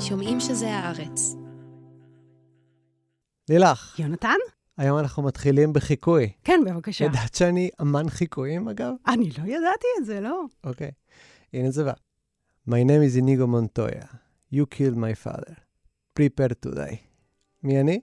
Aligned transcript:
שומעים 0.00 0.40
שזה 0.40 0.70
הארץ. 0.70 1.34
לילך, 3.48 3.98
יונתן? 3.98 4.36
היום 4.78 4.98
אנחנו 4.98 5.22
מתחילים 5.22 5.72
בחיקוי. 5.72 6.32
כן, 6.44 6.60
בבקשה. 6.66 7.04
ידעת 7.04 7.34
שאני 7.34 7.70
אמן 7.80 8.08
חיקויים, 8.08 8.68
אגב? 8.68 8.92
אני 9.06 9.30
לא 9.38 9.44
ידעתי 9.44 9.86
את 9.98 10.04
זה, 10.04 10.20
לא. 10.20 10.44
אוקיי. 10.64 10.90
הנה 11.52 11.70
זה 11.70 11.84
בא. 11.84 11.92
My 12.68 12.72
name 12.72 13.02
is 13.12 13.20
Inigo 13.20 13.46
Montoya. 13.46 14.06
You 14.54 14.64
killed 14.74 14.96
my 14.96 15.26
father. 15.26 15.54
Prepare 16.18 16.66
to 16.66 16.74
die. 16.74 16.96
מי 17.62 17.80
אני? 17.80 18.00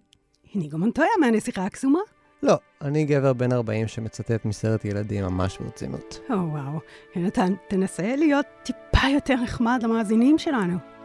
גם 0.70 0.80
מונטויה 0.80 1.10
מהנסיכה 1.20 1.66
הקסומה. 1.66 2.00
לא, 2.44 2.58
אני 2.82 3.06
גבר 3.06 3.34
בן 3.34 3.52
40 3.52 3.88
שמצטט 3.88 4.46
מסרט 4.46 4.86
ילדים 4.86 5.26
ממש 5.26 5.58
ברצינות. 5.58 6.20
או 6.30 6.36
וואו. 6.36 6.80
יונתן, 7.16 7.54
תנסה 7.70 8.16
להיות 8.16 8.46
טיפה 8.64 9.08
יותר 9.14 9.36
נחמד 9.36 9.80
למאזינים 9.84 10.38
שלנו. 10.38 10.97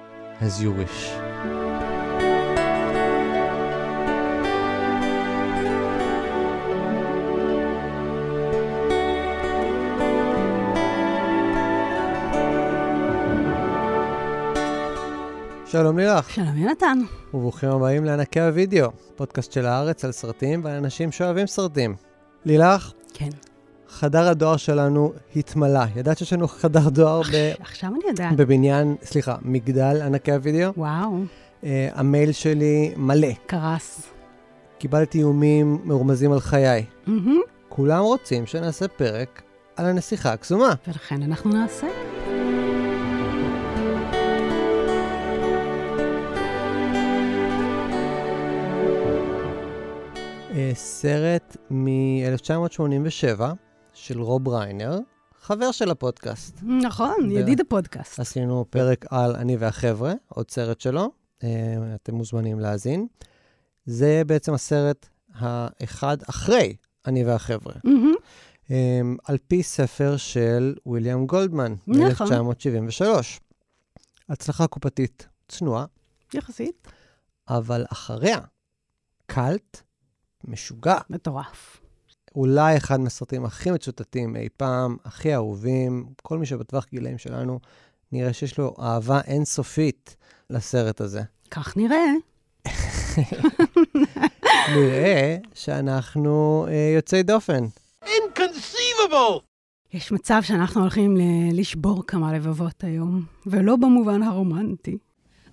As 0.42 0.60
you 0.60 0.72
wish. 0.80 1.08
שלום 15.66 15.98
לילך, 15.98 16.30
שלום 16.30 16.56
יונתן. 16.56 16.98
וברוכים 17.34 17.70
הבאים 17.70 18.04
לענקי 18.04 18.40
הוידאו, 18.40 18.90
פודקאסט 19.16 19.52
של 19.52 19.66
הארץ 19.66 20.04
על 20.04 20.12
סרטים 20.12 20.64
ועל 20.64 20.76
אנשים 20.76 21.12
שאוהבים 21.12 21.46
סרטים. 21.46 21.94
לילך, 22.44 22.92
כן. 23.14 23.30
חדר 23.92 24.28
הדואר 24.28 24.56
שלנו 24.56 25.12
התמלא. 25.36 25.80
ידעת 25.96 26.18
שיש 26.18 26.32
לנו 26.32 26.48
חדר 26.48 26.88
דואר 26.88 27.22
ב... 27.22 27.52
עכשיו 27.60 27.90
אני 27.90 28.08
יודעת. 28.08 28.36
בבניין, 28.36 28.96
סליחה, 29.02 29.36
מגדל 29.42 30.02
ענקי 30.02 30.32
הוידאו. 30.32 30.72
וואו, 30.76 31.18
Uh, 31.62 31.64
המייל 31.94 32.32
שלי 32.32 32.92
מלא. 32.96 33.28
קרס. 33.46 34.02
קיבלתי 34.78 35.18
איומים 35.18 35.78
מרומזים 35.84 36.32
על 36.32 36.40
חיי. 36.40 36.84
מהמם. 37.06 37.40
כולם 37.68 38.02
רוצים 38.02 38.46
שנעשה 38.46 38.88
פרק 38.88 39.42
על 39.76 39.86
הנסיכה 39.86 40.32
הקסומה. 40.32 40.74
ולכן 40.88 41.22
אנחנו 41.22 41.50
נעשה. 41.50 41.86
Uh, 50.50 50.54
סרט 50.74 51.56
מ-1987 51.70 53.40
של 54.02 54.20
רוב 54.20 54.48
ריינר, 54.48 54.98
חבר 55.40 55.72
של 55.72 55.90
הפודקאסט. 55.90 56.58
נכון, 56.62 57.28
ב- 57.28 57.32
ידיד 57.32 57.60
הפודקאסט. 57.60 58.20
עשינו 58.20 58.64
פרק 58.70 59.04
על 59.10 59.36
אני 59.36 59.56
והחבר'ה, 59.56 60.12
עוד 60.28 60.50
סרט 60.50 60.80
שלו, 60.80 61.10
uh, 61.38 61.44
אתם 61.94 62.14
מוזמנים 62.14 62.60
להאזין. 62.60 63.06
זה 63.86 64.22
בעצם 64.26 64.54
הסרט 64.54 65.08
האחד 65.34 66.16
אחרי 66.28 66.76
אני 67.06 67.24
והחבר'ה. 67.24 67.74
um, 68.66 68.70
על 69.24 69.38
פי 69.48 69.62
ספר 69.62 70.16
של 70.16 70.74
ויליאם 70.86 71.26
גולדמן, 71.26 71.74
נכון. 71.86 72.32
מ-1973. 72.32 73.04
הצלחה 74.28 74.66
קופתית 74.66 75.28
צנועה, 75.48 75.84
יחסית. 76.34 76.88
אבל 77.48 77.84
אחריה, 77.92 78.38
קאלט 79.26 79.82
משוגע. 80.44 80.98
מטורף. 81.10 81.81
אולי 82.34 82.76
אחד 82.76 83.00
מהסרטים 83.00 83.44
הכי 83.44 83.70
מצוטטים 83.70 84.36
אי 84.36 84.48
פעם, 84.56 84.96
הכי 85.04 85.34
אהובים, 85.34 86.06
כל 86.22 86.38
מי 86.38 86.46
שבטווח 86.46 86.86
גילאים 86.90 87.18
שלנו, 87.18 87.60
נראה 88.12 88.32
שיש 88.32 88.58
לו 88.58 88.74
אהבה 88.80 89.20
אינסופית 89.26 90.16
לסרט 90.50 91.00
הזה. 91.00 91.22
כך 91.50 91.76
נראה. 91.76 92.06
נראה 94.76 95.36
שאנחנו 95.54 96.66
אה, 96.68 96.92
יוצאי 96.96 97.22
דופן. 97.22 97.64
Inconceivable! 98.04 99.40
יש 99.92 100.12
מצב 100.12 100.40
שאנחנו 100.42 100.80
הולכים 100.80 101.16
ל- 101.16 101.60
לשבור 101.60 102.06
כמה 102.06 102.32
לבבות 102.32 102.84
היום, 102.84 103.24
ולא 103.46 103.76
במובן 103.76 104.22
הרומנטי. 104.22 104.98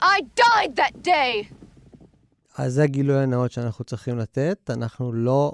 I 0.01 0.05
died 0.39 0.77
that 0.79 1.07
day! 1.07 1.53
אז 2.57 2.73
זה 2.73 2.83
הגילוי 2.83 3.23
הנאות 3.23 3.51
שאנחנו 3.51 3.85
צריכים 3.85 4.17
לתת. 4.17 4.69
אנחנו 4.69 5.13
לא 5.13 5.53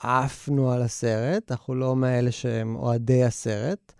עפנו 0.00 0.72
על 0.72 0.82
הסרט, 0.82 1.50
אנחנו 1.50 1.74
לא 1.74 1.96
מאלה 1.96 2.32
שהם 2.32 2.76
אוהדי 2.76 3.24
הסרט. 3.24 3.92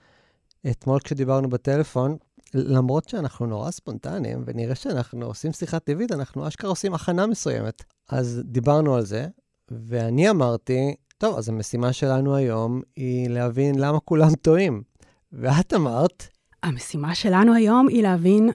אתמול 0.71 1.01
כשדיברנו 1.01 1.49
בטלפון, 1.51 2.17
למרות 2.55 3.09
שאנחנו 3.09 3.47
נורא 3.47 3.71
ספונטניים, 3.71 4.43
ונראה 4.47 4.75
שאנחנו 4.75 5.27
עושים 5.27 5.53
שיחה 5.53 5.79
טבעית, 5.79 6.13
אנחנו 6.13 6.49
אשכרה 6.49 6.71
עושים 6.71 6.95
הכנה 6.95 7.27
מסוימת. 7.27 7.85
אז 8.11 8.43
דיברנו 8.45 8.95
על 8.95 9.05
זה, 9.05 9.27
ואני 9.71 10.31
אמרתי, 10.31 10.95
טוב, 11.19 11.39
אז 11.39 11.49
המשימה 11.49 11.93
שלנו 11.93 12.37
היום 12.37 12.81
היא 12.97 13.31
להבין 13.31 13.79
למה 13.79 14.01
כולם 14.01 14.35
טועים. 14.35 14.83
ואת 15.33 15.75
אמרת, 15.75 16.29
המשימה 16.63 17.15
שלנו 17.15 17.55
היום 17.55 17.89
היא 17.89 18.03
להבין 18.03 18.51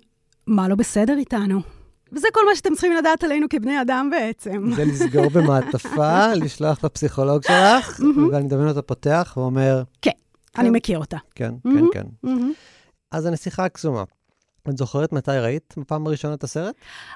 מה 0.47 0.67
לא 0.67 0.75
בסדר 0.75 1.17
איתנו. 1.17 1.80
וזה 2.11 2.27
כל 2.33 2.41
מה 2.49 2.55
שאתם 2.55 2.71
צריכים 2.73 2.93
לדעת 2.93 3.23
עלינו 3.23 3.47
כבני 3.49 3.81
אדם 3.81 4.09
בעצם. 4.11 4.71
זה 4.75 4.85
לסגור 4.85 5.29
במעטפה, 5.29 6.33
לשלוח 6.43 6.83
לפסיכולוג 6.83 7.43
שלך, 7.43 8.01
ואני 8.31 8.43
מדמיין 8.43 8.67
אותו 8.67 8.87
פותח 8.87 9.33
ואומר, 9.37 9.83
אני 10.57 10.69
מכיר 10.69 10.99
אותה. 10.99 11.17
כן, 11.35 11.53
כן. 11.63 11.85
כן. 11.93 12.27
אז 13.11 13.25
הנסיכה 13.25 13.65
הקסומה. 13.65 14.03
את 14.69 14.77
זוכרת 14.77 15.13
מתי 15.13 15.31
ראית 15.31 15.73
בפעם 15.77 16.07
הראשונה 16.07 16.33
את 16.33 16.43
הסרט? 16.43 16.75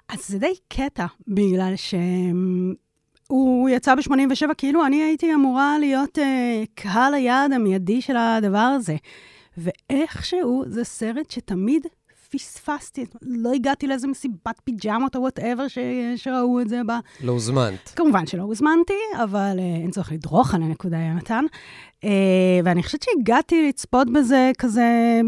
אז 0.10 0.28
זה 0.28 0.40
די 0.40 0.54
קטע, 0.68 1.06
בגלל 1.28 1.74
שהוא 1.76 3.70
יצא 3.70 3.96
ב-87, 3.96 4.54
כאילו 4.58 4.86
אני 4.86 5.04
הייתי 5.04 5.34
אמורה 5.34 5.80
להיות 5.80 6.20
אה, 6.20 6.64
קהל 6.76 7.14
היעד 7.14 7.52
המיידי 7.52 8.02
של 8.02 8.18
הדבר 8.18 8.58
הזה. 8.58 8.96
ואיכשהו 9.58 10.64
זה 10.68 10.84
סרט 10.84 11.32
שתמיד 11.32 11.88
פספסתי, 12.38 13.06
לא 13.22 13.53
הגעתי 13.53 13.88
לאיזה 13.88 14.07
מסיבת 14.07 14.62
פיג'מות 14.63 15.16
או 15.16 15.22
whatever 15.22 15.66
שראו 16.16 16.62
את 16.62 16.69
זה 16.69 16.81
בה. 16.85 17.00
לא 17.22 17.31
הוזמנת. 17.31 17.94
כמובן 17.96 18.28
שלא 18.28 18.44
הוזמנתי, 18.44 18.94
אבל 19.23 19.56
אה, 19.59 19.75
אין 19.81 19.91
צורך 19.91 20.12
לדרוך 20.12 20.53
על 20.53 20.63
הנקודה, 20.63 20.97
יונתן. 20.97 21.46
אה, 22.03 22.09
ואני 22.63 22.84
חושבת 22.84 23.03
שהגעתי 23.03 23.68
לצפות 23.69 24.13
בזה 24.13 24.51
כזה 24.57 25.22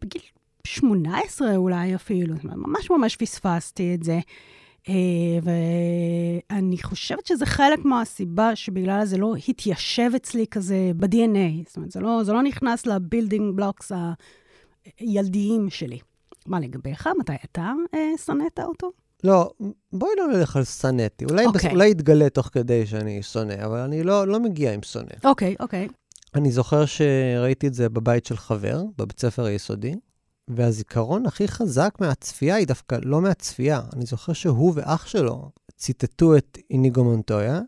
בגיל 0.00 0.22
18 0.64 1.56
אולי 1.56 1.94
אפילו, 1.94 2.34
ממש 2.44 2.90
ממש 2.90 3.16
פספסתי 3.16 3.94
את 3.94 4.02
זה. 4.02 4.20
אה, 4.88 4.94
ואני 6.52 6.82
חושבת 6.82 7.26
שזה 7.26 7.46
חלק 7.46 7.84
מהסיבה 7.84 8.56
שבגלל 8.56 9.04
זה 9.04 9.16
לא 9.16 9.34
התיישב 9.48 10.10
אצלי 10.16 10.46
כזה 10.50 10.90
ב-DNA. 10.96 11.66
זאת 11.66 11.76
אומרת, 11.76 11.90
זה 11.90 12.00
לא, 12.00 12.24
זה 12.24 12.32
לא 12.32 12.42
נכנס 12.42 12.86
ל 12.86 12.94
building 12.94 13.56
blocks 13.56 13.92
הילדיים 14.98 15.70
שלי. 15.70 15.98
מה 16.46 16.60
לגביך? 16.60 17.08
מתי 17.20 17.32
אתה 17.44 17.72
אה, 17.94 18.10
שנאת 18.24 18.60
אותו? 18.60 18.90
לא, 19.24 19.50
בואי 19.92 20.10
לא 20.18 20.26
נלך 20.26 20.56
על 20.56 20.64
שנאתי. 20.64 21.24
אולי, 21.24 21.46
אוקיי. 21.46 21.68
בס... 21.68 21.74
אולי 21.74 21.90
יתגלה 21.90 22.28
תוך 22.28 22.50
כדי 22.52 22.86
שאני 22.86 23.22
שונא, 23.22 23.54
אבל 23.64 23.78
אני 23.78 24.02
לא, 24.02 24.26
לא 24.26 24.40
מגיע 24.40 24.74
עם 24.74 24.82
שונא. 24.82 25.14
אוקיי, 25.24 25.54
אוקיי. 25.60 25.88
אני 26.34 26.52
זוכר 26.52 26.84
שראיתי 26.86 27.66
את 27.66 27.74
זה 27.74 27.88
בבית 27.88 28.26
של 28.26 28.36
חבר, 28.36 28.82
בבית 28.98 29.20
ספר 29.20 29.44
היסודי, 29.44 29.94
והזיכרון 30.48 31.26
הכי 31.26 31.48
חזק 31.48 31.94
מהצפייה 32.00 32.54
היא 32.54 32.66
דווקא 32.66 32.98
לא 33.02 33.20
מהצפייה. 33.20 33.80
אני 33.92 34.06
זוכר 34.06 34.32
שהוא 34.32 34.72
ואח 34.76 35.06
שלו 35.06 35.50
ציטטו 35.76 36.36
את 36.36 36.58
איניגו 36.70 37.04
מונטויה, 37.04 37.60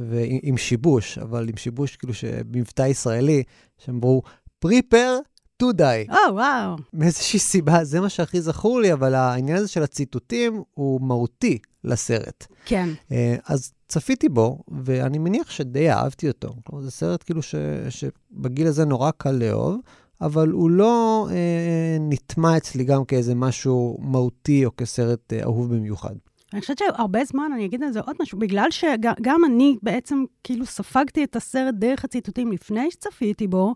ועם 0.00 0.56
שיבוש, 0.56 1.18
אבל 1.18 1.48
עם 1.48 1.56
שיבוש 1.56 1.96
כאילו 1.96 2.14
שבמבטא 2.14 2.82
ישראלי, 2.82 3.42
שהם 3.78 3.94
אמרו, 3.94 4.22
פריפר 4.58 5.18
to 5.62 5.66
die. 5.78 6.12
או, 6.12 6.34
וואו. 6.34 6.76
מאיזושהי 6.92 7.38
סיבה, 7.38 7.84
זה 7.84 8.00
מה 8.00 8.08
שהכי 8.08 8.40
זכור 8.40 8.80
לי, 8.80 8.92
אבל 8.92 9.14
העניין 9.14 9.56
הזה 9.56 9.68
של 9.68 9.82
הציטוטים 9.82 10.62
הוא 10.74 11.00
מהותי 11.00 11.58
לסרט. 11.84 12.46
כן. 12.64 12.88
אה, 13.12 13.36
אז 13.46 13.72
צפיתי 13.88 14.28
בו, 14.28 14.58
ואני 14.84 15.18
מניח 15.18 15.50
שדי 15.50 15.90
אהבתי 15.90 16.28
אותו. 16.28 16.54
כלומר, 16.64 16.84
זה 16.84 16.90
סרט 16.90 17.22
כאילו 17.22 17.42
ש, 17.42 17.54
שבגיל 17.88 18.66
הזה 18.66 18.84
נורא 18.84 19.10
קל 19.10 19.32
לאהוב, 19.32 19.80
אבל 20.20 20.48
הוא 20.48 20.70
לא 20.70 21.28
אה, 21.30 21.96
נטמע 22.00 22.56
אצלי 22.56 22.84
גם 22.84 23.04
כאיזה 23.04 23.34
משהו 23.34 23.98
מהותי 24.00 24.64
או 24.64 24.70
כסרט 24.76 25.32
אה, 25.32 25.42
אהוב 25.42 25.74
במיוחד. 25.74 26.14
אני 26.52 26.60
חושבת 26.60 26.78
שהרבה 26.78 27.24
זמן, 27.24 27.50
אני 27.54 27.64
אגיד 27.64 27.82
על 27.82 27.92
זה 27.92 28.00
עוד 28.00 28.16
משהו, 28.22 28.38
בגלל 28.38 28.70
שגם 28.70 29.40
אני 29.46 29.76
בעצם 29.82 30.24
כאילו 30.44 30.66
ספגתי 30.66 31.24
את 31.24 31.36
הסרט 31.36 31.74
דרך 31.74 32.04
הציטוטים 32.04 32.52
לפני 32.52 32.90
שצפיתי 32.90 33.46
בו, 33.46 33.74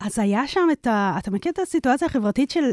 אז 0.00 0.18
היה 0.18 0.46
שם 0.46 0.68
את 0.72 0.86
ה... 0.86 1.14
אתה 1.18 1.30
מכיר 1.30 1.52
את 1.52 1.58
הסיטואציה 1.58 2.06
החברתית 2.06 2.50
של 2.50 2.70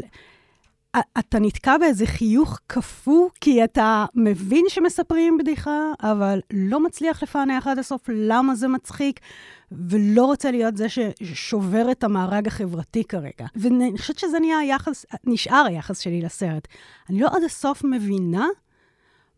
אתה 1.18 1.38
נתקע 1.38 1.78
באיזה 1.78 2.06
חיוך 2.06 2.60
קפוא, 2.66 3.28
כי 3.40 3.64
אתה 3.64 4.06
מבין 4.14 4.64
שמספרים 4.68 5.38
בדיחה, 5.38 5.92
אבל 6.02 6.40
לא 6.52 6.84
מצליח 6.84 7.22
לפענח 7.22 7.66
עד 7.66 7.78
הסוף 7.78 8.02
למה 8.12 8.54
זה 8.54 8.68
מצחיק, 8.68 9.20
ולא 9.72 10.24
רוצה 10.24 10.50
להיות 10.50 10.76
זה 10.76 10.86
ששובר 10.88 11.90
את 11.90 12.04
המארג 12.04 12.46
החברתי 12.46 13.04
כרגע. 13.04 13.46
ואני 13.56 13.98
חושבת 13.98 14.18
שזה 14.18 14.38
נהיה 14.40 14.58
היחס, 14.58 15.06
נשאר 15.24 15.64
היחס 15.68 15.98
שלי 15.98 16.22
לסרט. 16.22 16.68
אני 17.10 17.20
לא 17.20 17.28
עד 17.36 17.42
הסוף 17.44 17.84
מבינה 17.84 18.46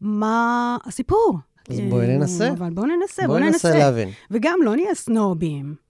מה 0.00 0.76
הסיפור. 0.84 1.38
אז 1.70 1.80
בואי 1.90 2.06
ננסה. 2.06 2.50
אבל 2.50 2.70
בואו 2.70 2.86
ננסה, 2.86 3.22
בואי 3.26 3.38
בואו 3.38 3.50
ננסה 3.50 3.68
ננסה. 3.68 3.78
להבין. 3.78 4.08
וגם 4.30 4.58
לא 4.62 4.76
נהיה 4.76 4.94
סנובים. 4.94 5.87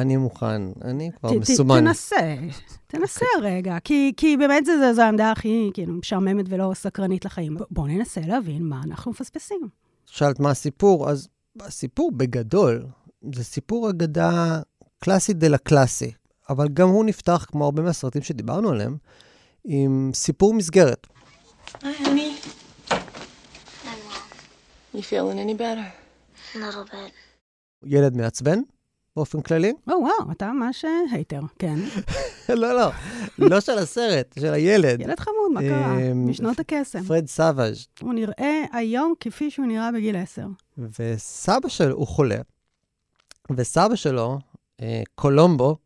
אני 0.00 0.16
מוכן, 0.16 0.62
אני 0.84 1.10
כבר 1.20 1.30
ת- 1.30 1.32
ת- 1.32 1.36
מסומן. 1.50 1.80
תנסה, 1.84 2.36
תנסה 2.86 3.24
רגע, 3.42 3.76
כי, 3.84 4.12
כי 4.16 4.36
באמת 4.36 4.64
זו, 4.66 4.72
זו 4.94 5.02
העמדה 5.02 5.30
הכי 5.32 5.70
כאילו, 5.74 5.94
משעממת 5.94 6.46
ולא 6.48 6.70
סקרנית 6.74 7.24
לחיים. 7.24 7.56
בואו 7.70 7.86
ננסה 7.86 8.20
להבין 8.20 8.62
מה 8.62 8.80
אנחנו 8.84 9.10
מפספסים. 9.10 9.60
שאלת 10.06 10.40
מה 10.40 10.50
הסיפור, 10.50 11.10
אז 11.10 11.28
הסיפור 11.60 12.12
בגדול, 12.12 12.86
זה 13.34 13.44
סיפור 13.44 13.90
אגדה 13.90 14.60
קלאסי 14.98 15.32
דה 15.32 15.58
קלאסי, 15.58 16.12
אבל 16.50 16.68
גם 16.68 16.88
הוא 16.88 17.04
נפתח, 17.04 17.46
כמו 17.48 17.64
הרבה 17.64 17.82
מהסרטים 17.82 18.22
שדיברנו 18.22 18.70
עליהם, 18.70 18.96
עם 19.64 20.10
סיפור 20.14 20.54
מסגרת. 20.54 21.06
Hi, 21.66 21.84
honey. 21.84 22.46
You 24.94 25.02
feeling 25.02 25.38
any 25.38 25.54
better? 25.54 25.88
A 26.54 26.58
little 26.58 26.90
bit. 26.92 27.12
ילד 27.84 28.16
מעצבן, 28.16 28.58
באופן 29.16 29.40
כללי. 29.40 29.72
או, 29.88 29.92
וואו, 29.92 30.32
אתה 30.32 30.52
ממש 30.52 30.84
אה, 30.84 30.90
hater, 31.12 31.40
כן. 31.58 31.78
לא, 32.48 32.72
לא, 32.76 32.90
לא 33.38 33.60
של 33.60 33.78
הסרט, 33.78 34.34
של 34.40 34.54
הילד. 34.54 35.00
ילד 35.00 35.20
חמוד, 35.20 35.52
מה 35.54 35.60
קרה? 35.60 35.98
אמ, 35.98 36.30
משנות 36.30 36.60
הקסם. 36.60 37.02
פרד 37.04 37.26
סאבג', 37.26 37.86
הוא 38.00 38.14
נראה 38.14 38.64
היום 38.72 39.14
כפי 39.20 39.50
שהוא 39.50 39.66
נראה 39.66 39.92
בגיל 39.92 40.16
עשר. 40.16 40.46
וסבא 40.78 41.68
שלו, 41.68 41.94
הוא 41.96 42.06
חולה, 42.06 42.38
וסבא 43.56 43.96
שלו, 43.96 44.38
אה, 44.80 45.02
קולומבו, 45.14 45.76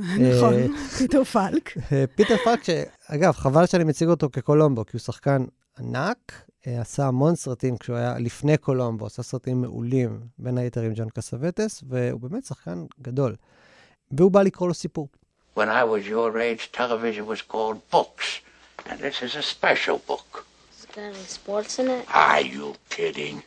נכון, 0.00 0.54
פיטר 0.98 1.24
פאלק. 1.24 1.76
אה, 1.92 2.04
פיטר 2.14 2.36
פאלק, 2.44 2.60
שאגב, 2.64 3.32
חבל 3.32 3.66
שאני 3.66 3.84
מציג 3.84 4.08
אותו 4.08 4.28
כקולומבו, 4.32 4.86
כי 4.86 4.90
הוא 4.92 5.00
שחקן 5.00 5.44
ענק, 5.78 6.32
אה, 6.32 6.40
עשה 6.66 7.06
המון 7.06 7.36
סרטים 7.36 7.76
כשהוא 7.76 7.96
היה 7.96 8.18
לפני 8.18 8.56
קולומבו, 8.56 9.06
עשה 9.06 9.22
סרטים 9.22 9.60
מעולים, 9.62 10.20
בין 10.38 10.58
היתר 10.58 10.80
עם 10.80 10.92
ג'ון 10.94 11.08
קסווטס, 11.08 11.82
והוא 11.88 12.20
באמת 12.20 12.44
שחקן 12.44 12.84
גדול. 13.02 13.36
והוא 14.10 14.30
בא 14.30 14.42
לקרוא 14.42 14.68
לו 14.68 14.74
סיפור. 14.74 15.08
When 15.56 15.68
I 15.68 15.84
was 15.84 16.06
your 16.06 16.38
age, 16.38 16.70
television 16.72 17.26
was 17.26 17.42
called 17.42 17.78
books. 17.90 18.40
And 18.86 18.98
this 19.00 19.22
is 19.22 19.34
a 19.36 19.42
special 19.42 19.98
book. 20.10 20.46
Is 20.78 20.86
there 20.94 21.08
any 21.14 21.26
sports 21.38 21.78
in 21.78 21.88
it? 21.88 22.04
Are 22.14 22.40
you 22.40 22.74
kidding? 22.88 23.42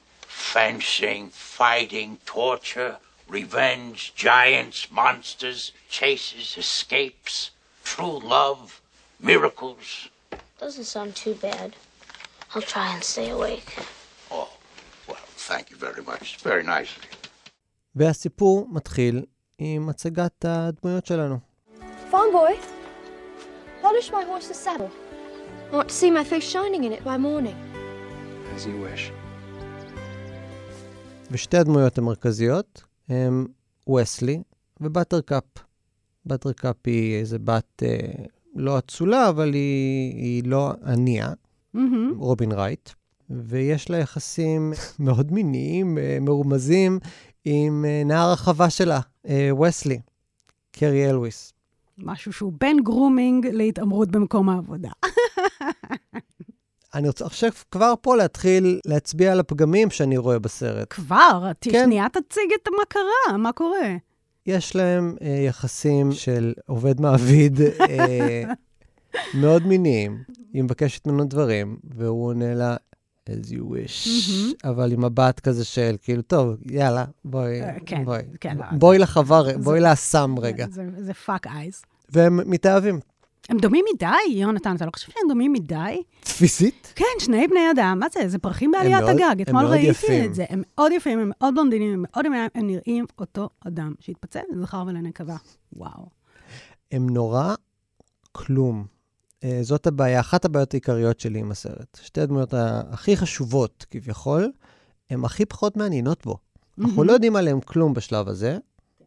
Fencing, 0.53 1.29
fighting, 1.59 2.09
torture, 2.25 2.97
revenge, 3.27 4.13
giants, 4.15 4.79
monsters, 4.91 5.71
chases, 5.89 6.47
escapes, 6.57 7.35
true 7.83 8.19
love, 8.35 8.81
miracles. 9.19 10.09
Doesn't 10.59 10.89
sound 10.95 11.15
too 11.15 11.35
bad. 11.35 11.69
I'll 12.55 12.61
try 12.61 12.87
and 12.93 13.03
stay 13.03 13.29
awake. 13.29 13.69
Oh, 14.29 14.47
well, 15.07 15.25
thank 15.49 15.71
you 15.71 15.77
very 15.77 16.03
much. 16.03 16.35
It's 16.35 16.43
very 16.43 16.63
nice. 16.63 16.89
והסיפור 17.95 18.67
מתחיל 18.71 19.25
עם 19.57 19.89
הצגת 19.89 20.45
הדמויות 20.45 21.05
שלנו. 21.05 21.37
Farm 22.11 22.31
boy, 22.33 22.53
polish 23.81 24.11
my 24.11 24.23
horse's 24.23 24.59
saddle. 24.65 24.91
I 25.71 25.75
want 25.75 25.89
to 25.89 25.95
see 25.95 26.11
my 26.11 26.23
face 26.23 26.47
shining 26.53 26.83
in 26.83 26.91
it 26.91 27.03
by 27.03 27.17
morning. 27.17 27.55
As 28.55 28.65
you 28.65 28.77
wish. 28.81 29.11
ושתי 31.31 31.57
הדמויות 31.57 31.97
המרכזיות 31.97 32.83
הם 33.09 33.47
וסלי 33.95 34.43
ובטרקאפ. 34.81 35.43
בטרקאפ 36.25 36.75
היא 36.85 37.19
איזה 37.19 37.39
בת 37.39 37.83
אה, 37.83 37.97
לא 38.55 38.77
אצולה, 38.79 39.29
אבל 39.29 39.53
היא, 39.53 40.15
היא 40.15 40.43
לא 40.45 40.73
ענייה, 40.85 41.33
מהמם. 41.73 42.13
רובין 42.17 42.51
רייט, 42.51 42.89
ויש 43.29 43.89
לה 43.89 43.97
יחסים 43.97 44.73
מאוד 44.99 45.31
מיניים, 45.31 45.97
אה, 45.97 46.17
מרומזים, 46.21 46.99
עם 47.45 47.85
אה, 47.87 48.01
נער 48.05 48.31
החווה 48.31 48.69
שלה, 48.69 48.99
אה, 49.27 49.49
וסלי, 49.55 49.99
קרי 50.71 51.09
אלוויס. 51.09 51.53
משהו 51.97 52.33
שהוא 52.33 52.53
בין 52.59 52.83
grooming 52.83 53.47
להתעמרות 53.47 54.11
במקום 54.11 54.49
העבודה. 54.49 54.89
אני 56.95 57.07
רוצה 57.07 57.25
עכשיו 57.25 57.49
כבר 57.71 57.93
פה 58.01 58.15
להתחיל 58.15 58.79
להצביע 58.85 59.31
על 59.31 59.39
הפגמים 59.39 59.89
שאני 59.89 60.17
רואה 60.17 60.39
בסרט. 60.39 60.93
כבר, 60.93 61.51
כן. 61.61 61.83
שנייה 61.85 62.09
תציג 62.09 62.51
את 62.61 62.67
מה 62.77 62.85
קרה, 62.89 63.37
מה 63.37 63.51
קורה. 63.51 63.95
יש 64.45 64.75
להם 64.75 65.15
אה, 65.21 65.27
יחסים 65.47 66.11
של 66.11 66.53
עובד-מעביד 66.67 67.61
אה, 67.61 68.43
מאוד 69.33 69.67
מיניים. 69.67 70.23
היא 70.53 70.63
מבקשת 70.63 71.07
ממנו 71.07 71.25
דברים, 71.25 71.77
והוא 71.97 72.27
עונה 72.27 72.53
לה, 72.55 72.75
as 73.29 73.49
you 73.51 73.59
wish. 73.61 74.07
אבל 74.69 74.91
עם 74.91 75.05
מבט 75.05 75.39
כזה 75.39 75.65
של, 75.65 75.95
כאילו, 76.01 76.21
טוב, 76.21 76.55
יאללה, 76.71 77.05
בואי, 77.25 77.61
אה, 77.61 77.73
כן, 77.85 78.05
בואי, 78.05 78.21
כן, 78.41 78.57
לא, 78.57 78.63
בואי 78.71 78.97
לחבר, 78.97 79.57
בואי 79.57 79.79
לאסם 79.79 80.35
רגע. 80.39 80.65
זה- 80.71 80.83
זה 80.97 81.13
fuck 81.13 81.47
eyes. 81.47 81.81
והם 82.09 82.39
מתאהבים. 82.51 82.99
הם 83.49 83.57
דומים 83.57 83.85
מדי, 83.95 84.07
יונתן, 84.29 84.75
אתה 84.75 84.85
לא 84.85 84.91
חושב 84.95 85.11
שהם 85.11 85.29
דומים 85.29 85.53
מדי? 85.53 86.01
פיזית? 86.37 86.93
כן, 86.95 87.05
שני 87.19 87.47
בני 87.47 87.71
אדם, 87.75 87.97
מה 87.99 88.05
זה? 88.13 88.27
זה 88.29 88.37
פרחים 88.39 88.71
בעליית 88.71 89.03
הגג. 89.07 89.41
אתמול 89.41 89.65
ראיתי 89.65 89.87
יפים. 89.87 90.25
את 90.25 90.35
זה. 90.35 90.45
הם 90.49 90.63
מאוד 90.75 90.91
יפים, 90.91 91.19
הם 91.19 91.31
מאוד 91.39 91.53
בלונדינים, 91.55 91.93
הם 91.93 92.05
מאוד 92.11 92.25
יפים, 92.25 92.33
הם 92.55 92.67
נראים 92.67 93.05
אותו 93.19 93.49
אדם 93.67 93.93
שהתפצל 93.99 94.39
לזכר 94.51 94.83
ולנקבה. 94.87 95.35
וואו. 95.73 96.05
הם 96.91 97.09
נורא 97.09 97.53
כלום. 98.31 98.85
אה, 99.43 99.59
זאת 99.61 99.87
הבעיה, 99.87 100.19
אחת 100.19 100.45
הבעיות 100.45 100.73
העיקריות 100.73 101.19
שלי 101.19 101.39
עם 101.39 101.51
הסרט. 101.51 101.99
שתי 102.01 102.21
הדמויות 102.21 102.53
הכי 102.89 103.17
חשובות, 103.17 103.85
כביכול, 103.89 104.51
הן 105.09 105.25
הכי 105.25 105.45
פחות 105.45 105.77
מעניינות 105.77 106.25
בו. 106.25 106.37
אנחנו 106.79 107.03
לא 107.03 107.11
יודעים 107.11 107.35
עליהם 107.35 107.61
כלום 107.61 107.93
בשלב 107.93 108.27
הזה, 108.27 108.57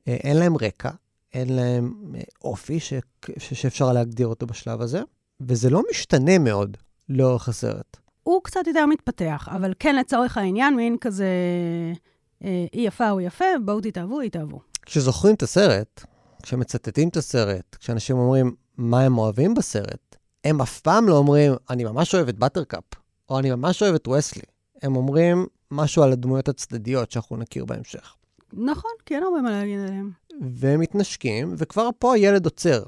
אה, 0.09 0.15
אין 0.15 0.37
להם 0.37 0.57
רקע, 0.57 0.91
אין 1.35 1.57
להם 1.57 1.93
אה, 2.15 2.21
אופי 2.45 2.81
ש... 2.81 2.93
ש... 3.39 3.55
שאפשר 3.55 3.93
להגדיר 3.93 4.27
אותו 4.27 4.47
בשלב 4.47 4.81
הזה, 4.81 5.03
וזה 5.41 5.71
לא 5.71 5.83
משתנה 5.91 6.39
מאוד 6.39 6.77
לאורך 7.09 7.49
הסרט. 7.49 7.97
הוא 8.23 8.41
קצת 8.43 8.67
יותר 8.67 8.87
מתפתח, 8.87 9.49
אבל 9.53 9.73
כן, 9.79 9.97
לצורך 9.97 10.39
העניין, 10.39 10.77
מין 10.77 10.97
כזה, 11.01 11.27
אה, 12.45 12.67
היא 12.73 12.89
יפה, 12.89 13.09
הוא 13.09 13.21
יפה, 13.21 13.45
בואו 13.65 13.81
תתאהבו, 13.81 14.23
יתאהבו. 14.23 14.61
כשזוכרים 14.87 15.35
את 15.35 15.43
הסרט, 15.43 16.05
כשמצטטים 16.43 17.09
את 17.09 17.17
הסרט, 17.17 17.77
כשאנשים 17.81 18.17
אומרים 18.19 18.55
מה 18.77 19.01
הם 19.01 19.19
אוהבים 19.19 19.55
בסרט, 19.55 20.06
הם 20.47 20.61
אף 20.61 20.81
פעם 20.81 21.09
לא 21.09 21.17
אומרים, 21.17 21.53
אני 21.71 21.85
ממש 21.85 22.15
אוהב 22.15 22.29
את 22.29 22.39
בטרקאפ, 22.39 22.85
או 23.29 23.39
אני 23.39 23.51
ממש 23.51 23.83
אוהב 23.83 23.95
את 23.95 24.09
וסלי. 24.09 24.43
הם 24.83 24.97
אומרים 24.97 25.47
משהו 25.71 26.03
על 26.03 26.13
הדמויות 26.13 26.49
הצדדיות 26.49 27.11
שאנחנו 27.11 27.37
נכיר 27.37 27.65
בהמשך. 27.65 28.15
נכון, 28.53 28.91
כי 29.07 29.15
אין 29.15 29.23
הרבה 29.23 29.41
מה 29.41 29.51
להגיד 29.51 29.81
עליהם. 29.81 30.11
והם 30.51 30.81
מתנשקים, 30.81 31.55
וכבר 31.59 31.89
פה 31.99 32.15
הילד 32.15 32.45
עוצר. 32.45 32.83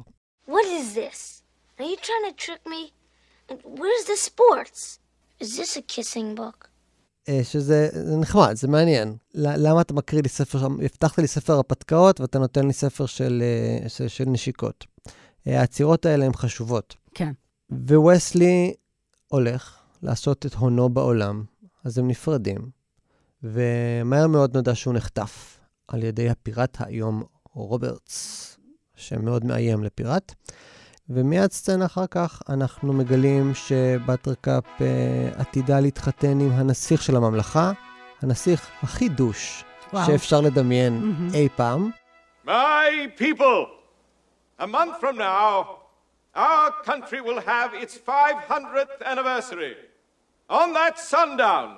What 0.48 0.52
is 0.52 0.94
this? 0.94 1.42
Are 1.78 1.82
you 1.82 1.96
trying 1.96 2.32
to 2.32 2.44
trick 2.44 2.66
me? 2.66 2.92
And 3.48 3.58
Where's 3.80 4.04
the 4.06 4.30
sports? 4.30 4.98
Is 5.40 5.56
this 5.56 5.76
a 5.76 5.82
kissing 5.82 6.38
book? 6.38 6.68
אה, 7.28 7.40
שזה 7.44 7.88
זה 7.92 8.16
נחמד, 8.16 8.56
זה 8.56 8.68
מעניין. 8.68 9.16
למה 9.34 9.80
אתה 9.80 9.94
מקריא 9.94 10.22
לי 10.22 10.28
ספר, 10.28 10.64
הבטחת 10.64 11.18
לי 11.18 11.26
ספר 11.26 11.52
הרפתקאות 11.52 12.20
ואתה 12.20 12.38
נותן 12.38 12.66
לי 12.66 12.72
ספר 12.72 13.06
של, 13.06 13.42
אה, 13.42 13.88
של, 13.88 14.08
של 14.08 14.24
נשיקות. 14.24 14.84
אה, 15.46 15.60
העצירות 15.60 16.06
האלה 16.06 16.24
הן 16.24 16.32
חשובות. 16.32 16.94
כן. 17.14 17.32
וווסלי 17.70 18.74
הולך 19.28 19.78
לעשות 20.02 20.46
את 20.46 20.54
הונו 20.54 20.88
בעולם, 20.88 21.44
אז 21.84 21.98
הם 21.98 22.08
נפרדים, 22.08 22.70
ומהר 23.42 24.26
מאוד 24.26 24.56
נודע 24.56 24.74
שהוא 24.74 24.94
נחטף 24.94 25.60
על 25.88 26.02
ידי 26.02 26.30
הפיראט 26.30 26.80
האיום 26.80 27.22
רוברטס, 27.52 28.58
שמאוד 28.96 29.44
מאיים 29.44 29.84
לפיראט. 29.84 30.34
ומיד 31.10 31.52
סצנה 31.52 31.86
אחר 31.86 32.06
כך 32.10 32.42
אנחנו 32.48 32.92
מגלים 32.92 33.54
שבטרקאפ 33.54 34.64
אה, 34.80 35.30
עתידה 35.36 35.80
להתחתן 35.80 36.40
עם 36.40 36.50
הנסיך 36.52 37.02
של 37.02 37.16
הממלכה, 37.16 37.72
הנסיך 38.22 38.70
הכי 38.82 39.08
דוש 39.08 39.64
וואו. 39.92 40.06
שאפשר 40.06 40.40
לדמיין 40.40 40.98
מהמם. 40.98 41.34
אי 41.34 41.48
פעם. 41.56 41.90
My 42.46 42.50
people, 43.18 43.66
a 44.60 44.66
month 44.66 45.00
from 45.00 45.18
now, 45.18 45.87
our 46.38 46.70
country 46.90 47.20
will 47.20 47.40
have 47.40 47.70
its 47.82 47.94
500th 47.98 48.98
anniversary. 49.12 49.74
On 50.48 50.68
that 50.72 50.96
sundown, 51.12 51.68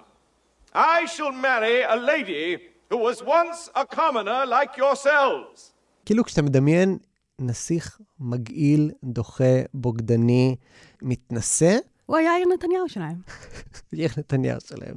I 0.74 1.06
shall 1.06 1.32
marry 1.32 1.78
a 1.82 1.96
lady 2.12 2.46
who 2.90 2.98
was 3.08 3.16
once 3.38 3.58
a 3.74 3.84
commoner 3.86 4.40
like 4.46 4.76
yourselves. 4.76 5.72
כאילו 6.04 6.24
כשאתה 6.24 6.42
מדמיין 6.42 6.98
נסיך 7.38 8.00
מגעיל, 8.20 8.90
דוחה, 9.04 9.62
בוגדני, 9.74 10.56
מתנשא, 11.02 11.76
הוא 12.06 12.16
היה 12.16 12.30
יאיר 12.38 12.48
נתניהו 12.54 12.88
שלהם. 12.88 13.16
יאיר 13.92 14.10
נתניהו 14.16 14.60
שלהם. 14.60 14.96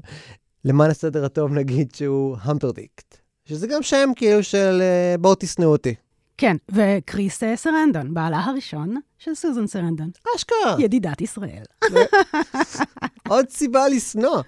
למען 0.66 0.90
הסדר 0.90 1.26
הטוב 1.26 1.52
נגיד 1.52 1.96
שהוא 1.96 2.38
המפרדיקט, 2.42 3.18
שזה 3.46 3.68
גם 3.68 3.84
שם 3.84 4.10
כאילו 4.16 4.44
של 4.44 4.82
אה, 4.82 5.16
בואו 5.20 5.36
תשנאו 5.36 5.68
אותי. 5.68 5.96
כן, 6.38 6.58
וקריס 6.72 7.44
אה, 7.44 7.56
סרנדון, 7.56 8.14
בעלה 8.14 8.40
הראשון 8.40 8.96
של 9.18 9.36
סוזן 9.36 9.68
סרנדון, 9.68 10.10
אשכרה, 10.36 10.76
ידידת 10.80 11.22
ישראל. 11.22 11.64
עוד 13.30 13.50
סיבה 13.50 13.88
לשנוא. 13.88 14.42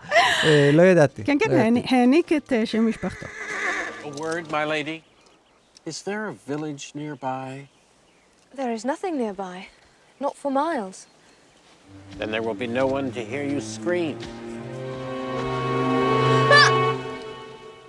אה, 0.43 0.69
לא 0.73 0.81
ידעתי. 0.81 1.23
כן, 1.23 1.37
כן, 1.39 1.73
לא 1.73 1.79
העניק 1.89 2.33
את 2.33 2.53
אה, 2.53 2.65
שם 2.65 2.87
משפחתו. 2.87 3.25
A 4.03 4.07
word, 4.07 4.51
my 4.51 4.65
lady. 4.65 5.01
Is 5.87 6.01
there 6.03 6.25
a 6.27 6.51
village 6.51 6.93
nearby? 6.95 7.67
There 8.55 8.73
is 8.77 8.85
nothing 8.85 9.17
nearby. 9.17 9.67
Not 10.19 10.33
for 10.41 10.51
miles. 10.51 10.97
Then 12.19 12.31
there 12.31 12.43
will 12.47 12.59
be 12.65 12.69
no 12.81 12.85
one 12.87 13.11
to 13.11 13.21
hear 13.31 13.43
you 13.53 13.61
scream. 13.61 14.17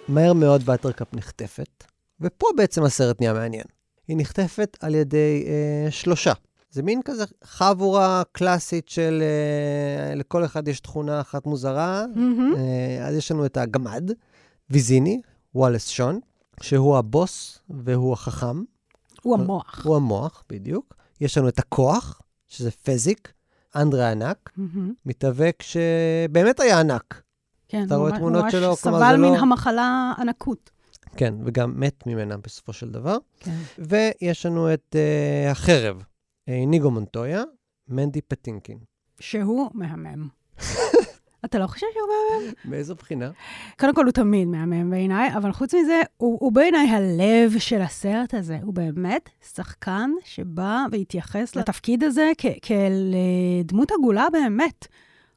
מהר 0.08 0.32
מאוד 0.32 0.62
באטרקאפ 0.62 1.14
נחטפת, 1.14 1.84
ופה 2.20 2.46
בעצם 2.56 2.82
הסרט 2.84 3.20
נהיה 3.20 3.32
מעניין. 3.32 3.75
היא 4.08 4.16
נחטפת 4.20 4.76
על 4.80 4.94
ידי 4.94 5.44
אה, 5.46 5.90
שלושה. 5.90 6.32
זה 6.70 6.82
מין 6.82 7.00
כזה 7.04 7.24
חבורה 7.44 8.22
קלאסית 8.32 8.88
של 8.88 9.22
אה, 9.22 10.14
לכל 10.14 10.44
אחד 10.44 10.68
יש 10.68 10.80
תכונה 10.80 11.20
אחת 11.20 11.46
מוזרה. 11.46 12.04
מהמם. 12.14 12.54
אה, 12.56 13.06
אז 13.06 13.16
יש 13.16 13.30
לנו 13.30 13.46
את 13.46 13.56
הגמד, 13.56 14.10
ויזיני, 14.70 15.20
וואלס 15.54 15.88
שון, 15.88 16.20
שהוא 16.62 16.96
הבוס 16.96 17.58
והוא 17.70 18.12
החכם. 18.12 18.62
הוא 19.22 19.34
המוח. 19.34 19.80
הוא 19.84 19.96
המוח, 19.96 20.44
בדיוק. 20.50 20.94
יש 21.20 21.38
לנו 21.38 21.48
את 21.48 21.58
הכוח, 21.58 22.20
שזה 22.48 22.70
פזיק, 22.70 23.32
אנדרה 23.76 24.10
ענק, 24.10 24.50
מהמם. 24.56 24.92
מתאבק 25.06 25.62
שבאמת 25.62 26.60
היה 26.60 26.80
ענק. 26.80 27.22
כן, 27.68 27.84
אתה 27.86 27.96
רואה 27.96 28.10
ממש- 28.10 28.18
תמונות 28.18 28.42
ממש 28.42 28.52
שלו? 28.52 28.76
כלומר, 28.76 28.98
סבל 28.98 29.10
זה 29.16 29.16
מן 29.16 29.32
לא- 29.34 29.38
המחלה 29.38 30.12
ענקות. 30.18 30.70
כן, 31.16 31.34
וגם 31.44 31.80
מת 31.80 32.06
ממנה 32.06 32.36
בסופו 32.36 32.72
של 32.72 32.90
דבר. 32.90 33.16
כן. 33.40 33.56
ויש 33.78 34.46
לנו 34.46 34.74
את 34.74 34.96
uh, 34.96 35.50
החרב, 35.50 36.02
אה, 36.48 36.64
ניגו 36.66 36.90
מונטויה, 36.90 37.42
מנדי 37.88 38.20
פטינקין. 38.20 38.78
שהוא 39.20 39.70
מהמם. 39.74 40.28
אתה 41.44 41.58
לא 41.58 41.66
חושב 41.66 41.86
שהוא 41.92 42.08
מהמם? 42.08 42.52
מאיזו 42.64 42.94
בחינה? 42.94 43.30
קודם 43.80 43.94
כל, 43.94 44.04
הוא 44.04 44.12
תמיד 44.12 44.48
מהמם 44.48 44.90
בעיניי, 44.90 45.36
אבל 45.36 45.52
חוץ 45.52 45.74
מזה, 45.74 46.00
הוא, 46.16 46.38
הוא 46.40 46.52
בעיניי 46.52 46.88
הלב 46.88 47.58
של 47.58 47.80
הסרט 47.82 48.34
הזה. 48.34 48.58
הוא 48.62 48.74
באמת 48.74 49.28
שחקן 49.54 50.10
שבא 50.24 50.84
והתייחס 50.92 51.56
לתפקיד 51.56 52.04
הזה 52.04 52.32
כ- 52.38 52.46
כאל 52.62 53.14
אה, 53.14 53.62
דמות 53.64 53.92
עגולה 53.92 54.26
באמת. 54.32 54.86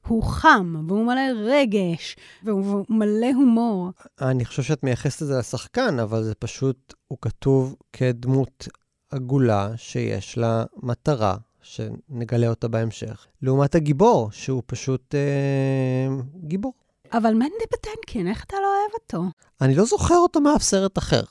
הוא 0.10 0.24
חם, 0.24 0.76
והוא 0.88 1.06
מלא 1.06 1.22
רגש, 1.46 2.16
והוא 2.44 2.86
מלא 2.90 3.28
הומור. 3.36 3.92
אני 4.22 4.46
חושב 4.46 4.64
שאת 4.64 4.84
מייחסת 4.84 5.22
את 5.22 5.28
זה 5.28 5.38
לשחקן, 5.38 6.00
אבל 6.00 6.24
זה 6.24 6.36
פשוט, 6.36 6.94
הוא 7.08 7.18
כתוב 7.22 7.76
כדמות 7.94 8.68
עגולה 9.12 9.70
שיש 9.76 10.38
לה 10.38 10.64
מטרה, 10.84 11.36
שנגלה 11.62 12.50
אותה 12.50 12.68
בהמשך, 12.68 13.28
לעומת 13.42 13.76
הגיבור, 13.76 14.32
שהוא 14.32 14.64
פשוט 14.66 15.16
אה, 15.16 16.16
גיבור. 16.36 16.74
אבל 17.14 17.34
מנדי 17.34 17.68
פטנקין, 17.70 18.28
איך 18.28 18.44
אתה 18.44 18.56
לא 18.62 18.68
אוהב 18.68 18.94
אותו? 18.94 19.24
אני 19.62 19.76
לא 19.76 19.86
זוכר 19.86 20.16
אותו 20.16 20.42
מאף 20.42 20.62
סרט 20.62 20.98
אחר, 20.98 21.24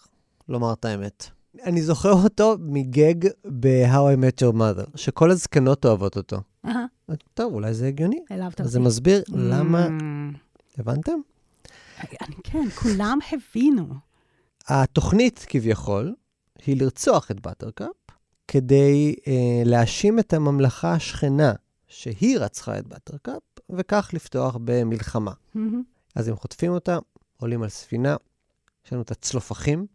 לומר 0.49 0.73
את 0.73 0.85
האמת. 0.85 1.38
אני 1.64 1.82
זוכר 1.82 2.12
אותו 2.12 2.56
מגג 2.60 3.28
ב-How 3.44 4.16
I 4.16 4.20
Met 4.20 4.42
Your 4.42 4.54
Mother, 4.56 4.90
שכל 4.96 5.30
הזקנות 5.30 5.84
אוהבות 5.84 6.16
אותו. 6.16 6.40
טוב, 7.34 7.54
אולי 7.54 7.74
זה 7.74 7.88
הגיוני. 7.88 8.20
העלבת 8.30 8.60
אז 8.60 8.70
זה 8.70 8.78
אותי. 8.78 8.88
מסביר 8.88 9.22
למה... 9.28 9.86
Mm, 9.86 10.78
הבנתם? 10.78 11.12
אני, 12.00 12.34
כן, 12.44 12.70
כולם 12.70 13.18
הבינו. 13.32 13.86
התוכנית, 14.68 15.46
כביכול, 15.48 16.14
היא 16.66 16.80
לרצוח 16.80 17.30
את 17.30 17.40
באטרקאפ, 17.40 17.96
כדי 18.48 19.14
אה, 19.26 19.62
להאשים 19.64 20.18
את 20.18 20.32
הממלכה 20.32 20.92
השכנה 20.92 21.52
שהיא 21.88 22.38
רצחה 22.38 22.78
את 22.78 22.86
באטרקאפ, 22.86 23.42
וכך 23.70 24.10
לפתוח 24.12 24.56
במלחמה. 24.64 25.32
מהמם. 25.54 25.82
אז 26.14 26.28
הם 26.28 26.36
חוטפים 26.36 26.72
אותה, 26.72 26.98
עולים 27.36 27.62
על 27.62 27.68
ספינה, 27.68 28.16
יש 28.86 28.92
לנו 28.92 29.02
את 29.02 29.10
הצלופחים, 29.10 29.86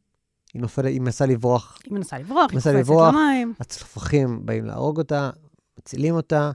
היא 0.53 0.61
נופלת, 0.61 0.85
היא 0.85 1.01
מנסה 1.01 1.25
לברוח, 1.25 1.79
היא 1.83 1.93
מנסה 1.93 2.17
לברוח, 2.19 2.49
היא 2.49 2.55
מנסה 2.55 2.69
קופצת 2.71 2.79
לברוח. 2.79 3.13
למים. 3.13 3.53
הצלופחים 3.59 4.45
באים 4.45 4.65
להרוג 4.65 4.97
אותה, 4.97 5.29
מצילים 5.79 6.15
אותה, 6.15 6.51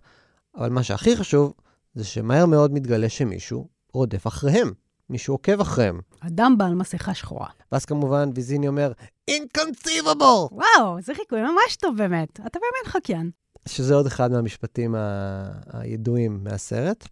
אבל 0.57 0.69
מה 0.71 0.83
שהכי 0.83 1.17
חשוב, 1.17 1.53
זה 1.95 2.05
שמהר 2.05 2.47
מאוד 2.47 2.73
מתגלה 2.73 3.09
שמישהו 3.09 3.69
רודף 3.95 4.27
אחריהם, 4.27 4.73
מישהו 5.11 5.35
עוקב 5.35 5.61
אחריהם. 5.61 6.01
אדם 6.21 6.55
בעל 6.59 6.75
מסכה 6.75 7.15
שחורה. 7.15 7.49
ואז 7.73 7.85
כמובן 7.85 8.31
ויזיני 8.35 8.69
אומר, 8.69 8.93
Inconceivable! 9.31 10.53
וואו, 10.53 11.01
זה 11.03 11.15
חיקוי 11.15 11.43
ממש 11.43 11.77
טוב 11.77 11.97
באמת. 11.97 12.33
אתה 12.33 12.59
באמת 12.59 12.87
חקיין. 12.97 13.31
שזה 13.69 13.95
עוד 13.95 14.07
אחד 14.07 14.31
מהמשפטים 14.33 14.95
ה- 14.95 15.51
הידועים 15.73 16.41
מהסרט. 16.45 17.09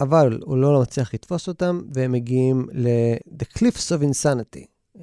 אבל 0.00 0.38
הוא 0.42 0.56
לא 0.56 0.80
מצליח 0.82 1.14
לתפוס 1.14 1.48
אותם, 1.48 1.80
והם 1.94 2.12
מגיעים 2.12 2.66
ל-The 2.72 3.58
Cliffs 3.58 3.88
of 3.98 4.02
Insanity, 4.02 4.64
אה, 4.98 5.02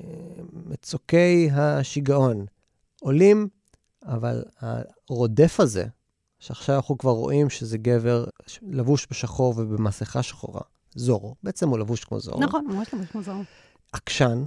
מצוקי 0.72 1.50
השיגעון. 1.54 2.46
עולים, 3.02 3.48
אבל 4.06 4.44
הרודף 4.60 5.60
הזה, 5.60 5.86
שעכשיו 6.40 6.76
אנחנו 6.76 6.98
כבר 6.98 7.12
רואים 7.12 7.50
שזה 7.50 7.78
גבר 7.78 8.26
לבוש 8.62 9.08
בשחור 9.10 9.54
ובמסכה 9.58 10.24
שחורה, 10.24 10.62
זורו, 10.96 11.36
בעצם 11.44 11.70
הוא 11.70 11.80
לבוש 11.80 12.04
כמו 12.04 12.20
זורו. 12.20 12.40
נכון, 12.40 12.66
ממש 12.68 12.94
לבוש 12.94 13.08
כמו 13.08 13.22
זוהר. 13.22 13.42
עקשן 13.92 14.44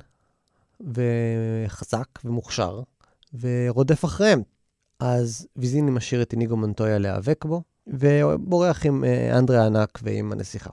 וחזק 0.80 2.08
ומוכשר, 2.24 2.82
ורודף 3.40 4.04
אחריהם. 4.04 4.42
אז 5.00 5.46
ויזיני 5.56 5.90
משאיר 5.90 6.22
את 6.22 6.32
איניגו 6.32 6.56
מונטויה 6.56 6.98
להיאבק 6.98 7.44
בו, 7.44 7.62
ובורח 7.86 8.86
עם 8.86 9.04
אה, 9.04 9.38
אנדרי 9.38 9.58
הענק 9.58 9.98
ועם 10.02 10.32
הנסיכה. 10.32 10.70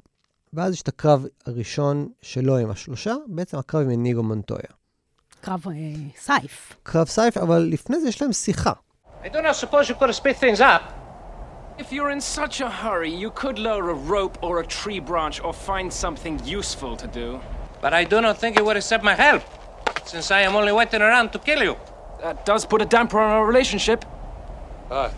ואז 0.53 0.73
יש 0.73 0.81
את 0.81 0.87
הקרב 0.87 1.25
הראשון 1.45 2.09
שלו 2.21 2.57
עם 2.57 2.69
השלושה, 2.69 3.15
בעצם 3.27 3.57
הקרב 3.57 3.81
עם 3.81 3.89
איניגו 3.89 4.23
מונטויה. 4.23 4.80
קרב 5.40 5.68
אה, 5.68 5.72
סייף. 6.18 6.72
קרב 6.82 7.06
סייף, 7.06 7.36
אבל 7.36 7.68
לפני 7.72 8.00
זה 8.00 8.08
יש 8.08 8.22
להם 8.22 8.32
שיחה. 8.32 8.72
I 9.24 9.28
do 9.28 9.42
not 9.42 9.56
suppose 9.56 9.88
you 9.88 9.94
could 9.94 10.08
have 10.08 10.16
sped 10.16 10.36
things 10.36 10.60
up. 10.60 10.82
If 11.78 11.92
you're 11.92 12.10
in 12.16 12.20
such 12.20 12.60
a 12.60 12.70
hurry, 12.82 13.12
you 13.24 13.30
could 13.40 13.58
lower 13.58 13.90
a 13.90 13.98
rope 14.14 14.36
or 14.46 14.60
a 14.64 14.66
tree 14.78 15.00
branch 15.10 15.36
or 15.44 15.52
find 15.52 15.88
something 16.04 16.34
useful 16.58 16.96
to 17.02 17.06
do. 17.20 17.28
But 17.82 17.92
I 18.00 18.02
do 18.12 18.18
not 18.26 18.34
think 18.40 18.52
you 18.58 18.64
would 18.68 18.78
accept 18.82 19.02
my 19.10 19.16
help, 19.26 19.42
since 20.12 20.26
I 20.38 20.40
am 20.48 20.52
only 20.60 20.72
waiting 20.80 21.02
around 21.08 21.28
to 21.34 21.38
kill 21.48 21.62
you. 21.68 21.74
That 22.22 22.36
does 22.50 22.62
put 22.72 22.80
a 22.86 22.88
damper 22.94 23.18
on 23.24 23.30
our 23.36 23.46
relationship. 23.52 24.00
But 24.88 25.12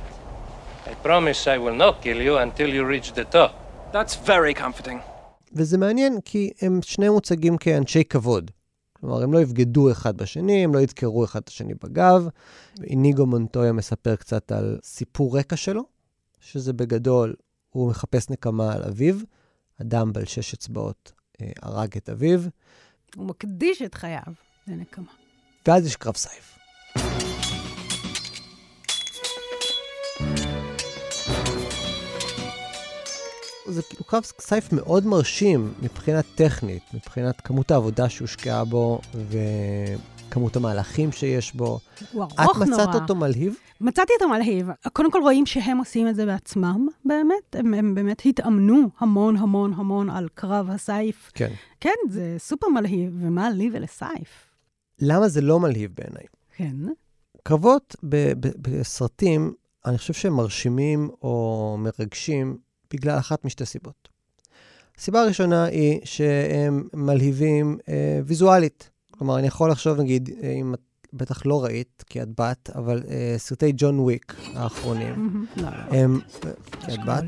I 0.91 0.95
promise 1.09 1.41
I 1.47 1.59
will 1.65 1.79
not 1.85 1.95
kill 2.05 2.21
you 2.27 2.35
until 2.47 2.69
you 2.77 2.83
reach 2.95 3.09
the 3.19 3.25
top. 3.37 3.51
That's 3.93 4.15
very 4.17 4.55
comforting. 4.55 4.99
וזה 5.53 5.79
מעניין 5.79 6.21
כי 6.25 6.51
הם 6.63 6.81
שניהם 6.83 7.13
מוצגים 7.13 7.57
כאנשי 7.57 8.05
כבוד. 8.05 8.51
כלומר, 9.04 9.24
הם 9.24 9.34
לא 9.34 9.42
יבגדו 9.42 9.92
אחד 9.92 10.18
בשני, 10.18 10.64
הם 10.64 10.74
לא 10.74 10.80
ידקרו 10.80 11.26
אחד 11.26 11.40
את 11.40 11.48
השני 11.48 11.74
בגב. 11.84 12.28
איניגו 12.84 13.26
מונטויה 13.26 13.72
מספר 13.72 14.16
קצת 14.16 14.52
על 14.52 14.80
סיפור 14.84 15.40
רקע 15.40 15.56
שלו, 15.56 15.84
שזה 16.40 16.74
בגדול, 16.74 17.36
הוא 17.70 17.90
מחפש 17.90 18.30
נקמה 18.30 18.74
על 18.74 18.84
אביו. 18.84 19.16
אדם 19.82 20.14
בעל 20.14 20.26
שש 20.26 20.54
אצבעות 20.54 21.12
אה, 21.42 21.52
הרג 21.62 21.98
את 21.98 22.10
אביו, 22.10 22.42
הוא 23.16 23.26
מקדיש 23.26 23.82
את 23.82 23.96
חייו 23.96 24.34
לנקמה. 24.68 25.12
ואז 25.68 25.86
יש 25.86 25.96
קרב 25.96 26.16
סייף. 26.16 26.60
זה 33.68 33.82
כאילו 33.82 34.04
קרב 34.04 34.24
סייף 34.24 34.74
מאוד 34.74 35.06
מרשים 35.06 35.74
מבחינה 35.82 36.22
טכנית, 36.22 36.84
מבחינת 36.94 37.42
כמות 37.42 37.72
העבודה 37.72 38.10
שהושקעה 38.10 38.66
בו 38.66 39.00
וכמות 39.30 40.56
המהלכים 40.56 41.12
שיש 41.12 41.56
בו. 41.56 41.80
הוא 42.12 42.26
את 42.26 42.40
ארוך 42.40 42.58
נורא. 42.58 42.84
מצאת 42.84 42.96
אותו 42.96 43.16
מלהיב? 43.16 43.56
מצאתי 43.82 44.14
אותו 44.14 44.30
מלהיב. 44.30 44.68
קודם 44.94 45.12
כל 45.12 45.20
רואים 45.22 45.46
שהם 45.46 45.78
עושים 45.78 46.08
את 46.08 46.16
זה 46.16 46.26
בעצמם, 46.26 46.88
באמת. 47.06 47.56
הם, 47.56 47.74
הם 47.74 47.96
באמת 47.96 48.22
התאמנו 48.26 48.90
המון 49.00 49.38
המון 49.38 49.74
המון 49.74 50.10
על 50.10 50.28
קרב 50.34 50.70
הסייף. 50.70 51.32
כן. 51.34 51.52
כן, 51.80 51.96
זה 52.10 52.36
סופר 52.38 52.68
מלהיב, 52.68 53.14
ומה 53.22 53.50
לי 53.50 53.70
ולסייף? 53.74 54.56
למה 55.00 55.28
זה 55.28 55.42
לא 55.42 55.60
מלהיב 55.60 55.92
בעיניי? 55.98 56.26
כן. 56.56 56.76
קרבות 57.44 57.96
בסרטים, 58.62 59.54
אני 59.86 59.98
חושב 59.98 60.14
שהם 60.14 60.34
מרשימים 60.34 61.10
או 61.22 61.78
מרגשים 61.80 62.58
בגלל 62.94 63.18
אחת 63.18 63.46
משתי 63.46 63.66
סיבות. 63.66 64.10
הסיבה 64.98 65.22
הראשונה 65.22 65.64
היא 65.64 66.00
שהם 66.04 66.88
מלהיבים 66.94 67.78
אה, 67.90 68.20
ויזואלית. 68.26 68.90
כלומר, 69.12 69.40
אני 69.40 69.48
יכול 69.48 69.72
לחשוב, 69.72 70.02
נגיד, 70.02 70.30
אה, 70.44 70.52
אם 70.52 70.74
את 70.74 70.80
בטח 71.14 71.46
לא 71.46 71.64
ראית, 71.64 72.04
כי 72.10 72.22
את 72.22 72.28
בת, 72.40 72.70
אבל 72.76 73.04
אה, 73.10 73.36
סרטי 73.38 73.72
ג'ון 73.76 74.00
וויק 74.00 74.36
האחרונים, 74.56 75.16
לא, 75.58 75.64
לא. 75.64 75.70
הם, 75.70 76.20
כי 76.86 76.94
את 76.94 77.06
בת, 77.06 77.24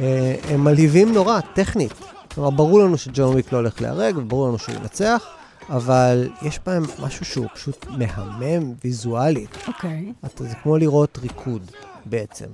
אה, 0.00 0.36
הם 0.48 0.64
מלהיבים 0.64 1.12
נורא, 1.12 1.40
טכנית. 1.54 1.92
כלומר, 2.34 2.50
ברור 2.50 2.78
לנו 2.80 2.98
שג'ון 2.98 3.32
וויק 3.32 3.52
לא 3.52 3.58
הולך 3.58 3.80
להיהרג, 3.80 4.16
וברור 4.16 4.48
לנו 4.48 4.58
שהוא 4.58 4.74
ינצח, 4.74 5.24
אבל 5.68 6.28
יש 6.42 6.60
בהם 6.66 6.82
משהו 7.02 7.24
שהוא 7.24 7.46
פשוט 7.54 7.86
מהמם 7.90 8.72
ויזואלית. 8.84 9.58
אוקיי. 9.68 10.12
אתה, 10.24 10.44
זה 10.44 10.54
כמו 10.62 10.78
לראות 10.78 11.18
ריקוד 11.22 11.70
בעצם. 12.06 12.46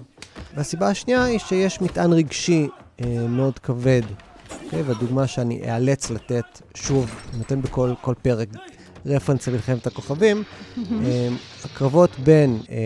והסיבה 0.56 0.88
השנייה 0.88 1.24
היא 1.24 1.38
שיש 1.38 1.80
מטען 1.80 2.12
רגשי 2.12 2.68
אה, 3.00 3.26
מאוד 3.28 3.58
כבד. 3.58 4.02
אוקיי? 4.64 4.82
והדוגמה 4.82 5.26
שאני 5.26 5.74
אאלץ 5.74 6.10
לתת, 6.10 6.44
שוב, 6.74 7.10
נותן 7.38 7.62
בכל 7.62 7.92
כל 8.00 8.14
פרק 8.22 8.48
רפרנס 9.06 9.48
למלחמת 9.48 9.86
הכוכבים, 9.86 10.42
אה, 10.78 11.28
הקרבות 11.64 12.10
בין 12.24 12.58
אה, 12.70 12.76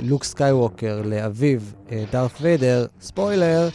לוק 0.00 0.24
סקייווקר 0.24 1.02
לאביו 1.04 1.60
אה, 1.92 2.04
דארת 2.12 2.30
ויידר, 2.40 2.86
ספוילר, 3.00 3.68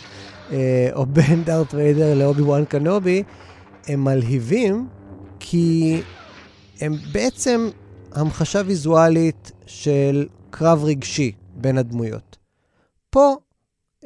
אה, 0.52 0.90
או 0.94 1.06
בין 1.06 1.44
דארת 1.44 1.74
ויידר 1.74 2.14
לאובי 2.14 2.42
וואן 2.42 2.66
קנובי, 2.66 3.24
הם 3.88 4.04
מלהיבים 4.04 4.88
כי 5.40 6.02
הם 6.82 6.94
בעצם 7.12 7.70
המחשה 8.12 8.62
ויזואלית 8.66 9.52
של 9.66 10.28
קרב 10.50 10.84
רגשי 10.84 11.32
בין 11.56 11.78
הדמויות. 11.78 12.38
פה 13.10 13.36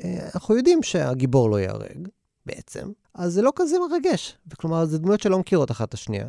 אה, 0.04 0.30
אנחנו 0.36 0.56
יודעים 0.56 0.84
שהגיבור 0.84 1.50
לא 1.50 1.60
ייהרג, 1.60 2.08
בעצם, 2.46 2.92
אז 3.14 3.34
זה 3.34 3.42
לא 3.42 3.52
כזה 3.56 3.78
מרגש. 3.90 4.38
וכלומר, 4.48 4.86
זה 4.86 5.00
דמויות 5.00 5.22
שלא 5.22 5.40
מכירות 5.40 5.72
אחת 5.72 5.90
את 5.90 5.94
השנייה. 5.94 6.28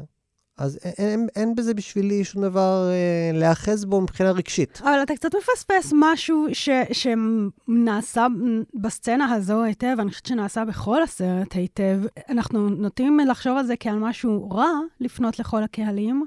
אז 0.60 0.78
אין, 0.84 0.92
אין, 0.98 1.28
אין 1.36 1.54
בזה 1.54 1.74
בשבילי 1.74 2.24
שום 2.24 2.42
דבר 2.42 2.88
אה, 2.90 3.38
להיאחז 3.38 3.84
בו 3.84 4.00
מבחינה 4.00 4.30
רגשית. 4.30 4.80
אבל 4.84 5.02
אתה 5.02 5.14
קצת 5.14 5.30
מפספס 5.34 5.92
משהו 5.96 6.46
ש, 6.52 6.68
שנעשה 6.92 8.26
בסצנה 8.74 9.34
הזו 9.34 9.62
היטב, 9.62 9.96
אני 9.98 10.10
חושבת 10.10 10.26
שנעשה 10.26 10.64
בכל 10.64 11.02
הסרט 11.02 11.54
היטב. 11.54 12.00
אנחנו 12.28 12.68
נוטים 12.68 13.20
לחשוב 13.20 13.56
על 13.56 13.66
זה 13.66 13.74
כעל 13.80 13.98
משהו 13.98 14.50
רע 14.50 14.70
לפנות 15.00 15.38
לכל 15.38 15.62
הקהלים, 15.62 16.24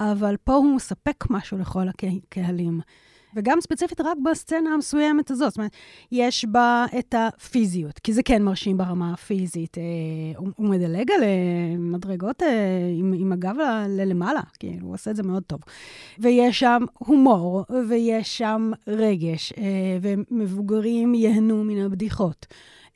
אבל 0.00 0.36
פה 0.44 0.54
הוא 0.54 0.76
מספק 0.76 1.24
משהו 1.30 1.58
לכל 1.58 1.86
הקהלים. 1.88 2.80
וגם 3.36 3.60
ספציפית 3.60 4.00
רק 4.00 4.18
בסצנה 4.24 4.74
המסוימת 4.74 5.30
הזאת. 5.30 5.50
זאת 5.50 5.58
אומרת, 5.58 5.70
יש 6.12 6.44
בה 6.44 6.86
את 6.98 7.14
הפיזיות, 7.18 7.98
כי 7.98 8.12
זה 8.12 8.22
כן 8.22 8.42
מרשים 8.42 8.76
ברמה 8.76 9.12
הפיזית. 9.12 9.78
אה, 9.78 9.82
הוא, 10.36 10.48
הוא 10.56 10.68
מדלג 10.68 11.10
על 11.10 11.22
אה, 11.22 11.28
מדרגות 11.78 12.42
אה, 12.42 12.48
עם, 12.98 13.14
עם 13.18 13.32
הגב 13.32 13.54
ללמעלה, 13.88 14.42
כאילו, 14.58 14.86
הוא 14.86 14.94
עושה 14.94 15.10
את 15.10 15.16
זה 15.16 15.22
מאוד 15.22 15.42
טוב. 15.42 15.60
ויש 16.18 16.60
שם 16.60 16.84
הומור, 16.98 17.64
ויש 17.88 18.38
שם 18.38 18.70
רגש, 18.86 19.52
אה, 19.58 19.98
ומבוגרים 20.02 21.14
ייהנו 21.14 21.64
מן 21.64 21.78
הבדיחות, 21.78 22.46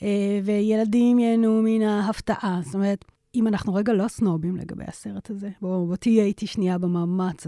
אה, 0.02 0.40
וילדים 0.44 1.18
ייהנו 1.18 1.62
מן 1.64 1.82
ההפתעה. 1.82 2.60
זאת 2.64 2.74
אומרת, 2.74 3.04
אם 3.36 3.48
אנחנו 3.48 3.74
רגע 3.74 3.92
לא 3.92 4.08
סנובים 4.08 4.56
לגבי 4.56 4.84
הסרט 4.88 5.30
הזה, 5.30 5.50
בוא, 5.60 5.86
בוא 5.86 5.96
תהיה 5.96 6.24
איתי 6.24 6.46
שנייה 6.46 6.78
במאמץ 6.78 7.46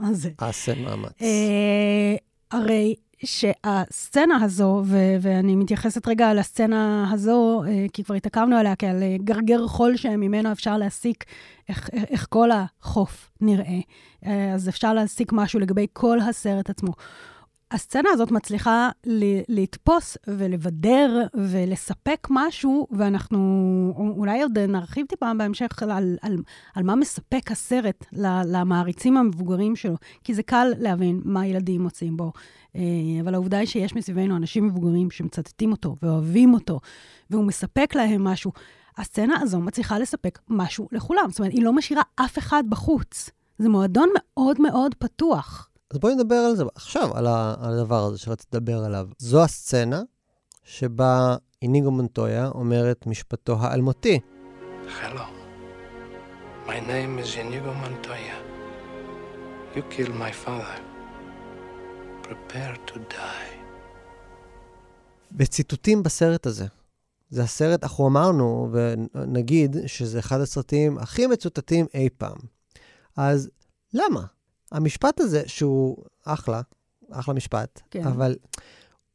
הזה. 0.00 0.30
אעשה 0.42 0.74
מאמץ. 0.74 1.22
אה, 1.22 2.16
הרי 2.50 2.94
שהסצנה 3.24 4.44
הזו, 4.44 4.82
ו- 4.86 5.16
ואני 5.20 5.56
מתייחסת 5.56 6.08
רגע 6.08 6.34
לסצנה 6.34 7.10
הזו, 7.12 7.62
אה, 7.66 7.86
כי 7.92 8.04
כבר 8.04 8.14
התעכבנו 8.14 8.56
עליה 8.56 8.76
כעל 8.76 9.02
אה, 9.02 9.16
גרגר 9.24 9.66
חול 9.66 9.96
שממנו 9.96 10.52
אפשר 10.52 10.78
להסיק 10.78 11.24
איך, 11.68 11.90
איך 11.92 12.26
כל 12.30 12.48
החוף 12.50 13.30
נראה. 13.40 13.80
אה, 14.26 14.54
אז 14.54 14.68
אפשר 14.68 14.94
להסיק 14.94 15.32
משהו 15.32 15.60
לגבי 15.60 15.86
כל 15.92 16.20
הסרט 16.20 16.70
עצמו. 16.70 16.92
הסצנה 17.72 18.10
הזאת 18.12 18.30
מצליחה 18.30 18.90
לתפוס 19.48 20.16
ולבדר 20.26 21.26
ולספק 21.34 22.28
משהו, 22.30 22.86
ואנחנו 22.90 24.12
אולי 24.16 24.42
עוד 24.42 24.58
נרחיב 24.58 25.06
טיפה 25.06 25.32
בהמשך 25.38 25.82
על, 25.82 25.90
על, 26.22 26.36
על 26.74 26.82
מה 26.82 26.94
מספק 26.96 27.50
הסרט 27.50 28.04
למעריצים 28.46 29.16
המבוגרים 29.16 29.76
שלו, 29.76 29.94
כי 30.24 30.34
זה 30.34 30.42
קל 30.42 30.68
להבין 30.78 31.20
מה 31.24 31.46
ילדים 31.46 31.82
מוצאים 31.82 32.16
בו. 32.16 32.32
אה, 32.76 32.82
אבל 33.20 33.34
העובדה 33.34 33.58
היא 33.58 33.66
שיש 33.66 33.96
מסביבנו 33.96 34.36
אנשים 34.36 34.66
מבוגרים 34.66 35.10
שמצטטים 35.10 35.72
אותו 35.72 35.96
ואוהבים 36.02 36.54
אותו, 36.54 36.80
והוא 37.30 37.44
מספק 37.44 37.94
להם 37.94 38.24
משהו. 38.24 38.52
הסצנה 38.98 39.40
הזו 39.40 39.60
מצליחה 39.60 39.98
לספק 39.98 40.38
משהו 40.48 40.88
לכולם. 40.92 41.24
זאת 41.30 41.38
אומרת, 41.38 41.52
היא 41.52 41.64
לא 41.64 41.72
משאירה 41.72 42.02
אף 42.16 42.38
אחד 42.38 42.64
בחוץ. 42.68 43.30
זה 43.58 43.68
מועדון 43.68 44.08
מאוד 44.16 44.60
מאוד 44.60 44.94
פתוח. 44.94 45.68
אז 45.92 45.98
בואי 45.98 46.14
נדבר 46.14 46.34
על 46.34 46.56
זה 46.56 46.64
עכשיו, 46.74 47.16
על, 47.16 47.26
ה, 47.26 47.54
על 47.60 47.78
הדבר 47.78 48.04
הזה 48.04 48.18
שרציתי 48.18 48.56
לדבר 48.56 48.84
עליו. 48.84 49.08
זו 49.18 49.42
הסצנה 49.44 50.02
שבה 50.64 51.36
איניגו 51.62 51.90
מונטויה 51.90 52.48
אומרת 52.48 53.06
משפטו 53.06 53.56
האלמותי. 53.60 54.20
Hello. 54.86 55.24
My 56.66 56.80
name 56.80 57.18
is 57.18 57.36
Inigo 57.36 57.72
Montoya. 57.82 58.38
You 59.74 59.82
killed 59.90 60.14
my 60.14 60.46
father. 60.46 60.80
Prepare 62.22 62.76
to 62.86 62.98
die. 63.10 63.62
בציטוטים 65.32 66.02
בסרט 66.02 66.46
הזה. 66.46 66.66
זה 67.30 67.42
הסרט, 67.42 67.82
אנחנו 67.82 68.08
אמרנו, 68.08 68.68
ונגיד 68.72 69.76
שזה 69.86 70.18
אחד 70.18 70.40
הסרטים 70.40 70.98
הכי 70.98 71.26
מצוטטים 71.26 71.86
אי 71.94 72.08
פעם. 72.18 72.36
אז 73.16 73.50
למה? 73.94 74.22
המשפט 74.72 75.20
הזה, 75.20 75.42
שהוא 75.46 75.96
אחלה, 76.24 76.60
אחלה 77.10 77.34
משפט, 77.34 77.80
כן. 77.90 78.06
אבל 78.06 78.36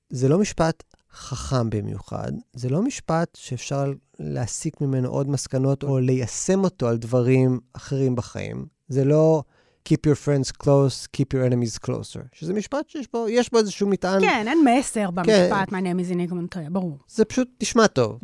זה 0.09 0.29
לא 0.29 0.39
משפט 0.39 0.83
חכם 1.11 1.69
במיוחד, 1.69 2.31
זה 2.53 2.69
לא 2.69 2.81
משפט 2.81 3.35
שאפשר 3.35 3.93
להסיק 4.19 4.81
ממנו 4.81 5.09
עוד 5.09 5.29
מסקנות 5.29 5.83
או 5.83 5.99
ליישם 5.99 6.63
אותו 6.63 6.87
על 6.87 6.97
דברים 6.97 7.59
אחרים 7.73 8.15
בחיים. 8.15 8.65
זה 8.87 9.05
לא 9.05 9.43
Keep 9.87 10.05
your 10.05 10.15
friends 10.15 10.51
close, 10.63 11.07
keep 11.17 11.33
your 11.33 11.51
enemies 11.51 11.87
closer. 11.87 12.19
שזה 12.33 12.53
משפט 12.53 12.89
שיש 12.89 13.07
בו, 13.13 13.29
יש 13.29 13.51
בו 13.51 13.57
איזשהו 13.57 13.87
מטען... 13.87 14.21
כן, 14.21 14.45
אין 14.47 14.65
מסר 14.65 15.11
במשפט, 15.11 15.69
כן. 15.69 15.75
my 15.75 15.79
name 15.79 15.99
is 15.99 16.13
Inigo 16.13 16.33
Montoya, 16.33 16.69
ברור. 16.71 16.97
זה 17.07 17.25
פשוט 17.25 17.49
נשמע 17.61 17.87
טוב. 17.87 18.19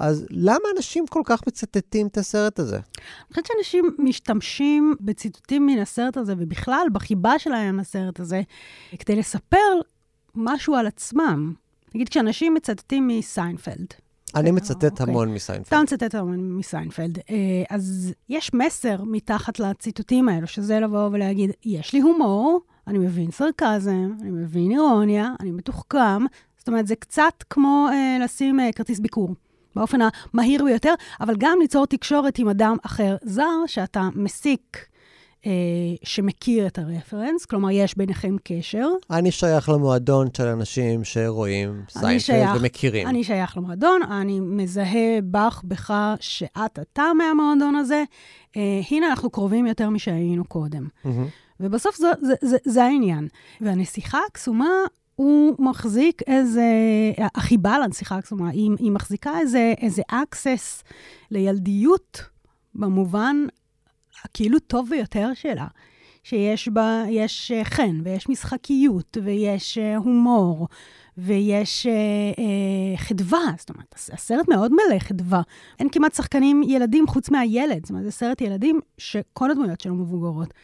אז 0.00 0.26
למה 0.30 0.64
אנשים 0.76 1.06
כל 1.06 1.22
כך 1.24 1.40
מצטטים 1.46 2.06
את 2.06 2.18
הסרט 2.18 2.58
הזה? 2.58 2.76
אני 2.76 2.84
חושבת 3.30 3.46
שאנשים 3.46 3.96
משתמשים 3.98 4.94
בציטוטים 5.00 5.66
מן 5.66 5.78
הסרט 5.78 6.16
הזה, 6.16 6.34
ובכלל 6.38 6.86
בחיבה 6.92 7.38
שלהם 7.38 7.78
לסרט 7.78 8.20
הזה, 8.20 8.42
כדי 8.98 9.16
לספר 9.16 9.56
משהו 10.34 10.74
על 10.74 10.86
עצמם. 10.86 11.54
נגיד, 11.94 12.08
כשאנשים 12.08 12.54
מצטטים 12.54 13.08
מסיינפלד, 13.08 13.94
אני 14.36 14.50
מצטט 14.50 14.84
אוקיי. 14.84 15.06
המון 15.08 15.34
מסיינפלד. 15.34 15.66
אתה 15.66 15.82
מצטט 15.82 16.14
המון 16.14 16.52
מסיינפלד. 16.52 17.18
אה, 17.18 17.34
אז 17.70 18.12
יש 18.28 18.54
מסר 18.54 18.96
מתחת 19.04 19.58
לציטוטים 19.58 20.28
האלו, 20.28 20.46
שזה 20.46 20.80
לבוא 20.80 21.08
ולהגיד, 21.12 21.50
יש 21.64 21.92
לי 21.92 22.00
הומור, 22.00 22.60
אני 22.86 22.98
מבין 22.98 23.30
סרקזם, 23.30 24.10
אני 24.20 24.30
מבין 24.30 24.70
אירוניה, 24.70 25.28
אני 25.40 25.50
מתוחכם. 25.50 26.24
זאת 26.58 26.68
אומרת, 26.68 26.86
זה 26.86 26.96
קצת 26.96 27.44
כמו 27.50 27.88
אה, 27.92 28.18
לשים 28.24 28.60
אה, 28.60 28.72
כרטיס 28.72 29.00
ביקור. 29.00 29.34
באופן 29.76 29.98
המהיר 30.34 30.64
ביותר, 30.64 30.94
אבל 31.20 31.34
גם 31.38 31.58
ליצור 31.60 31.86
תקשורת 31.86 32.38
עם 32.38 32.48
אדם 32.48 32.76
אחר 32.82 33.16
זר, 33.22 33.66
שאתה 33.66 34.08
מסיק 34.14 34.86
אה, 35.46 35.52
שמכיר 36.02 36.66
את 36.66 36.78
הרפרנס, 36.78 37.44
כלומר, 37.44 37.70
יש 37.70 37.96
ביניכם 37.96 38.36
קשר. 38.44 38.86
אני 39.10 39.30
שייך 39.30 39.68
למועדון 39.68 40.28
של 40.36 40.46
אנשים 40.46 41.04
שרואים 41.04 41.82
סיינפלד 41.88 42.56
ומכירים. 42.56 43.06
אני 43.06 43.24
שייך 43.24 43.56
למועדון, 43.56 44.02
אני 44.02 44.40
מזהה 44.40 45.18
בך, 45.30 45.62
בך, 45.64 46.14
שאת 46.20 46.78
אתה 46.78 47.04
מהמועדון 47.18 47.74
הזה. 47.74 48.04
אה, 48.56 48.80
הנה, 48.90 49.10
אנחנו 49.10 49.30
קרובים 49.30 49.66
יותר 49.66 49.90
משהיינו 49.90 50.44
קודם. 50.44 50.88
Mm-hmm. 51.04 51.08
ובסוף 51.60 51.96
זה, 51.96 52.08
זה, 52.20 52.34
זה, 52.42 52.56
זה 52.64 52.84
העניין. 52.84 53.28
והנסיכה 53.60 54.18
הקסומה, 54.28 54.68
הוא 55.16 55.54
מחזיק 55.58 56.22
איזה, 56.26 56.62
החיבה 57.34 57.78
לנסיכה 57.78 58.16
הקסומה, 58.16 58.48
היא, 58.50 58.70
היא 58.78 58.90
מחזיקה 58.90 59.38
איזה, 59.38 59.74
איזה 59.78 60.02
access 60.12 60.84
לילדיות 61.30 62.22
במובן 62.74 63.36
הכאילו 64.24 64.58
טוב 64.58 64.90
ביותר 64.90 65.30
שלה, 65.34 65.66
שיש 66.22 66.68
בה, 66.68 67.02
יש 67.08 67.52
אה, 67.52 67.64
חן, 67.64 68.00
ויש 68.04 68.28
משחקיות, 68.28 69.16
ויש 69.22 69.78
אה, 69.78 69.96
הומור, 69.96 70.68
ויש 71.18 71.86
אה, 71.86 71.92
אה, 72.38 72.96
חדווה. 72.96 73.40
זאת 73.58 73.70
אומרת, 73.70 73.94
הסרט 74.12 74.48
מאוד 74.48 74.72
מלא 74.72 74.98
חדווה. 74.98 75.42
אין 75.78 75.88
כמעט 75.92 76.14
שחקנים 76.14 76.62
ילדים 76.62 77.06
חוץ 77.06 77.30
מהילד. 77.30 77.80
זאת 77.82 77.90
אומרת, 77.90 78.04
זה 78.04 78.10
סרט 78.10 78.40
ילדים 78.40 78.80
שכל 78.98 79.50
הדמויות 79.50 79.80
שלו 79.80 79.94
מבוגרות. 79.94 80.54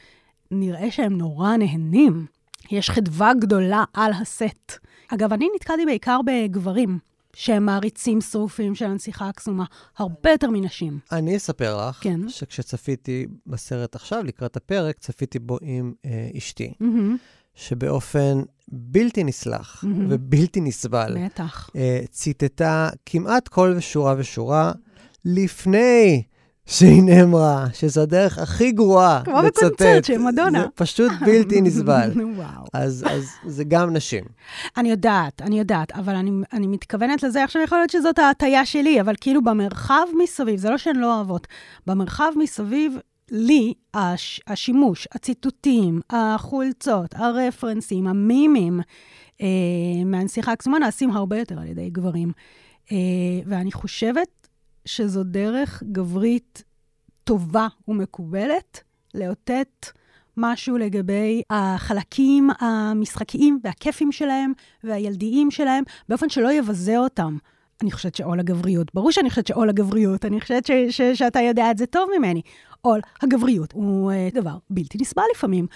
נראה 0.51 0.91
שהם 0.91 1.19
נורא 1.19 1.57
נהנים. 1.57 2.27
יש 2.71 2.91
חדווה 2.91 3.35
גדולה 3.35 3.85
על 3.95 4.13
הסט. 4.13 4.73
אגב, 5.09 5.33
אני 5.33 5.49
נתקלתי 5.55 5.87
בעיקר 5.87 6.21
בגברים. 6.27 6.99
שהם 7.37 7.67
מעריצים 7.67 8.21
שרופים 8.21 8.75
של 8.75 8.85
הנסיכה 8.85 9.29
הקסומה, 9.29 9.65
הרבה 9.99 10.31
יותר 10.31 10.51
מנשים. 10.51 10.99
אני 11.13 11.37
אספר 11.37 11.89
לך, 11.89 11.99
כן. 12.01 12.29
שכשצפיתי 12.29 13.27
בסרט 13.47 13.95
עכשיו, 13.95 14.25
לקראת 14.25 14.57
הפרק, 14.57 14.99
צפיתי 14.99 15.39
בו 15.39 15.59
עם 15.63 15.93
אה, 16.05 16.29
אשתי, 16.39 16.73
מהמם, 16.81 17.17
שבאופן 17.55 18.43
בלתי 18.69 19.25
נסלח 19.25 19.85
מהמם. 19.85 20.07
ובלתי 20.11 20.61
נסבל, 20.61 21.17
בטח. 21.25 21.71
אה, 21.77 22.01
ציטטה 22.11 22.89
כמעט 23.07 23.49
כל 23.49 23.81
שורה 23.81 24.15
ושורה 24.19 24.73
לפני 25.25 26.23
שהיא 26.67 27.03
נאמרה, 27.03 27.67
שזו 27.73 28.03
הדרך 28.03 28.39
הכי 28.39 28.73
גרועה 28.73 29.23
כמו 29.25 29.43
לצטט. 29.43 29.63
בקונצרט 29.63 30.05
של 30.05 30.19
מדונה. 30.19 30.63
זה 30.63 30.69
פשוט 30.75 31.13
בלתי 31.27 31.61
נסבל. 31.61 32.11
וואו. 32.37 32.65
אז, 32.73 33.05
אז 33.11 33.29
זה 33.47 33.65
גם 33.65 33.93
נשים. 33.93 34.25
אני 34.77 34.91
יודעת, 34.91 35.43
אני 35.43 35.59
יודעת, 35.59 35.93
אבל 35.93 36.15
אני, 36.15 36.31
אני 36.53 36.67
מתכוונת 36.67 37.23
לזה, 37.23 37.45
עכשיו 37.45 37.63
יכול 37.63 37.79
להיות 37.79 37.91
שזאת 37.91 38.19
ההטייה 38.19 38.67
שלי, 38.67 39.01
אבל 39.01 39.15
כאילו 39.21 39.45
במרחב 39.45 40.07
מסביב, 40.23 40.61
זה 40.61 40.71
לא 40.71 40.79
שהן 40.79 40.97
לא 40.97 41.17
אוהבות, 41.17 41.47
במרחב 41.87 42.33
מסביב, 42.37 42.99
לי, 43.31 43.75
הש, 43.95 44.41
השימוש, 44.47 45.09
הציטוטים, 45.13 46.01
החולצות, 46.11 47.15
הרפרנסים, 47.15 48.07
המימים 48.07 48.81
אה, 49.41 49.47
מהנסיכה 50.07 50.53
הקסומה 50.53 50.79
נעשים 50.79 51.11
הרבה 51.11 51.39
יותר 51.39 51.59
על 51.61 51.67
ידי 51.67 51.91
גברים. 51.91 52.33
אה, 52.93 52.97
ואני 53.47 53.73
חושבת 53.73 54.46
שזו 54.87 55.25
דרך 55.25 55.83
גברית 55.93 56.63
טובה 57.25 57.69
ומקובלת 57.89 58.83
לאותת 59.15 59.87
משהו 60.37 60.79
לגבי 60.79 61.43
החלקים 61.51 62.51
המשחקיים 62.59 63.61
והכיפים 63.65 64.13
שלהם 64.13 64.53
והילדיים 64.85 65.51
שלהם, 65.51 65.85
באופן 66.09 66.29
שלא 66.29 66.53
יבזה 66.53 66.99
אותם. 66.99 67.37
אני 67.83 67.93
חושבת 67.93 68.15
שעול 68.15 68.41
הגבריות, 68.41 68.95
ברור 68.95 69.13
שאני 69.13 69.31
חושבת 69.31 69.47
שעול 69.47 69.69
הגבריות, 69.69 70.25
אני 70.25 70.41
חושבת 70.41 70.67
ש- 70.67 70.71
ש- 70.91 71.03
שאתה 71.15 71.41
יודע 71.41 71.71
את 71.71 71.79
זה 71.79 71.87
טוב 71.87 72.11
ממני. 72.19 72.43
עול 72.81 73.01
הגבריות 73.23 73.73
הוא 73.73 74.13
uh, 74.13 74.35
דבר 74.35 74.57
בלתי 74.71 74.99
נסבל 75.01 75.23
לפעמים. 75.35 75.67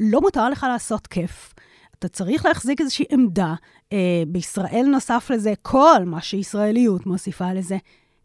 לא 0.00 0.20
מותר 0.20 0.48
לך 0.48 0.66
לעשות 0.68 1.06
כיף. 1.06 1.54
אתה 1.98 2.08
צריך 2.08 2.46
להחזיק 2.46 2.80
איזושהי 2.80 3.04
עמדה. 3.10 3.54
Uh, 3.84 3.96
בישראל 4.28 4.86
נוסף 4.86 5.30
לזה 5.30 5.52
כל 5.62 6.04
מה 6.06 6.20
שישראליות 6.20 7.06
מוסיפה 7.06 7.52
לזה. 7.52 7.76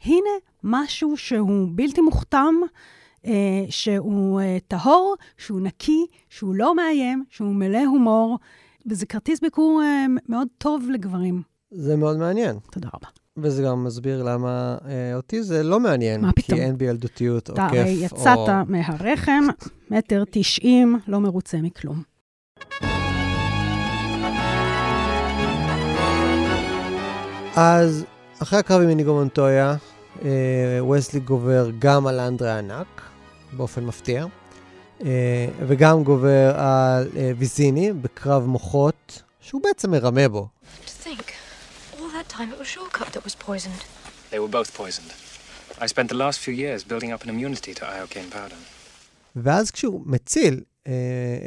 הנה 0.06 0.30
משהו 0.64 1.18
שהוא 1.18 1.68
בלתי 1.76 2.02
מוכתם, 2.02 2.56
אה, 3.26 3.32
שהוא 3.70 4.42
אה, 4.42 4.58
טהור, 4.68 5.16
שהוא 5.38 5.62
נקי, 5.62 6.06
שהוא 6.30 6.56
לא 6.56 6.76
מאיים, 6.76 7.24
שהוא 7.30 7.56
מלא 7.56 7.86
הומור, 7.86 8.38
וזה 8.90 9.06
כרטיס 9.06 9.40
ביקור 9.40 9.82
אה, 9.84 10.06
מאוד 10.30 10.48
טוב 10.58 10.90
לגברים. 10.90 11.42
זה 11.72 11.96
מאוד 11.96 12.18
מעניין. 12.18 12.60
תודה 12.72 12.90
רבה. 12.94 13.08
וזה 13.38 13.64
גם 13.64 13.84
מסביר 13.84 14.24
למה 14.24 14.78
אה, 14.86 15.16
אותי 15.16 15.44
זה 15.44 15.64
לא 15.64 15.80
מעניין. 15.80 16.22
מה 16.22 16.32
פתאום? 16.32 16.60
כי 16.60 16.66
אין 16.66 16.78
בילדותיות 16.78 17.50
או 17.50 17.54
אתה 17.54 17.68
כיף. 17.72 17.80
הרי 17.80 17.90
יצאת 17.90 18.38
או... 18.38 18.54
מהרחם, 18.68 19.44
מטר 19.92 20.24
תשעים, 20.32 21.00
לא 21.08 21.20
מרוצה 21.20 21.58
מכלום. 21.58 22.02
אז 27.56 28.06
אחרי 28.40 28.60
הקרב 28.60 28.82
עם 28.82 28.90
איניגו 28.90 29.14
מונטויה, 29.14 29.70
אה, 29.70 29.76
וסלי 30.92 31.20
גובר 31.20 31.70
גם 31.80 32.08
על 32.08 32.20
אנדרה 32.20 32.58
ענק, 32.58 33.02
באופן 33.54 33.86
מפתיע, 33.86 34.26
אה, 35.06 35.48
וגם 35.68 36.04
גובר 36.04 36.54
על 36.56 37.10
אה, 37.18 37.32
ויזיני 37.38 37.94
בקרב 37.94 38.46
מוחות, 38.46 39.22
שהוא 39.40 39.62
בעצם 39.64 39.92
מרמה 39.92 40.28
בו. 40.28 40.48
To 40.86 41.08
think, 41.08 41.22
all 41.98 42.00
that 42.00 42.34
time 42.34 42.52
it 42.54 42.60
was 42.60 42.68
Shortcut 42.68 43.14
that 43.14 43.26
was 43.26 43.36
poisoned. 43.48 43.82
They 44.32 44.40
were 44.40 44.52
both 44.52 44.78
poisoned. 44.78 45.12
I 45.80 45.88
spent 45.88 46.08
the 46.10 46.20
last 46.26 46.40
few 46.40 46.54
years 46.54 46.84
building 46.84 47.12
up 47.12 47.24
an 47.24 47.30
immunity 47.30 47.74
to 47.74 47.84
iocane 47.86 48.32
powder. 48.32 48.56
ואז 49.36 49.72
כשהוא 49.72 50.02
מציל 50.06 50.62
אה, 50.88 50.94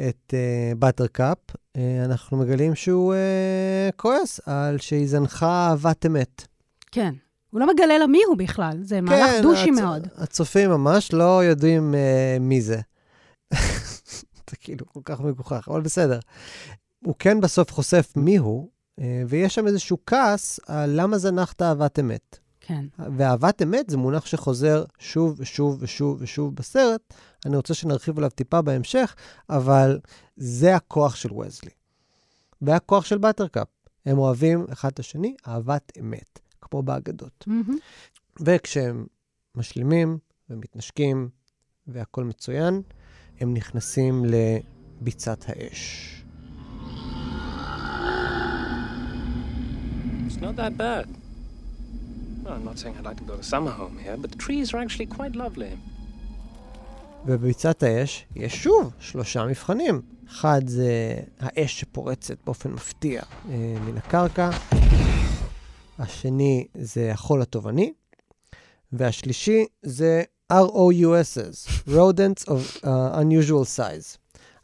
את 0.09 0.33
אה, 0.33 0.75
באטרקאפ, 0.75 1.37
אה, 1.75 2.05
אנחנו 2.05 2.37
מגלים 2.37 2.75
שהוא 2.75 3.13
אה, 3.13 3.89
כועס 3.95 4.39
על 4.45 4.77
שהיא 4.77 5.07
זנחה 5.07 5.67
אהבת 5.69 6.05
אמת. 6.05 6.47
כן. 6.91 7.13
הוא 7.55 7.61
לא 7.61 7.73
מגלה 7.73 7.97
לה 7.97 8.07
מי 8.07 8.21
הוא 8.27 8.37
בכלל, 8.37 8.77
זה 8.81 9.01
מהלך 9.01 9.31
דושי 9.41 9.69
הצ- 9.69 9.81
מאוד. 9.81 10.07
הצופים 10.17 10.69
ממש 10.69 11.13
לא 11.13 11.43
יודעים 11.43 11.95
אה, 11.95 12.37
מי 12.39 12.61
זה. 12.61 12.79
זה 14.49 14.55
כאילו 14.61 14.85
כל 14.85 14.99
כך 15.05 15.19
מגוחך, 15.21 15.67
אבל 15.71 15.81
בסדר. 15.81 16.19
הוא 17.05 17.15
כן 17.19 17.41
בסוף 17.41 17.71
חושף 17.71 18.13
מי 18.15 18.37
הוא, 18.37 18.69
אה, 18.99 19.23
ויש 19.27 19.55
שם 19.55 19.67
איזשהו 19.67 19.97
כעס 20.05 20.59
על 20.67 20.89
למה 21.01 21.17
זנחת 21.17 21.61
אהבת 21.61 21.99
אמת. 21.99 22.37
כן. 22.59 22.85
ואהבת 23.17 23.61
אמת 23.61 23.89
זה 23.89 23.97
מונח 23.97 24.25
שחוזר 24.25 24.83
שוב 24.99 25.35
ושוב 25.37 25.77
ושוב 25.79 26.17
ושוב 26.21 26.55
בסרט. 26.55 27.01
אני 27.45 27.55
רוצה 27.55 27.73
שנרחיב 27.73 28.17
עליו 28.17 28.29
טיפה 28.29 28.61
בהמשך, 28.61 29.15
אבל 29.49 29.99
זה 30.37 30.75
הכוח 30.75 31.15
של 31.15 31.33
וזלי. 31.33 31.69
והכוח 32.61 33.05
של 33.05 33.17
באטרקאפ. 33.17 33.67
הם 34.05 34.17
אוהבים 34.17 34.65
אחד 34.73 34.89
את 34.89 34.99
השני, 34.99 35.35
אהבת 35.47 35.91
אמת, 35.99 36.39
כמו 36.69 36.83
באגדות. 36.83 37.43
מהמם. 37.47 37.77
וכשהם 38.39 39.05
משלימים 39.55 40.17
ומתנשקים 40.49 41.29
והכול 41.87 42.23
מצוין, 42.23 42.81
הם 43.39 43.53
נכנסים 43.53 44.25
לביצת 44.25 45.45
האש. 45.47 46.11
It's 50.27 50.41
not 50.41 50.55
that 50.57 50.77
bad. 50.77 51.07
Well, 52.43 52.53
I'm 52.53 52.65
not 52.65 52.77
saying 52.79 52.95
I'd 52.97 53.05
like 53.05 53.17
to 53.17 53.23
build 53.23 53.39
a 53.39 53.49
summer 53.53 53.71
home 53.71 53.97
here, 54.05 54.17
but 54.17 54.29
the 54.31 54.37
trees 54.37 54.73
are 54.73 54.79
actually 54.83 55.07
quite 55.17 55.35
lovely. 55.35 55.77
ובביצת 57.25 57.83
האש 57.83 58.25
יש 58.35 58.63
שוב 58.63 58.93
שלושה 58.99 59.45
מבחנים. 59.45 60.01
אחד 60.27 60.67
זה 60.67 61.19
האש 61.39 61.79
שפורצת 61.79 62.37
באופן 62.45 62.71
מפתיע 62.71 63.21
אה, 63.49 63.75
מן 63.85 63.97
הקרקע, 63.97 64.49
השני 65.99 66.67
זה 66.77 67.11
החול 67.11 67.41
הטובעני, 67.41 67.93
והשלישי 68.91 69.65
זה 69.81 70.23
ROUSs, 70.53 71.87
Rodents 71.87 72.45
of 72.47 72.81
uh, 72.81 72.85
Unusual 73.15 73.65
Size. 73.77 74.17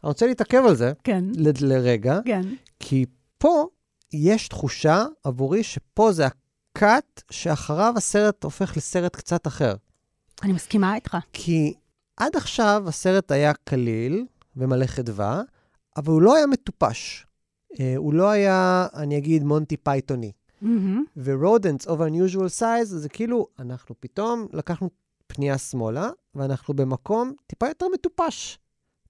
אני 0.04 0.08
רוצה 0.08 0.26
להתעכב 0.26 0.62
על 0.68 0.76
זה 0.76 0.92
כן, 1.04 1.24
ל- 1.36 1.66
לרגע, 1.66 2.18
כן. 2.24 2.42
כי 2.80 3.06
פה 3.38 3.66
יש 4.12 4.48
תחושה 4.48 5.04
עבורי 5.24 5.62
שפה 5.62 6.12
זה 6.12 6.26
הקאט 6.26 7.22
שאחריו 7.30 7.94
הסרט 7.96 8.44
הופך 8.44 8.76
לסרט 8.76 9.16
קצת 9.16 9.46
אחר. 9.46 9.74
אני 10.42 10.52
מסכימה 10.52 10.94
איתך. 10.94 11.16
כי 11.32 11.74
עד 12.16 12.36
עכשיו 12.36 12.84
הסרט 12.86 13.30
היה 13.32 13.52
קליל 13.64 14.26
ומלא 14.56 14.86
חדווה, 14.86 15.42
אבל 15.96 16.12
הוא 16.12 16.22
לא 16.22 16.36
היה 16.36 16.46
מטופש. 16.46 17.26
אה, 17.80 17.94
הוא 17.96 18.14
לא 18.14 18.30
היה, 18.30 18.86
אני 18.94 19.18
אגיד, 19.18 19.44
מונטי 19.44 19.76
פייתוני. 19.76 20.32
ו-Rodents 21.16 21.86
of 21.86 21.98
unusual 21.98 22.60
size 22.60 22.84
זה 22.84 23.08
כאילו, 23.08 23.46
אנחנו 23.58 23.94
פתאום 24.00 24.46
לקחנו 24.52 24.90
פנייה 25.26 25.58
שמאלה, 25.58 26.10
ואנחנו 26.34 26.74
במקום 26.74 27.32
טיפה 27.46 27.68
יותר 27.68 27.86
מטופש, 27.94 28.58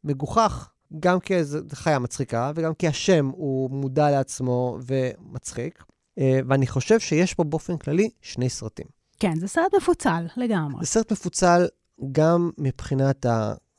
מגוחך. 0.05 0.69
גם 1.01 1.21
כי 1.21 1.45
זו 1.45 1.59
חיה 1.73 1.99
מצחיקה, 1.99 2.53
וגם 2.55 2.75
כי 2.75 2.89
השם 2.89 3.31
הוא 3.35 3.71
מודע 3.71 4.11
לעצמו 4.11 4.79
ומצחיק. 4.87 5.85
אה, 6.19 6.41
ואני 6.49 6.67
חושב 6.67 7.01
שיש 7.01 7.35
פה 7.35 7.45
באופן 7.45 7.77
כללי 7.77 8.11
שני 8.21 8.49
סרטים. 8.49 8.87
כן, 9.19 9.39
זה 9.39 9.49
סרט 9.49 9.75
מפוצל 9.75 10.27
לגמרי. 10.37 10.81
זה 10.81 10.87
סרט 10.87 11.13
מפוצל 11.13 11.67
גם 12.13 12.51
מבחינת 12.59 13.27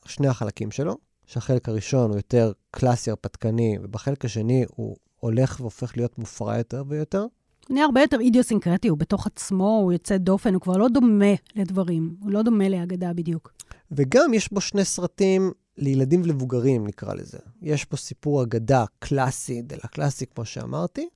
שני 0.04 0.28
החלקים 0.28 0.70
שלו, 0.70 0.96
שהחלק 1.26 1.68
הראשון 1.68 2.10
הוא 2.10 2.16
יותר 2.16 2.52
קלאסי 2.70 3.10
הרפתקני, 3.10 3.78
ובחלק 3.82 4.24
השני 4.24 4.64
הוא 4.68 4.96
הולך 5.20 5.60
והופך 5.60 5.96
להיות 5.96 6.18
מופרע 6.18 6.58
יותר 6.58 6.84
ויותר. 6.88 7.26
נהיה 7.70 7.84
הרבה 7.84 8.00
יותר 8.00 8.20
אידיוסינקרטי, 8.20 8.88
הוא 8.88 8.98
בתוך 8.98 9.26
עצמו, 9.26 9.80
הוא 9.82 9.92
יוצא 9.92 10.16
דופן, 10.16 10.54
הוא 10.54 10.60
כבר 10.60 10.76
לא 10.76 10.88
דומה 10.88 11.34
לדברים, 11.56 12.16
הוא 12.20 12.30
לא 12.30 12.42
דומה 12.42 12.68
לאגדה 12.68 13.12
בדיוק. 13.12 13.52
וגם 13.90 14.34
יש 14.34 14.52
בו 14.52 14.60
שני 14.60 14.84
סרטים 14.84 15.52
לילדים 15.78 16.22
ולמבוגרים, 16.22 16.86
נקרא 16.86 17.14
לזה. 17.14 17.38
יש 17.62 17.84
פה 17.84 17.96
סיפור 17.96 18.42
אגדה 18.42 18.84
קלאסי, 18.98 19.62
דה 19.62 19.76
לה 19.76 19.88
קלאסי, 19.88 20.26
כמו 20.26 20.44
שאמרתי, 20.44 21.08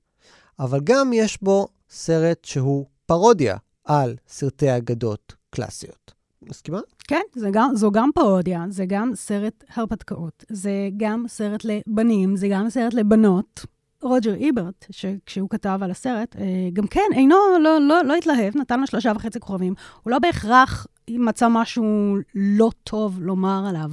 אבל 0.59 0.79
גם 0.83 1.13
יש 1.13 1.41
בו 1.41 1.67
סרט 1.89 2.45
שהוא 2.45 2.85
פרודיה 3.05 3.57
על 3.83 4.15
סרטי 4.27 4.77
אגדות 4.77 5.35
קלאסיות. 5.49 6.13
מסכימה? 6.41 6.79
כן, 7.07 7.21
זה 7.35 7.49
גם, 7.51 7.71
זו 7.75 7.91
גם 7.91 8.09
פרודיה, 8.15 8.65
זה 8.69 8.85
גם 8.85 9.11
סרט 9.15 9.63
הרפתקאות, 9.75 10.45
זה 10.49 10.71
גם 10.97 11.25
סרט 11.27 11.65
לבנים, 11.65 12.35
זה 12.35 12.47
גם 12.47 12.69
סרט 12.69 12.93
לבנות. 12.93 13.65
רוג'ר 14.03 14.33
איברט, 14.33 14.85
שכשהוא 14.89 15.49
כתב 15.49 15.79
על 15.81 15.91
הסרט, 15.91 16.35
אה, 16.35 16.69
גם 16.73 16.87
כן, 16.87 17.09
אינו, 17.13 17.35
לא, 17.59 17.79
לא, 17.81 18.03
לא 18.03 18.15
התלהב, 18.15 18.57
נתן 18.57 18.79
לו 18.79 18.87
שלושה 18.87 19.11
וחצי 19.15 19.39
כוכבים. 19.39 19.73
הוא 20.03 20.11
לא 20.11 20.19
בהכרח 20.19 20.87
מצא 21.09 21.47
משהו 21.49 22.15
לא 22.35 22.69
טוב 22.83 23.19
לומר 23.21 23.65
עליו, 23.69 23.89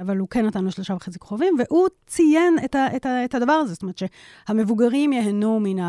אבל 0.00 0.18
הוא 0.18 0.28
כן 0.28 0.46
נתן 0.46 0.64
לו 0.64 0.70
שלושה 0.70 0.94
וחצי 0.94 1.18
כוכבים, 1.18 1.54
והוא 1.58 1.88
ציין 2.06 2.56
את, 2.64 2.74
ה, 2.74 2.96
את, 2.96 3.06
ה, 3.06 3.24
את 3.24 3.34
הדבר 3.34 3.52
הזה, 3.52 3.72
זאת 3.72 3.82
אומרת 3.82 3.98
שהמבוגרים 3.98 5.12
ייהנו 5.12 5.60
מן 5.62 5.84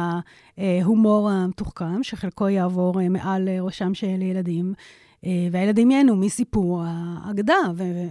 ההומור 0.58 1.30
המתוחכם, 1.30 2.04
שחלקו 2.04 2.49
יעבור 2.49 3.02
אה, 3.02 3.10
מעל 3.10 3.49
ראשם 3.62 3.93
של 3.93 4.21
ילדים. 4.21 4.73
אה, 5.26 5.47
והילדים 5.52 5.91
ייהנו 5.91 6.15
מסיפור 6.15 6.84
האגדה 6.86 7.58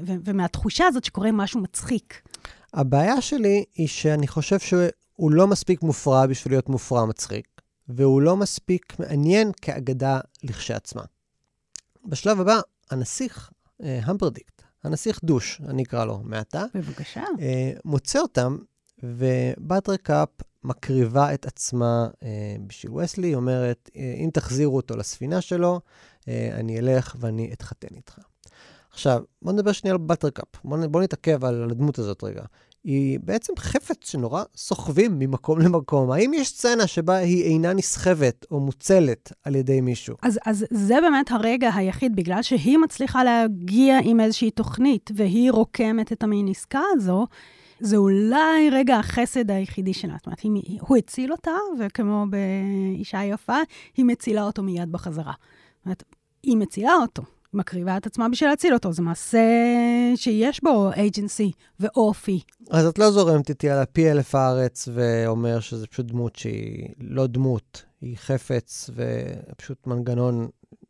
ומהתחושה 0.06 0.86
הזאת 0.86 1.04
שקורה 1.04 1.32
משהו 1.32 1.60
מצחיק. 1.60 2.22
הבעיה 2.74 3.20
שלי 3.20 3.64
היא 3.74 3.88
שאני 3.88 4.28
חושב 4.28 4.58
שהוא 5.22 5.32
לא 5.32 5.46
מספיק 5.46 5.82
מופרע 5.82 6.26
בשביל 6.26 6.52
להיות 6.52 6.68
מופרע 6.68 7.06
מצחיק, 7.06 7.48
והוא 7.88 8.22
לא 8.22 8.36
מספיק 8.36 8.98
מעניין 8.98 9.52
כאגדה 9.62 10.20
לכשעצמה. 10.42 11.02
בשלב 12.04 12.40
הבא, 12.40 12.60
הנסיך, 12.90 13.50
אה, 13.82 14.00
המפרדיקט, 14.02 14.62
הנסיך 14.84 15.20
דוש, 15.24 15.60
אני 15.68 15.82
אקרא 15.82 16.04
לו 16.04 16.20
מעתה. 16.24 16.64
בבקשה. 16.74 17.22
אה, 17.40 17.72
מוצא 17.84 18.18
אותם, 18.20 18.56
ובטרקאפ 19.02 20.28
מקריבה 20.64 21.34
את 21.34 21.46
עצמה 21.46 22.08
אה, 22.22 22.56
בשביל 22.66 22.92
וסלי, 22.92 23.28
היא 23.28 23.36
אומרת, 23.36 23.90
אה, 23.96 24.14
אם 24.16 24.30
תחזירו 24.32 24.76
אותו 24.76 24.96
לספינה 24.96 25.40
שלו, 25.40 25.80
אה, 26.28 26.50
אני 26.52 26.78
אלך 26.78 27.16
ואני 27.20 27.52
אתחתן 27.52 27.94
איתך. 27.96 28.18
עכשיו, 28.90 29.22
בוא 29.42 29.52
נדבר 29.52 29.72
שנייה 29.72 29.94
על 29.94 29.98
בטרקאפ. 29.98 30.48
בוא, 30.64 30.86
בוא 30.86 31.02
נתעכב 31.02 31.44
על 31.44 31.70
הדמות 31.70 31.98
הזאת 31.98 32.24
רגע. 32.24 32.42
היא 32.84 33.18
בעצם 33.22 33.52
חפץ 33.58 34.10
שנורא 34.10 34.42
סוחבים 34.56 35.18
ממקום 35.18 35.58
למקום. 35.58 36.10
האם 36.10 36.34
יש 36.34 36.48
סצנה 36.48 36.86
שבה 36.86 37.16
היא 37.16 37.44
אינה 37.44 37.72
נסחבת 37.72 38.46
או 38.50 38.60
מוצלת 38.60 39.32
על 39.44 39.54
ידי 39.54 39.80
מישהו? 39.80 40.16
אז, 40.22 40.38
אז 40.46 40.66
זה 40.70 40.94
באמת 41.00 41.30
הרגע 41.30 41.70
היחיד, 41.74 42.16
בגלל 42.16 42.42
שהיא 42.42 42.78
מצליחה 42.78 43.24
להגיע 43.24 43.98
עם 44.04 44.20
איזושהי 44.20 44.50
תוכנית, 44.50 45.10
והיא 45.14 45.50
רוקמת 45.50 46.12
את 46.12 46.22
המין 46.22 46.48
עסקה 46.48 46.80
הזו, 46.92 47.26
זה 47.80 47.96
אולי 47.96 48.70
רגע 48.72 48.96
החסד 48.96 49.50
היחידי 49.50 49.94
שלה. 49.94 50.14
זאת 50.16 50.26
אומרת, 50.26 50.40
היא, 50.40 50.78
הוא 50.80 50.96
הציל 50.96 51.32
אותה, 51.32 51.50
וכמו 51.78 52.26
באישה 52.30 53.24
יפה, 53.24 53.56
היא 53.96 54.04
מצילה 54.04 54.42
אותו 54.42 54.62
מיד 54.62 54.92
בחזרה. 54.92 55.32
זאת 55.78 55.86
אומרת, 55.86 56.02
היא 56.42 56.56
מצילה 56.56 56.94
אותו, 56.94 57.22
מקריבה 57.54 57.96
את 57.96 58.06
עצמה 58.06 58.28
בשביל 58.28 58.50
להציל 58.50 58.74
אותו. 58.74 58.92
זה 58.92 59.02
מעשה 59.02 59.38
שיש 60.16 60.62
בו 60.62 60.90
אייג'נסי 60.96 61.52
ואופי. 61.80 62.40
אז 62.70 62.86
את 62.86 62.98
לא 62.98 63.10
זורמת 63.10 63.48
איתי 63.48 63.70
על 63.70 63.78
הפי 63.78 64.10
אלף 64.10 64.34
הארץ 64.34 64.88
ואומר 64.94 65.60
שזה 65.60 65.86
פשוט 65.86 66.06
דמות 66.06 66.36
שהיא 66.36 66.88
לא 67.00 67.26
דמות, 67.26 67.82
היא 68.00 68.16
חפץ 68.16 68.90
ופשוט 68.94 69.86
מנגנון 69.86 70.48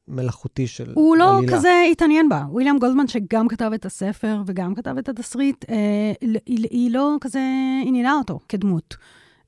מלאכותי 0.09 0.67
של 0.67 0.85
עלילה. 0.85 1.01
הוא 1.01 1.17
לא 1.17 1.39
עלילה. 1.39 1.53
כזה 1.53 1.83
התעניין 1.93 2.29
בה. 2.29 2.45
וויליאם 2.49 2.79
גולדמן, 2.79 3.09
שגם 3.09 3.49
כתב 3.49 3.71
את 3.75 3.87
הספר 3.87 4.43
וגם 4.47 4.75
כתב 4.75 4.95
את 4.99 5.09
התסריט, 5.09 5.65
אה, 5.71 6.13
היא, 6.21 6.39
היא 6.71 6.91
לא 6.91 7.17
כזה 7.21 7.41
עניינה 7.85 8.15
אותו 8.15 8.39
כדמות. 8.49 8.97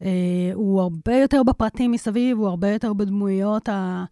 אה, 0.02 0.08
הוא 0.54 0.80
הרבה 0.80 1.16
יותר 1.16 1.42
בפרטים 1.42 1.92
מסביב, 1.92 2.38
הוא 2.38 2.48
הרבה 2.48 2.70
יותר 2.70 2.92
בדמויות 2.92 3.68
ה... 3.68 4.04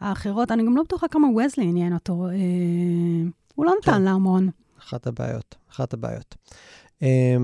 האחרות. 0.00 0.50
אני 0.50 0.66
גם 0.66 0.76
לא 0.76 0.82
בטוחה 0.82 1.08
כמה 1.08 1.26
וזלי 1.28 1.64
עניין 1.64 1.94
אותו. 1.94 2.28
אה, 2.28 2.34
הוא 3.54 3.66
לא 3.66 3.72
נתן 3.80 3.92
כן. 3.92 4.02
לה 4.02 4.10
המון. 4.10 4.50
אחת 4.78 5.06
הבעיות, 5.06 5.54
אחת 5.70 5.94
הבעיות. 5.94 6.34
אה, 7.02 7.36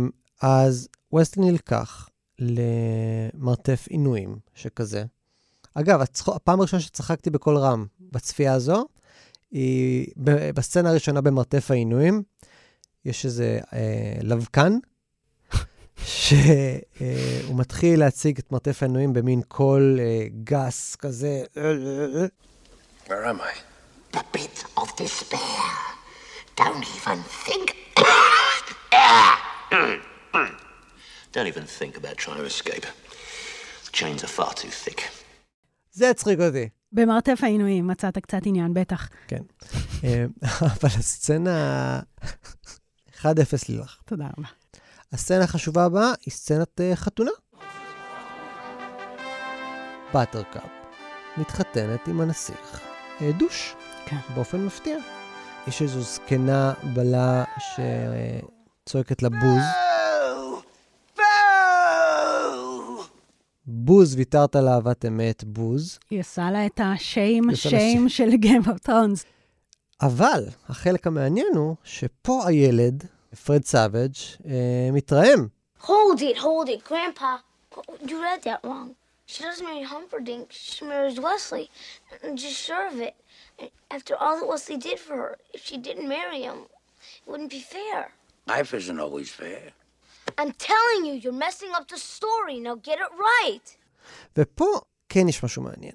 אז 0.42 0.88
וסלי 1.14 1.50
נלקח 1.50 2.08
למרתף 2.38 3.86
עינויים 3.88 4.36
שכזה. 4.54 5.04
אגב, 5.74 6.00
הפעם 6.26 6.58
הראשונה 6.58 6.82
שצחקתי 6.82 7.30
בקול 7.30 7.56
רם 7.56 7.86
בצפייה 8.12 8.52
הזו, 8.52 8.86
היא 9.50 10.06
בסצנה 10.54 10.90
הראשונה 10.90 11.20
במרתף 11.20 11.70
העינויים, 11.70 12.22
יש 13.04 13.24
איזה 13.24 13.60
אה, 13.72 14.14
לבקן, 14.22 14.78
שהוא 15.96 17.56
מתחיל 17.58 18.00
להציג 18.00 18.38
את 18.38 18.52
מרתף 18.52 18.82
העינויים 18.82 19.12
במין 19.12 19.42
קול 19.48 19.98
אה, 20.00 20.26
גס 20.44 20.96
כזה. 20.96 21.42
Where 23.06 23.10
am 23.10 23.40
I? 23.40 24.16
The 24.16 24.22
pit 24.36 24.64
of 24.78 24.88
despair. 24.96 25.62
Don't 26.56 26.84
even 26.96 27.18
think. 27.46 27.66
Don't 31.34 31.48
even 31.48 31.66
think 31.80 31.96
about 31.96 32.16
trying 32.16 32.38
to 32.42 32.44
escape. 32.44 32.86
The 33.86 33.92
chains 33.92 34.22
are 34.24 34.34
far 34.38 34.52
too 34.54 34.70
thick. 34.84 35.00
זה 35.92 36.10
הצחיק 36.10 36.40
אותי. 36.40 36.68
במרתף 36.92 37.38
העינויים 37.42 37.86
מצאת 37.86 38.18
קצת 38.18 38.42
עניין, 38.44 38.74
בטח. 38.74 39.08
כן. 39.28 39.42
אה, 40.04 40.24
אבל 40.60 40.88
הסצנה... 40.98 42.00
1-0 43.22 43.26
לילך. 43.68 43.96
תודה 44.04 44.26
רבה. 44.38 44.48
הסצנה 45.14 45.44
החשובה 45.44 45.84
הבאה 45.84 46.12
היא 46.26 46.32
סצנת 46.32 46.80
uh, 46.80 46.96
חתונה. 46.96 47.30
באטרקאפ 50.14 50.70
מתחתנת 51.36 52.08
עם 52.08 52.20
הנסיך 52.20 52.80
uh, 53.18 53.22
דוש, 53.38 53.74
כן. 54.06 54.16
באופן 54.34 54.66
מפתיע. 54.66 54.96
יש 55.66 55.82
איזו 55.82 56.00
זקנה 56.00 56.74
בלה 56.94 57.44
שצועקת 57.58 59.22
לה 59.22 59.28
בוז. 59.28 59.62
בוז, 63.66 64.14
ויתרת 64.14 64.56
על 64.56 64.68
אהבת 64.68 65.04
אמת, 65.04 65.44
בוז. 65.44 65.98
היא 66.10 66.20
עושה 66.20 66.50
לה 66.50 66.66
את 66.66 66.80
השיים, 66.84 67.54
שיים 67.54 68.08
של 68.08 68.28
Game 68.28 68.66
of 68.66 68.88
Thrones. 68.88 69.24
אבל 70.02 70.44
החלק 70.68 71.06
המעניין 71.06 71.56
הוא 71.56 71.76
שפה 71.84 72.46
הילד, 72.46 73.04
פרד 73.34 73.64
סאביג', 73.64 74.14
אה, 74.46 74.88
מתרעם. 74.92 75.48
Hold 75.80 76.20
it, 76.22 76.36
hold 76.38 76.68
it, 76.68 76.82
Grandpa. 76.84 77.32
You 78.08 78.22
read 78.22 78.42
that 78.48 78.60
wrong. 78.64 78.96
She 79.26 79.42
doesn't 79.42 79.66
marry 79.70 79.84
Humperdinck, 79.94 80.46
she 80.50 80.84
marries 80.84 81.18
Wesley. 81.26 81.66
Just 82.42 82.58
sure 82.68 82.86
of 82.92 82.96
it. 83.08 83.14
After 83.96 84.14
all 84.22 84.34
that 84.40 84.48
Wesley 84.52 84.78
did 84.88 84.98
for 85.06 85.14
her, 85.22 85.32
if 85.56 85.60
she 85.68 85.76
didn't 85.86 86.08
marry 86.08 86.40
him, 86.48 86.58
it 87.22 87.28
wouldn't 87.30 87.52
be 87.58 87.62
fair. 87.76 88.00
Life 88.54 88.70
isn't 88.80 89.00
always 89.06 89.30
fair. 89.30 89.64
I'm 90.40 90.52
telling 90.70 91.00
you, 91.06 91.14
you're 91.22 91.40
messing 91.46 91.72
up 91.78 91.86
the 91.88 91.98
story. 91.98 92.56
Now 92.60 92.76
get 92.76 92.98
it 93.06 93.12
right. 93.30 93.76
ופה 94.36 94.80
כן 95.08 95.28
יש 95.28 95.44
משהו 95.44 95.62
מעניין. 95.62 95.94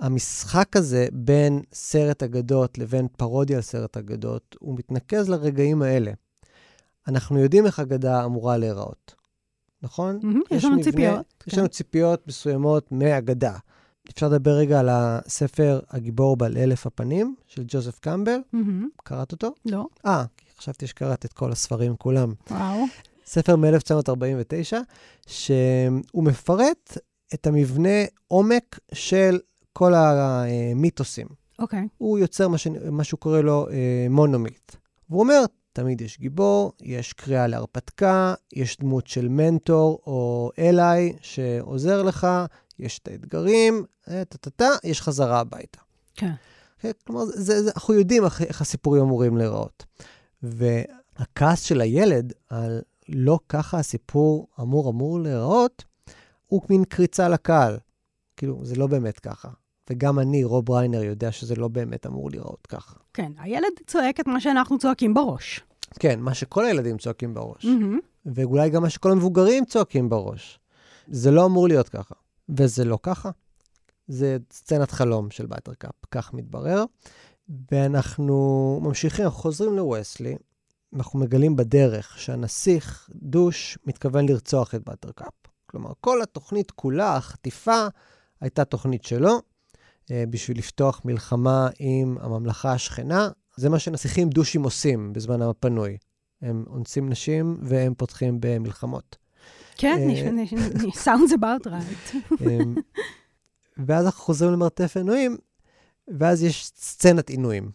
המשחק 0.00 0.76
הזה 0.76 1.06
בין 1.12 1.62
סרט 1.72 2.22
אגדות 2.22 2.78
לבין 2.78 3.08
פרודיה 3.08 3.56
על 3.56 3.62
סרט 3.62 3.96
אגדות, 3.96 4.56
הוא 4.60 4.78
מתנקז 4.78 5.28
לרגעים 5.28 5.82
האלה. 5.82 6.12
אנחנו 7.08 7.38
יודעים 7.38 7.66
איך 7.66 7.80
אגדה 7.80 8.24
אמורה 8.24 8.56
להיראות, 8.56 9.14
נכון? 9.82 10.20
Mm-hmm, 10.22 10.54
יש 10.54 10.64
לנו 10.64 10.76
מבנה, 10.76 10.90
ציפיות. 10.90 11.44
יש 11.46 11.54
כן. 11.54 11.60
לנו 11.60 11.68
ציפיות 11.68 12.26
מסוימות 12.26 12.92
מאגדה. 12.92 13.56
אפשר 14.10 14.28
לדבר 14.28 14.50
רגע 14.50 14.80
על 14.80 14.88
הספר 14.92 15.80
הגיבור 15.90 16.36
בעל 16.36 16.56
אלף 16.56 16.86
הפנים 16.86 17.34
של 17.46 17.64
ג'וזף 17.66 17.98
קמבל. 17.98 18.38
Mm-hmm. 18.54 19.02
קראת 19.04 19.32
אותו? 19.32 19.54
לא. 19.64 19.86
אה, 20.06 20.24
חשבתי 20.58 20.86
שקראת 20.86 21.24
את 21.24 21.32
כל 21.32 21.52
הספרים 21.52 21.96
כולם. 21.96 22.34
וואו. 22.50 22.84
ספר 23.26 23.56
מ-1949, 23.56 24.76
שהוא 25.26 26.24
מפרט 26.24 26.98
את 27.34 27.46
המבנה 27.46 28.04
עומק 28.28 28.78
של 28.94 29.38
כל 29.72 29.94
המיתוסים. 29.94 31.26
אוקיי. 31.58 31.80
Okay. 31.80 31.88
הוא 31.98 32.18
יוצר 32.18 32.48
מה, 32.48 32.58
ש... 32.58 32.66
מה 32.90 33.04
שהוא 33.04 33.20
קורא 33.20 33.40
לו 33.40 33.68
אה, 33.70 34.06
מונומיט. 34.10 34.76
והוא 35.10 35.20
אומר, 35.20 35.44
תמיד 35.80 36.00
יש 36.00 36.18
גיבור, 36.18 36.72
יש 36.80 37.12
קריאה 37.12 37.46
להרפתקה, 37.46 38.34
יש 38.52 38.76
דמות 38.78 39.06
של 39.06 39.28
מנטור 39.28 40.02
או 40.06 40.50
אליי 40.58 41.12
שעוזר 41.20 42.02
לך, 42.02 42.26
יש 42.78 42.98
את 42.98 43.08
האתגרים, 43.08 43.84
טה-טה-טה, 44.04 44.68
יש 44.84 45.02
חזרה 45.02 45.40
הביתה. 45.40 45.78
כן. 46.14 46.30
Okay. 46.82 46.86
כלומר, 47.06 47.24
זה, 47.24 47.62
זה, 47.62 47.70
אנחנו 47.74 47.94
יודעים 47.94 48.24
איך, 48.24 48.42
איך 48.42 48.60
הסיפורים 48.60 49.02
אמורים 49.02 49.36
להיראות. 49.36 49.84
והכעס 50.42 51.62
של 51.62 51.80
הילד 51.80 52.32
על 52.48 52.80
לא 53.08 53.38
ככה 53.48 53.78
הסיפור 53.78 54.46
אמור 54.60 54.90
אמור 54.90 55.20
להיראות, 55.20 55.84
הוא 56.46 56.62
מין 56.70 56.84
קריצה 56.84 57.28
לקהל. 57.28 57.78
כאילו, 58.36 58.64
זה 58.64 58.76
לא 58.76 58.86
באמת 58.86 59.18
ככה. 59.18 59.48
וגם 59.90 60.18
אני, 60.18 60.44
רוב 60.44 60.70
ריינר, 60.70 61.02
יודע 61.02 61.32
שזה 61.32 61.54
לא 61.54 61.68
באמת 61.68 62.06
אמור 62.06 62.30
להיראות 62.30 62.66
ככה. 62.66 62.94
כן, 63.14 63.32
הילד 63.38 63.72
צועק 63.86 64.20
את 64.20 64.26
מה 64.26 64.40
שאנחנו 64.40 64.78
צועקים 64.78 65.14
בראש. 65.14 65.60
כן, 65.98 66.20
מה 66.20 66.34
שכל 66.34 66.64
הילדים 66.64 66.98
צועקים 66.98 67.34
בראש. 67.34 67.64
Mm-hmm. 67.64 68.28
ואולי 68.34 68.70
גם 68.70 68.82
מה 68.82 68.90
שכל 68.90 69.12
המבוגרים 69.12 69.64
צועקים 69.64 70.08
בראש. 70.08 70.60
זה 71.08 71.30
לא 71.30 71.46
אמור 71.46 71.68
להיות 71.68 71.88
ככה. 71.88 72.14
וזה 72.48 72.84
לא 72.84 72.98
ככה. 73.02 73.30
זה 74.08 74.36
סצנת 74.52 74.90
חלום 74.90 75.30
של 75.30 75.46
באטרקאפ, 75.46 75.94
כך 76.10 76.34
מתברר. 76.34 76.84
ואנחנו 77.72 78.78
ממשיכים, 78.82 79.24
אנחנו 79.24 79.38
חוזרים 79.38 79.76
לווסלי, 79.76 80.36
אנחנו 80.96 81.18
מגלים 81.18 81.56
בדרך 81.56 82.18
שהנסיך 82.18 83.10
דוש 83.14 83.78
מתכוון 83.86 84.28
לרצוח 84.28 84.74
את 84.74 84.84
באטרקאפ. 84.84 85.32
כלומר, 85.66 85.90
כל 86.00 86.22
התוכנית 86.22 86.70
כולה, 86.70 87.16
החטיפה, 87.16 87.86
הייתה 88.40 88.64
תוכנית 88.64 89.04
שלו. 89.04 89.40
אה, 90.10 90.24
בשביל 90.30 90.58
לפתוח 90.58 91.00
מלחמה 91.04 91.68
עם 91.78 92.16
הממלכה 92.20 92.72
השכנה. 92.72 93.28
זה 93.56 93.68
מה 93.68 93.78
שנסיכים 93.78 94.30
דושים 94.30 94.62
עושים 94.62 95.12
בזמן 95.12 95.42
הפנוי. 95.42 95.96
הם 96.42 96.64
אונסים 96.66 97.08
נשים 97.08 97.58
והם 97.62 97.94
פותחים 97.94 98.36
במלחמות. 98.40 99.16
כן, 99.76 100.10
אה, 100.10 100.44
sounds 101.04 101.32
about 101.32 101.66
right. 101.66 102.14
אמ, 102.46 102.74
ואז 103.86 104.06
אנחנו 104.06 104.20
חוזרים 104.24 104.52
למרתף 104.52 104.96
עינויים, 104.96 105.36
ואז 106.08 106.42
יש 106.42 106.66
סצנת 106.76 107.30
עינויים. 107.30 107.70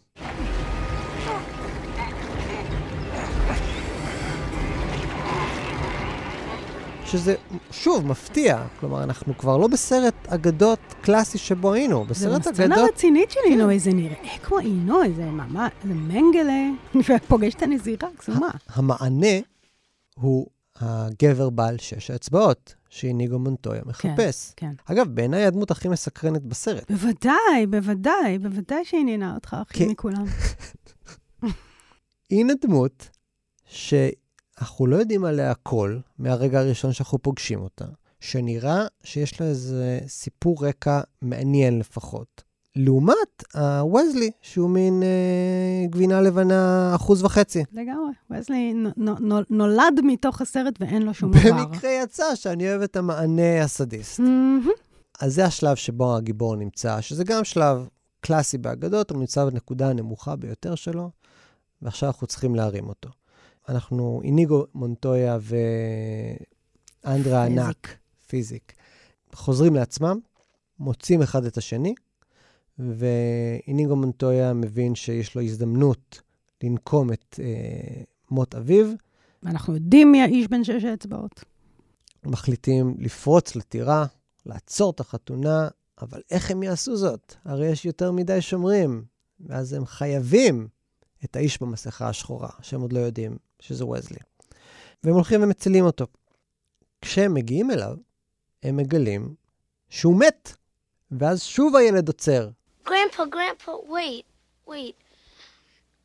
שזה, 7.17 7.35
שוב, 7.71 8.07
מפתיע. 8.07 8.65
כלומר, 8.79 9.03
אנחנו 9.03 9.37
כבר 9.37 9.57
לא 9.57 9.67
בסרט 9.67 10.13
אגדות 10.27 10.79
קלאסי 11.01 11.37
שבו 11.37 11.73
היינו. 11.73 12.03
זה 12.03 12.09
בסרט 12.09 12.47
הסצנה 12.47 12.75
אגדות... 12.75 12.89
רצינית 12.93 13.31
של 13.31 13.39
עינוי, 13.45 13.79
זה 13.79 13.93
נראה 13.93 14.37
כמו 14.43 14.57
עינוי, 14.57 15.13
זה 15.13 15.25
ממש, 15.25 15.71
זה 15.83 15.93
מנגלה, 15.93 16.69
ופוגש 17.15 17.53
את 17.53 17.61
הנזירה, 17.61 18.09
קסומה. 18.17 18.49
המענה 18.67 19.37
הוא 20.15 20.47
הגבר 20.79 21.49
בעל 21.49 21.77
שש 21.77 22.11
האצבעות, 22.11 22.75
שאיניגו 22.89 23.39
מונטויה 23.39 23.81
מחפש. 23.85 24.53
כן. 24.55 24.71
אגב, 24.85 25.07
בעיניי 25.07 25.45
הדמות 25.45 25.71
הכי 25.71 25.87
מסקרנת 25.87 26.41
בסרט. 26.41 26.91
בוודאי, 26.91 27.67
בוודאי, 27.69 28.39
בוודאי 28.39 28.85
שהיא 28.85 29.01
עניינה 29.01 29.35
אותך 29.35 29.53
הכי 29.53 29.79
כן. 29.85 29.89
מכולם. 29.89 30.25
הנה 32.31 32.53
דמות 32.61 33.09
שאנחנו 34.59 34.87
לא 34.87 34.95
יודעים 34.95 35.25
עליה 35.25 35.51
הכל 35.51 35.97
מהרגע 36.19 36.59
הראשון 36.59 36.93
שאנחנו 36.93 37.19
פוגשים 37.19 37.61
אותה, 37.61 37.85
שנראה 38.19 38.85
שיש 39.03 39.41
לה 39.41 39.47
איזה 39.47 39.99
סיפור 40.07 40.67
רקע 40.67 41.01
מעניין 41.21 41.79
לפחות. 41.79 42.43
לעומת 42.75 43.43
הווזלי, 43.55 44.31
שהוא 44.41 44.69
מין 44.69 45.03
אה, 45.03 45.87
גבינה 45.89 46.21
לבנה 46.21 46.91
אחוז 46.95 47.23
וחצי. 47.23 47.63
לגמרי. 47.73 48.11
וזלי 48.31 48.73
נ- 48.73 49.09
נ- 49.09 49.33
נ- 49.33 49.43
נולד 49.49 50.01
מתוך 50.03 50.41
הסרט 50.41 50.73
ואין 50.79 51.01
לו 51.01 51.13
שום 51.13 51.31
דבר. 51.31 51.51
במקרה 51.65 51.91
יצא 52.03 52.35
שאני 52.35 52.69
אוהב 52.69 52.81
את 52.81 52.95
המענה 52.95 53.63
הסדיסט. 53.63 54.19
מהמם. 54.19 54.67
אז 55.21 55.35
זה 55.35 55.45
השלב 55.45 55.75
שבו 55.75 56.15
הגיבור 56.15 56.55
נמצא, 56.55 57.01
שזה 57.01 57.23
גם 57.23 57.43
שלב 57.43 57.87
קלאסי 58.19 58.57
באגדות, 58.57 59.11
הוא 59.11 59.19
נמצא 59.19 59.45
בנקודה 59.45 59.89
הנמוכה 59.89 60.35
ביותר 60.35 60.75
שלו, 60.75 61.09
ועכשיו 61.81 62.09
אנחנו 62.09 62.27
צריכים 62.27 62.55
להרים 62.55 62.87
אותו. 62.89 63.09
אנחנו, 63.69 64.21
איניגו 64.23 64.65
מונטויה 64.73 65.37
ואנדרה 67.03 67.45
פיזיק. 67.45 67.59
ענק, 67.59 67.97
פיזיק, 68.27 68.73
חוזרים 69.33 69.75
לעצמם, 69.75 70.19
מוצאים 70.79 71.21
אחד 71.21 71.45
את 71.45 71.57
השני, 71.57 71.95
ואיניגו 72.79 73.95
מונטויה 73.95 74.53
מבין 74.53 74.95
שיש 74.95 75.35
לו 75.35 75.41
הזדמנות 75.41 76.21
לנקום 76.63 77.13
את 77.13 77.39
אה, 77.39 78.03
מות 78.31 78.55
אביו, 78.55 78.85
ואנחנו 79.43 79.73
יודעים 79.73 80.11
מי 80.11 80.21
האיש 80.21 80.47
בן 80.47 80.63
שש 80.63 80.83
האצבעות. 80.83 81.43
מחליטים 82.25 82.95
לפרוץ 82.99 83.55
לטירה, 83.55 84.05
לעצור 84.45 84.91
את 84.91 84.99
החתונה, 84.99 85.67
אבל 86.01 86.21
איך 86.31 86.51
הם 86.51 86.63
יעשו 86.63 86.95
זאת? 86.95 87.35
הרי 87.45 87.67
יש 87.67 87.85
יותר 87.85 88.11
מדי 88.11 88.41
שומרים, 88.41 89.03
ואז 89.39 89.73
הם 89.73 89.85
חייבים 89.85 90.67
את 91.23 91.35
האיש 91.35 91.61
במסכה 91.61 92.09
השחורה, 92.09 92.49
שהם 92.61 92.81
עוד 92.81 92.93
לא 92.93 92.99
יודעים 92.99 93.37
שזה 93.67 93.85
וזלי. 93.85 94.19
והם 95.03 95.13
הולכים 95.13 95.43
ומצילים 95.43 95.85
אותו. 95.85 96.05
כשהם 97.01 97.33
מגיעים 97.33 97.71
אליו, 97.71 97.95
הם 98.63 98.77
מגלים 98.77 99.35
שהוא 99.89 100.19
מת, 100.19 100.55
ואז 101.11 101.43
שוב 101.43 101.75
הילד 101.75 102.07
עוצר. 102.07 102.49
Grandpa, 102.87 103.23
Grandpa, 103.35 103.71
wait, 103.95 104.25
wait. 104.67 104.95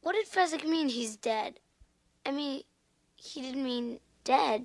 What 0.04 0.12
did 0.12 0.26
Fezzik 0.34 0.64
mean 0.64 0.88
he's 0.88 1.16
dead? 1.16 1.52
I 2.26 2.30
mean, 2.30 2.62
he 3.16 3.40
didn't 3.42 3.64
mean 3.70 3.86
dead. 4.24 4.60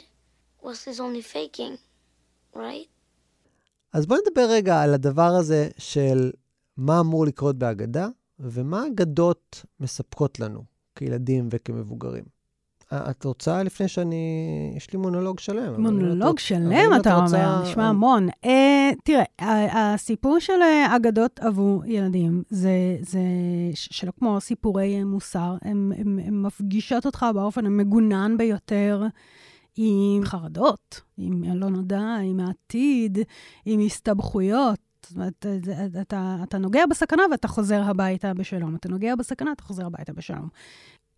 Wesley's 0.64 1.00
only 1.00 1.22
faking, 1.34 1.78
right? 2.56 2.88
אז 3.94 4.06
בואו 4.06 4.20
נדבר 4.28 4.46
רגע 4.50 4.82
על 4.82 4.94
הדבר 4.94 5.32
הזה 5.40 5.70
של 5.78 6.32
מה 6.78 7.00
אמור 7.00 7.26
לקרות 7.26 7.56
בהגדה, 7.56 8.08
ומה 8.40 8.88
אגדות 8.88 9.66
מספקות 9.80 10.40
לנו 10.40 10.64
כילדים 10.96 11.48
וכמבוגרים. 11.52 12.35
את 12.94 13.26
רוצה 13.26 13.64
לפני 13.64 13.88
שאני... 13.88 14.74
יש 14.78 14.94
לי 14.94 15.00
מונולוג 15.00 15.40
שלם. 15.40 15.82
מונולוג 15.82 16.40
שלם, 16.40 16.92
אתה 17.02 17.16
רוצה- 17.16 17.48
אומר, 17.48 17.64
נשמע 17.64 17.88
המון. 17.88 18.28
אה, 18.46 18.92
תראה, 19.04 19.24
הסיפור 19.94 20.40
של 20.40 20.62
אה, 20.62 20.96
אגדות 20.96 21.40
עבור 21.40 21.86
ילדים, 21.86 22.44
זה, 22.50 22.98
זה 23.02 23.20
שלא 23.74 24.12
כמו 24.20 24.42
סיפורי 24.42 25.00
אה, 25.00 25.06
מוסר, 25.06 25.56
הם 25.62 25.92
מפגישות 26.44 27.06
אותך 27.06 27.26
באופן 27.34 27.66
המגונן 27.66 28.38
ביותר. 28.38 29.04
עם 29.78 30.22
חרדות, 30.26 31.02
עם 31.18 31.44
הלא 31.44 31.70
נודע, 31.70 32.16
עם 32.24 32.40
העתיד, 32.40 33.18
עם 33.66 33.80
הסתבכויות. 33.86 34.80
זאת 35.06 35.16
אומרת, 35.16 35.46
אתה, 36.02 36.38
אתה 36.44 36.58
נוגע 36.58 36.86
בסכנה 36.90 37.24
ואתה 37.32 37.48
חוזר 37.48 37.82
הביתה 37.84 38.34
בשלום. 38.34 38.76
אתה 38.76 38.90
נוגע 38.90 39.16
בסכנה, 39.16 39.52
אתה 39.52 39.64
חוזר 39.64 39.86
הביתה 39.86 40.14
בשלום. 40.14 40.48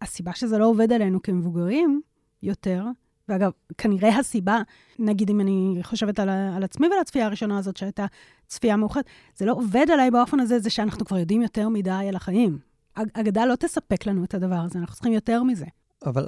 הסיבה 0.01 0.33
שזה 0.33 0.57
לא 0.57 0.65
עובד 0.65 0.91
עלינו 0.91 1.21
כמבוגרים 1.21 2.01
יותר, 2.43 2.83
ואגב, 3.29 3.51
כנראה 3.77 4.17
הסיבה, 4.19 4.61
נגיד 4.99 5.29
אם 5.29 5.41
אני 5.41 5.79
חושבת 5.83 6.19
על, 6.19 6.29
על 6.29 6.63
עצמי 6.63 6.87
ועל 6.87 6.99
הצפייה 6.99 7.25
הראשונה 7.25 7.57
הזאת, 7.57 7.77
שהייתה 7.77 8.05
צפייה 8.47 8.75
מאוחרת, 8.77 9.05
זה 9.37 9.45
לא 9.45 9.53
עובד 9.53 9.85
עליי 9.93 10.11
באופן 10.11 10.39
הזה, 10.39 10.59
זה 10.59 10.69
שאנחנו 10.69 11.05
כבר 11.05 11.17
יודעים 11.17 11.41
יותר 11.41 11.69
מדי 11.69 12.05
על 12.09 12.15
החיים. 12.15 12.59
אג- 12.93 13.09
אגדה 13.13 13.45
לא 13.45 13.55
תספק 13.55 14.05
לנו 14.05 14.23
את 14.23 14.33
הדבר 14.33 14.55
הזה, 14.55 14.79
אנחנו 14.79 14.93
צריכים 14.93 15.13
יותר 15.13 15.43
מזה. 15.43 15.65
אבל 16.05 16.27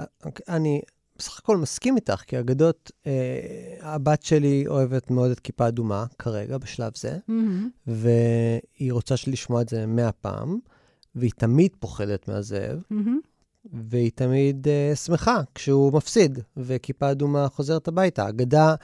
אני 0.50 0.82
בסך 1.18 1.40
הכל 1.40 1.58
מסכים 1.58 1.96
איתך, 1.96 2.22
כי 2.28 2.40
אגדות, 2.40 2.92
אה, 3.08 3.12
הבת 3.82 4.24
שלי 4.24 4.64
אוהבת 4.68 5.12
מאוד 5.12 5.32
את 5.32 5.40
כיפה 5.40 5.68
אדומה 5.68 6.06
כרגע, 6.20 6.58
בשלב 6.58 6.92
זה, 6.96 7.18
והיא 7.88 8.94
רוצה 8.94 9.16
לשמוע 9.28 9.62
את 9.62 9.70
זה 9.70 9.86
מאה 9.86 10.12
פעם, 10.12 10.60
והיא 11.16 11.32
תמיד 11.38 11.72
פוחדת 11.80 12.28
מהזאב, 12.28 12.82
מהמם. 12.90 13.20
והיא 13.66 14.12
תמיד 14.16 14.68
uh, 14.68 14.96
שמחה 14.96 15.42
כשהוא 15.56 15.94
מפסיד, 15.94 16.40
וכיפה 16.58 17.12
אדומה 17.12 17.50
חוזרת 17.50 17.88
הביתה. 17.88 18.26
האגדה 18.26 18.76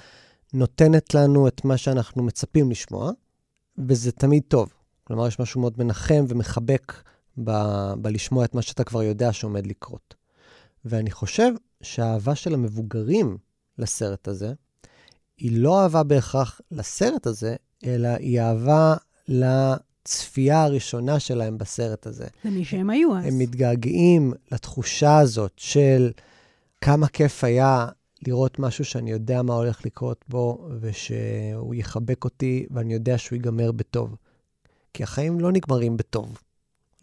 נותנת 0.54 1.14
לנו 1.14 1.48
את 1.48 1.66
מה 1.66 1.78
שאנחנו 1.78 2.24
מצפים 2.24 2.72
לשמוע, 2.72 3.12
וזה 3.78 4.12
תמיד 4.12 4.44
טוב. 4.48 4.70
כלומר, 5.04 5.28
יש 5.28 5.40
משהו 5.40 5.62
מאוד 5.62 5.74
מנחם 5.78 6.26
ומחבק 6.28 6.94
ב- 7.44 7.94
בלשמוע 7.98 8.46
את 8.46 8.56
מה 8.56 8.62
שאתה 8.62 8.84
כבר 8.84 9.04
יודע 9.04 9.34
שעומד 9.34 9.68
לקרות. 9.68 10.16
ואני 10.86 11.12
חושב 11.12 11.52
שהאהבה 11.82 12.36
של 12.36 12.54
המבוגרים 12.54 13.38
לסרט 13.78 14.28
הזה, 14.28 14.54
היא 15.38 15.60
לא 15.60 15.84
אהבה 15.84 16.04
בהכרח 16.04 16.62
לסרט 16.72 17.28
הזה, 17.28 17.56
אלא 17.86 18.08
היא 18.08 18.42
אהבה 18.42 18.96
לצפייה 20.06 20.64
הראשונה 20.64 21.20
שלהם 21.20 21.58
בסרט 21.58 22.08
הזה. 22.08 22.28
למי 22.46 22.66
שהם 22.66 22.90
היו 22.90 23.18
אז. 23.18 23.26
הם 23.26 23.40
מתגעגעים 23.40 24.34
לתחושה 24.52 25.18
הזאת 25.18 25.52
של 25.58 26.12
כמה 26.82 27.08
כיף 27.08 27.44
היה 27.44 27.88
לראות 28.28 28.60
משהו 28.60 28.86
שאני 28.86 29.12
יודע 29.12 29.42
מה 29.42 29.54
הולך 29.54 29.86
לקרות 29.86 30.26
בו, 30.30 30.68
ושהוא 30.80 31.76
יחבק 31.76 32.24
אותי, 32.24 32.66
ואני 32.72 32.94
יודע 32.94 33.18
שהוא 33.18 33.36
ייגמר 33.36 33.72
בטוב. 33.72 34.16
כי 34.94 35.04
החיים 35.04 35.40
לא 35.40 35.52
נגמרים 35.52 35.98
בטוב, 35.98 36.38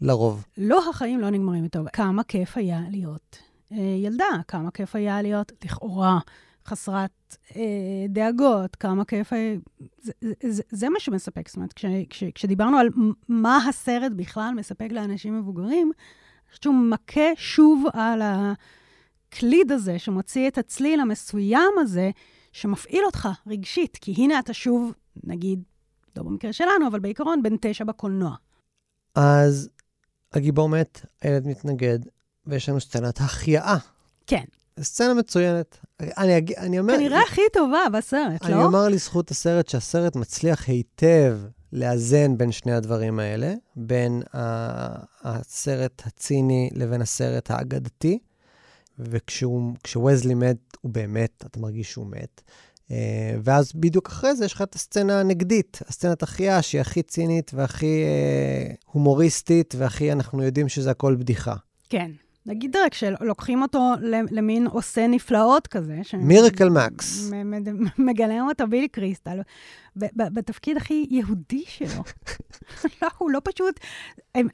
לרוב. 0.01 0.45
לא, 0.57 0.89
החיים 0.89 1.19
לא 1.19 1.29
נגמרים 1.29 1.67
טוב. 1.67 1.89
כמה 1.89 2.23
כיף 2.23 2.57
היה 2.57 2.81
להיות 2.89 3.37
אה, 3.71 3.77
ילדה, 3.77 4.25
כמה 4.47 4.71
כיף 4.71 4.95
היה 4.95 5.21
להיות 5.21 5.51
לכאורה 5.65 6.19
חסרת 6.67 7.37
אה, 7.55 7.61
דאגות, 8.09 8.75
כמה 8.75 9.05
כיף 9.05 9.33
היה... 9.33 9.55
זה, 10.01 10.11
זה, 10.49 10.63
זה 10.69 10.89
מה 10.89 10.99
שמספק. 10.99 11.47
זאת 11.47 11.55
אומרת, 11.55 11.73
כש, 11.73 11.85
כש, 12.09 12.23
כשדיברנו 12.35 12.77
על 12.77 12.89
מה 13.29 13.67
הסרט 13.69 14.11
בכלל 14.15 14.53
מספק 14.55 14.87
לאנשים 14.91 15.39
מבוגרים, 15.39 15.91
אני 15.97 16.49
חושבת 16.49 16.63
שהוא 16.63 16.75
מכה 16.75 17.35
שוב 17.35 17.85
על 17.93 18.21
הקליד 18.23 19.71
הזה, 19.71 19.99
שמוציא 19.99 20.47
את 20.47 20.57
הצליל 20.57 20.99
המסוים 20.99 21.73
הזה, 21.79 22.11
שמפעיל 22.51 23.05
אותך 23.05 23.29
רגשית. 23.47 23.97
כי 24.01 24.13
הנה 24.17 24.39
אתה 24.39 24.53
שוב, 24.53 24.93
נגיד, 25.23 25.63
לא 26.17 26.23
במקרה 26.23 26.53
שלנו, 26.53 26.87
אבל 26.87 26.99
בעיקרון, 26.99 27.43
בן 27.43 27.55
תשע 27.61 27.83
בקולנוע. 27.83 28.35
אז 29.15 29.69
הגיבור 30.33 30.69
מת, 30.69 31.05
הילד 31.21 31.47
מתנגד, 31.47 31.99
ויש 32.45 32.69
לנו 32.69 32.79
סצנת 32.79 33.19
החייאה. 33.19 33.77
כן. 34.27 34.43
סצנה 34.81 35.13
מצוינת. 35.13 35.77
אני, 35.99 36.37
אג... 36.37 36.53
אני 36.53 36.79
אומר... 36.79 36.93
כנראה 36.93 37.21
הכי 37.21 37.41
טובה 37.53 37.79
בסרט, 37.93 38.43
אני 38.45 38.53
לא? 38.53 38.63
אומר 38.63 38.89
לזכות 38.89 39.31
הסרט 39.31 39.69
שהסרט 39.69 40.15
מצליח 40.15 40.67
היטב 40.67 41.39
לאזן 41.73 42.37
בין 42.37 42.51
שני 42.51 42.73
הדברים 42.73 43.19
האלה, 43.19 43.53
בין 43.75 44.21
הסרט 45.23 46.01
הציני 46.05 46.69
לבין 46.73 47.01
הסרט 47.01 47.51
האגדתי, 47.51 48.19
וכשווזלי 48.99 50.33
מת, 50.33 50.57
הוא 50.81 50.91
באמת, 50.91 51.43
אתה 51.47 51.59
מרגיש 51.59 51.91
שהוא 51.91 52.07
מת. 52.07 52.41
אה, 52.91 53.35
ואז 53.43 53.71
בדיוק 53.75 54.07
אחרי 54.07 54.35
זה 54.35 54.45
יש 54.45 54.53
לך 54.53 54.61
את 54.61 54.75
הסצנה 54.75 55.19
הנגדית, 55.19 55.79
הסצנת 55.87 56.23
החייאה, 56.23 56.61
שהיא 56.61 56.81
הכי 56.81 57.03
צינית 57.03 57.51
והכי 57.53 58.03
אה, 58.03 58.73
הומוריסטית, 58.85 59.75
והכי 59.77 60.11
אנחנו 60.11 60.43
יודעים 60.43 60.69
שזה 60.69 60.91
הכל 60.91 61.15
בדיחה. 61.15 61.55
כן. 61.89 62.11
נגיד 62.45 62.75
רק 62.75 62.93
שלוקחים 62.93 63.61
אותו 63.61 63.79
למין 64.31 64.67
עושה 64.67 65.07
נפלאות 65.07 65.67
כזה. 65.67 66.01
מירקל 66.13 66.69
מקס. 66.69 67.31
מגלם 67.97 68.45
אותו 68.49 68.67
בילי 68.67 68.87
קריסטל, 68.87 69.39
בתפקיד 69.95 70.77
הכי 70.77 71.05
יהודי 71.09 71.63
שלו. 71.67 72.03
לא, 73.01 73.07
הוא 73.17 73.31
לא 73.31 73.39
פשוט... 73.43 73.79
הם, 74.35 74.47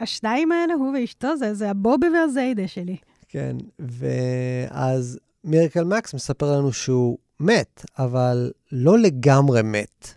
השניים 0.00 0.52
האלה, 0.52 0.74
הוא 0.74 0.92
ואשתו, 0.94 1.36
זה, 1.36 1.54
זה 1.54 1.70
הבובי 1.70 2.06
והזיידה 2.08 2.68
שלי. 2.68 2.96
כן, 3.28 3.56
ואז 3.78 5.18
מירקל 5.44 5.84
מקס 5.84 6.14
מספר 6.14 6.58
לנו 6.58 6.72
שהוא 6.72 7.18
מת, 7.40 7.84
אבל 7.98 8.52
לא 8.72 8.98
לגמרי 8.98 9.62
מת. 9.62 10.14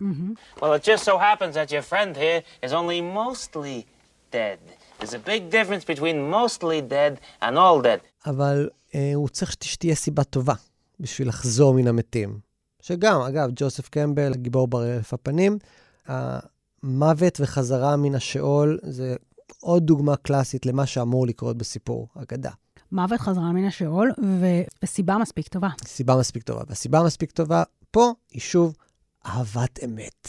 Well, 0.58 0.64
it 0.64 0.84
just 0.84 1.04
so 1.04 1.18
happens 1.18 1.56
that 1.56 1.72
your 1.72 1.82
friend 1.82 2.16
here 2.18 2.42
is 2.66 2.74
only 2.74 3.02
mostly 3.02 3.86
dead. 4.32 4.60
There's 5.04 5.16
a 5.16 5.28
big 5.28 5.52
difference 5.52 5.84
between 5.84 6.32
mostly 6.32 6.82
dead 6.82 7.14
and 7.42 7.58
all 7.58 7.82
dead. 7.84 8.00
אבל 8.26 8.70
אה, 8.96 9.12
הוא 9.16 9.30
צריך 9.30 9.56
שתהיה 9.62 9.96
סיבה 9.96 10.24
טובה 10.24 10.54
בשביל 11.00 11.28
לחזור 11.28 11.74
מן 11.74 11.88
המתים. 11.88 12.40
שגם, 12.82 13.22
אגב, 13.22 13.50
ג'וסף 13.56 13.90
קמבל, 13.90 14.34
גיבור 14.36 14.68
בר 14.68 14.96
אלף 14.96 15.14
הפנים, 15.14 15.58
המוות 16.08 17.38
וחזרה 17.42 17.96
מן 17.96 18.16
השאול 18.16 18.80
זה 18.84 19.16
עוד 19.60 19.86
דוגמה 19.86 20.16
קלאסית 20.16 20.66
למה 20.66 20.86
שאמור 20.86 21.28
לקרות 21.28 21.58
בסיפור 21.58 22.08
אגדה. 22.16 22.52
מוות 22.92 23.20
חזרה 23.20 23.52
מן 23.52 23.66
השאול, 23.66 24.12
וסיבה 24.84 25.18
מספיק 25.18 25.48
טובה. 25.48 25.70
סיבה 25.86 26.16
מספיק 26.16 26.44
טובה. 26.44 26.62
והסיבה 26.68 27.04
מספיק 27.04 27.32
טובה 27.32 27.64
פה 27.92 28.14
היא 28.32 28.42
שוב 28.42 28.76
אהבת 29.26 29.84
אמת. 29.84 30.28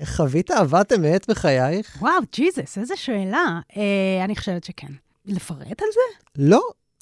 איך 0.00 0.16
חווית 0.16 0.50
אהבת 0.50 0.92
אמת 0.92 1.30
בחייך? 1.30 1.98
וואו, 2.00 2.22
ג'יזוס, 2.32 2.78
איזה 2.78 2.96
שאלה. 2.96 3.60
אה, 3.76 4.24
אני 4.24 4.36
חושבת 4.36 4.64
שכן. 4.64 4.92
לפרט 5.26 5.82
על 5.82 5.88
זה? 5.92 6.24
לא, 6.36 6.60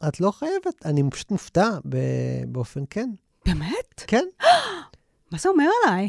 את 0.09 0.21
לא 0.21 0.31
חייבת. 0.31 0.87
אני 0.87 1.03
פשוט 1.11 1.31
מופתע 1.31 1.69
באופן 2.47 2.81
כן. 2.91 3.11
באמת? 3.47 4.05
כן. 4.07 4.25
מה 5.33 5.39
זה 5.39 5.49
אומר 5.49 5.69
עליי? 5.87 6.09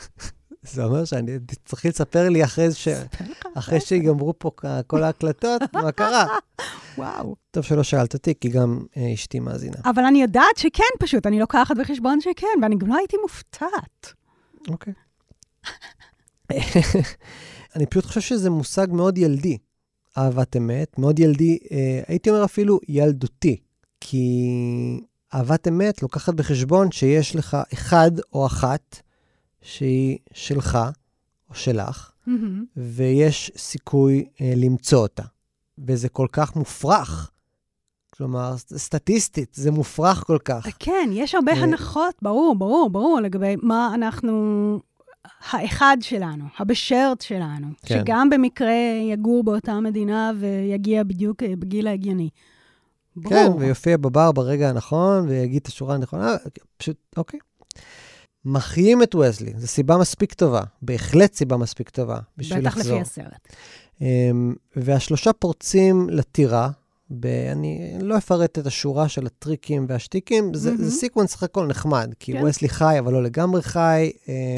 זה 0.72 0.84
אומר 0.84 1.04
שאני 1.04 1.38
צריך 1.64 1.86
לספר 1.86 2.28
לי 2.28 2.44
אחרי, 2.44 2.72
ש... 2.72 2.88
אחרי 3.54 3.80
שיגמרו 3.80 4.38
פה 4.38 4.50
כל 4.86 5.02
ההקלטות, 5.02 5.62
מה 5.74 5.92
קרה. 5.92 6.26
וואו. 6.98 7.36
טוב 7.50 7.64
שלא 7.64 7.82
שאלת 7.82 8.14
אותי, 8.14 8.34
כי 8.40 8.48
גם 8.48 8.84
אה, 8.96 9.14
אשתי 9.14 9.40
מאזינה. 9.40 9.76
אבל 9.84 10.04
אני 10.04 10.22
יודעת 10.22 10.56
שכן 10.56 10.84
פשוט, 11.00 11.26
אני 11.26 11.40
לוקחת 11.40 11.76
בחשבון 11.76 12.20
שכן, 12.20 12.46
ואני 12.62 12.76
גם 12.76 12.88
לא 12.88 12.96
הייתי 12.96 13.16
מופתעת. 13.22 14.12
אוקיי. 14.68 14.92
אני 17.76 17.86
פשוט 17.86 18.04
חושב 18.04 18.20
שזה 18.20 18.50
מושג 18.50 18.86
מאוד 18.90 19.18
ילדי, 19.18 19.58
אהבת 20.18 20.56
אמת, 20.56 20.98
מאוד 20.98 21.18
ילדי, 21.18 21.58
אה, 21.70 22.02
הייתי 22.08 22.30
אומר 22.30 22.44
אפילו 22.44 22.80
ילדותי, 22.88 23.56
כי 24.00 25.00
אהבת 25.34 25.68
אמת 25.68 26.02
לוקחת 26.02 26.34
בחשבון 26.34 26.92
שיש 26.92 27.36
לך 27.36 27.56
אחד 27.72 28.10
או 28.32 28.46
אחת 28.46 29.00
שהיא 29.62 30.18
שלך 30.32 30.78
או 31.50 31.54
שלך, 31.54 32.10
mm-hmm. 32.28 32.30
ויש 32.76 33.50
סיכוי 33.56 34.24
אה, 34.40 34.52
למצוא 34.56 34.98
אותה. 34.98 35.22
וזה 35.78 36.08
כל 36.08 36.26
כך 36.32 36.56
מופרך. 36.56 37.30
כלומר, 38.10 38.56
סטטיסטית, 38.56 39.54
זה 39.54 39.70
מופרך 39.70 40.24
כל 40.26 40.38
כך. 40.44 40.66
כן, 40.78 41.10
יש 41.12 41.34
הרבה 41.34 41.52
הנחות, 41.52 42.14
ברור, 42.22 42.54
ברור, 42.54 42.90
ברור, 42.90 43.20
לגבי 43.20 43.56
מה 43.62 43.92
אנחנו 43.94 44.80
האחד 45.50 45.96
שלנו, 46.00 46.44
הבשרט 46.58 47.20
שלנו, 47.20 47.66
כן. 47.86 47.98
שגם 47.98 48.30
במקרה 48.30 48.74
יגור 49.12 49.44
באותה 49.44 49.80
מדינה 49.80 50.32
ויגיע 50.40 51.02
בדיוק 51.02 51.42
אה, 51.42 51.52
בגיל 51.58 51.86
ההגיוני. 51.86 52.28
ברור. 53.16 53.30
כן, 53.30 53.52
ויופיע 53.58 53.96
בבר 53.96 54.32
ברגע 54.32 54.68
הנכון, 54.68 55.28
ויגיד 55.28 55.60
את 55.62 55.66
השורה 55.66 55.94
הנכונה, 55.94 56.36
פשוט, 56.76 56.96
אוקיי. 57.16 57.40
מחיים 58.44 59.02
את 59.02 59.14
וזלי, 59.14 59.52
זו 59.56 59.66
סיבה 59.66 59.96
מספיק 59.96 60.34
טובה, 60.34 60.62
בהחלט 60.82 61.34
סיבה 61.34 61.56
מספיק 61.56 61.90
טובה 61.90 62.18
בשביל 62.38 62.66
לחזור. 62.66 62.82
בטח 62.82 62.90
לפי 62.90 63.00
הסרט. 63.00 63.48
Um, 63.98 64.04
והשלושה 64.76 65.32
פורצים 65.32 66.10
לטירה, 66.10 66.70
ב- 67.10 67.48
אני 67.52 67.98
לא 68.00 68.16
אפרט 68.16 68.58
את 68.58 68.66
השורה 68.66 69.08
של 69.08 69.26
הטריקים 69.26 69.86
והשטיקים, 69.88 70.50
mm-hmm. 70.50 70.56
זה, 70.56 70.76
זה 70.76 70.90
סיקוונס 70.90 71.32
סך 71.32 71.42
הכל 71.42 71.66
נחמד, 71.66 72.14
כי 72.20 72.32
כן. 72.32 72.44
וסלי 72.44 72.68
חי, 72.68 72.96
אבל 72.98 73.12
לא 73.12 73.22
לגמרי 73.22 73.62
חי. 73.62 74.12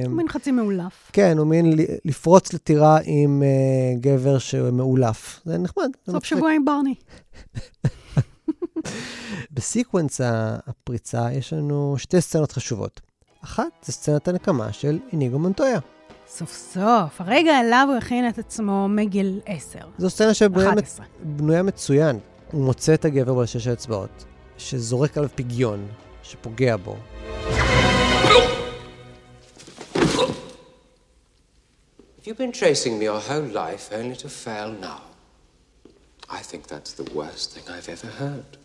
הוא 0.06 0.12
מין 0.12 0.28
חצי 0.28 0.50
מעולף. 0.50 1.10
כן, 1.12 1.38
הוא 1.38 1.46
מין 1.46 1.72
לפרוץ 2.04 2.52
לטירה 2.52 2.98
עם 3.04 3.42
uh, 3.42 4.00
גבר 4.00 4.38
שהוא 4.38 4.70
מעולף. 4.70 5.40
זה 5.44 5.58
נחמד. 5.58 5.90
סוף 6.10 6.24
שבוע 6.24 6.52
עם 6.52 6.64
ברני. 6.64 6.94
בסיקוונס 9.54 10.20
הפריצה 10.66 11.32
יש 11.32 11.52
לנו 11.52 11.94
שתי 11.98 12.20
סצנות 12.20 12.52
חשובות. 12.52 13.00
אחת 13.44 13.84
זה 13.84 13.92
סצנת 13.92 14.28
הנקמה 14.28 14.72
של 14.72 14.98
איניגו 15.12 15.38
מונטויה. 15.38 15.78
סוף 16.28 16.52
סוף, 16.52 17.20
הרגע 17.20 17.58
עליו 17.58 17.86
הוא 17.88 17.96
הכין 17.96 18.28
את 18.28 18.38
עצמו 18.38 18.88
מגיל 18.88 19.40
10. 19.46 19.78
זו 19.98 20.10
סצנה 20.10 20.34
שבנויה 20.34 21.62
מצוין. 21.62 22.18
הוא 22.52 22.64
מוצא 22.64 22.94
את 22.94 23.04
הגבר 23.04 23.34
בעל 23.34 23.46
שש 23.46 23.66
האצבעות, 23.66 24.24
שזורק 24.58 25.18
עליו 25.18 25.30
פגיון, 25.34 25.88
שפוגע 26.22 26.76
בו. 26.76 26.96
You've 32.24 32.38
been 32.38 32.52
tracing 32.52 32.98
me 32.98 33.04
your 33.04 33.20
whole 33.30 33.48
life 33.62 33.92
only 33.92 34.16
to 34.24 34.28
fail 34.44 34.70
now. 34.88 35.02
I 36.28 36.40
think 36.50 36.62
that's 36.66 36.92
the 37.00 37.06
worst 37.14 37.46
thing 37.54 37.64
I've 37.68 37.88
ever 37.88 38.10
heard. 38.20 38.56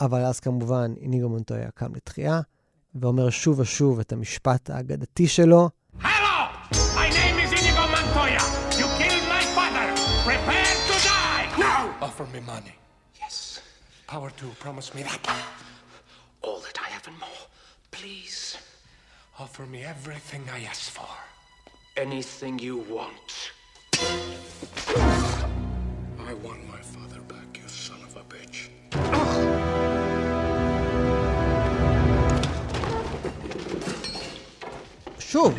אבל 0.00 0.24
אז 0.24 0.40
כמובן 0.40 0.94
איניגו 1.00 1.28
מונטויה 1.28 1.70
קם 1.74 1.94
לתחייה, 1.94 2.40
ואומר 2.94 3.30
שוב 3.30 3.58
ושוב 3.60 4.00
את 4.00 4.12
המשפט 4.12 4.70
האגדתי 4.70 5.28
שלו. 5.28 5.70
offer 12.00 12.26
me 12.26 12.40
money? 12.40 12.74
Yes. 13.20 13.62
Power 14.06 14.30
to 14.30 14.46
promise 14.58 14.94
me 14.94 15.02
that. 15.02 15.44
All 16.42 16.60
that 16.60 16.78
I 16.80 16.88
have 16.88 17.06
and 17.08 17.18
more. 17.18 17.28
Please. 17.90 18.58
Offer 19.38 19.66
me 19.66 19.84
everything 19.84 20.42
I 20.52 20.64
ask 20.64 20.90
for. 20.90 21.08
Anything 21.96 22.58
you 22.58 22.78
want. 22.78 23.52
I 26.28 26.34
want 26.42 26.68
my 26.68 26.80
father 26.80 27.20
back, 27.22 27.58
you 27.60 27.68
son 27.68 27.98
of 28.02 28.16
a 28.16 28.24
bitch. 28.24 28.68
Sure. 35.18 35.54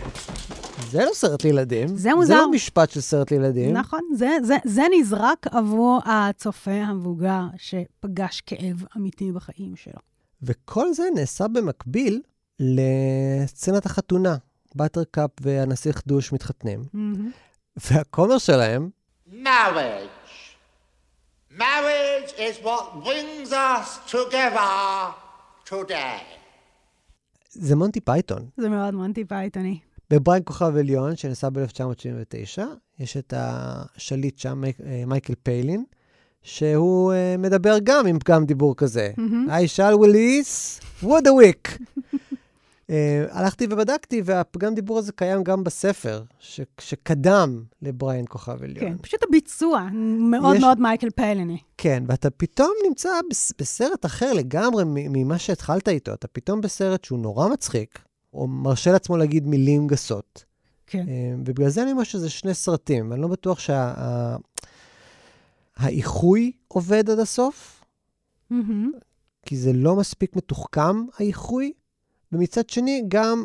זה 0.90 1.06
לא 1.06 1.12
סרט 1.14 1.44
לילדים. 1.44 1.88
זה 1.88 2.16
מוזר. 2.16 2.28
זה 2.28 2.36
לא 2.36 2.52
משפט 2.52 2.90
של 2.90 3.02
סרט 3.02 3.32
לילדים. 3.32 3.74
נכון, 3.74 4.02
זה, 4.14 4.38
זה, 4.44 4.58
זה 4.66 4.82
נזרק 5.00 5.48
עבור 5.52 6.00
הצופה 6.06 6.72
המבוגר 6.72 7.44
שפגש 7.58 8.42
כאב 8.42 8.84
אמיתי 8.98 9.32
בחיים 9.32 9.76
שלו. 9.76 10.00
וכל 10.42 10.94
זה 10.94 11.04
נעשה 11.16 11.48
במקביל 11.48 12.22
לסצנת 12.60 13.86
החתונה. 13.86 14.36
באטרקאפ 14.76 15.32
והנסיך 15.42 16.02
דוש 16.08 16.34
מתחתנים. 16.34 16.82
Mm-hmm. 16.82 17.80
והכומר 17.92 18.38
שלהם... 18.38 18.90
Marriage. 19.32 20.38
Marriage 21.52 22.32
is 22.38 22.64
what 22.64 22.86
brings 23.06 23.52
us 23.52 24.12
together 24.12 25.12
today. 25.70 26.24
זה 27.50 27.76
מונטי 27.76 28.00
פייתון. 28.00 28.50
זה 28.58 28.70
מאוד 28.70 28.94
מונטי 28.94 29.26
פייתוני. 29.26 29.80
בבריין 30.10 30.43
כוכב 30.45 30.76
עליון, 30.78 31.16
שנעשה 31.16 31.49
ב-1979, 31.49 32.62
יש 32.99 33.18
את 33.18 33.34
השליט 33.38 34.38
שם, 34.38 34.62
מייקל 35.08 35.34
פיילין, 35.43 35.84
שהוא 36.41 37.14
uh, 37.14 37.41
מדבר 37.41 37.78
גם 37.84 38.08
עם 38.08 38.20
פגם 38.20 38.45
דיבור 38.45 38.76
כזה. 38.76 39.12
Mm-hmm. 39.18 39.49
I 39.49 39.78
shall 39.78 39.97
release 39.97 40.82
wood 41.03 41.26
a 41.26 41.32
week. 41.43 41.78
uh, 42.08 42.91
הלכתי 43.38 43.68
ובדקתי, 43.70 44.22
והפגם 44.26 44.76
דיבור 44.76 44.97
הזה 44.97 45.12
קיים 45.12 45.43
גם 45.43 45.64
בספר, 45.64 46.24
ש- 46.39 46.62
שקדם 46.80 47.64
לבריין 47.82 48.26
כוכב 48.30 48.64
עליון. 48.64 48.80
כן, 48.80 48.97
פשוט 49.01 49.24
הביצוע 49.24 49.88
מאוד 50.32 50.55
יש... 50.55 50.62
מאוד 50.62 50.80
מייקל 50.80 51.10
פייליני. 51.10 51.58
כן, 51.78 52.03
ואתה 52.08 52.30
פתאום 52.30 52.72
נמצא 52.88 53.10
בסרט 53.60 54.05
אחר 54.05 54.34
לגמרי 54.34 54.84
ממה 54.88 55.38
שהתחלת 55.38 55.88
איתו. 55.88 56.14
אתה 56.14 56.28
פתאום 56.28 56.62
בסרט 56.62 57.03
שהוא 57.03 57.20
נורא 57.20 57.49
מצחיק, 57.49 57.99
או 58.38 58.48
מרשה 58.48 58.92
לעצמו 58.92 59.18
להגיד 59.18 59.48
מילים 59.48 59.88
גסות. 59.88 60.46
כן. 60.88 61.06
ובגלל 61.40 61.70
זה 61.70 61.84
אני 61.84 61.92
אומר 61.92 62.04
שזה 62.04 62.30
שני 62.30 62.54
סרטים. 62.54 63.14
אני 63.14 63.22
לא 63.22 63.28
בטוח 63.28 63.60
שהאיחוי 65.80 66.52
שה... 66.52 66.58
עובד 66.68 67.10
עד 67.10 67.20
הסוף, 67.20 67.84
mm-hmm. 68.52 68.56
כי 69.46 69.58
זה 69.58 69.74
לא 69.74 69.96
מספיק 69.96 70.36
מתוחכם, 70.36 71.06
האיחוי, 71.18 71.74
ומצד 72.32 72.70
שני, 72.70 73.04
גם 73.08 73.44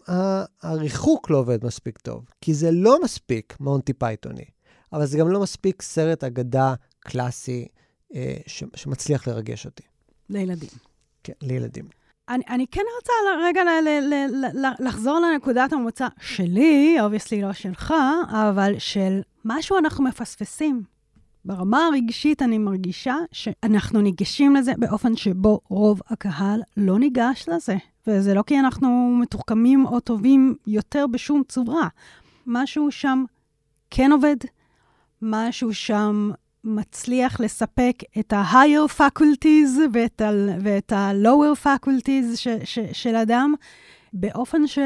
הריחוק 0.62 1.30
לא 1.30 1.38
עובד 1.38 1.64
מספיק 1.64 1.98
טוב, 1.98 2.24
כי 2.40 2.54
זה 2.54 2.70
לא 2.70 2.98
מספיק 3.02 3.56
מונטי 3.60 3.92
פייתוני, 3.92 4.44
אבל 4.92 5.06
זה 5.06 5.18
גם 5.18 5.28
לא 5.28 5.40
מספיק 5.40 5.82
סרט 5.82 6.24
אגדה 6.24 6.74
קלאסי 7.00 7.68
אה, 8.14 8.36
ש- 8.46 8.64
שמצליח 8.74 9.28
לרגש 9.28 9.66
אותי. 9.66 9.82
לילדים. 10.28 10.68
כן, 11.24 11.32
לילדים. 11.42 11.88
אני, 12.28 12.42
אני 12.50 12.66
כן 12.66 12.82
רוצה 12.96 13.12
רגע 13.42 13.60
ל, 13.64 13.88
ל, 13.88 14.14
ל, 14.14 14.66
ל, 14.66 14.72
לחזור 14.78 15.18
לנקודת 15.18 15.72
המוצא 15.72 16.08
שלי, 16.20 16.96
obviously 17.00 17.42
לא 17.42 17.52
שלך, 17.52 17.94
אבל 18.28 18.74
של 18.78 19.20
משהו 19.44 19.78
אנחנו 19.78 20.04
מפספסים. 20.04 20.82
ברמה 21.44 21.86
הרגשית 21.86 22.42
אני 22.42 22.58
מרגישה 22.58 23.16
שאנחנו 23.32 24.00
ניגשים 24.00 24.56
לזה 24.56 24.72
באופן 24.78 25.16
שבו 25.16 25.60
רוב 25.68 26.00
הקהל 26.10 26.62
לא 26.76 26.98
ניגש 26.98 27.48
לזה. 27.48 27.76
וזה 28.06 28.34
לא 28.34 28.42
כי 28.42 28.58
אנחנו 28.58 29.16
מתוחכמים 29.20 29.86
או 29.86 30.00
טובים 30.00 30.54
יותר 30.66 31.06
בשום 31.06 31.42
צורה. 31.48 31.88
משהו 32.46 32.90
שם 32.90 33.24
כן 33.90 34.12
עובד, 34.12 34.36
משהו 35.22 35.74
שם 35.74 36.30
מצליח 36.64 37.40
לספק 37.40 37.94
את 38.18 38.32
ה-higher 38.32 39.00
faculties 39.00 39.80
ואת 40.62 40.92
ה-lower 40.92 41.64
faculties 41.64 42.36
ש, 42.36 42.48
ש, 42.64 42.78
של 42.92 43.16
אדם, 43.16 43.54
באופן 44.12 44.66
ש... 44.66 44.78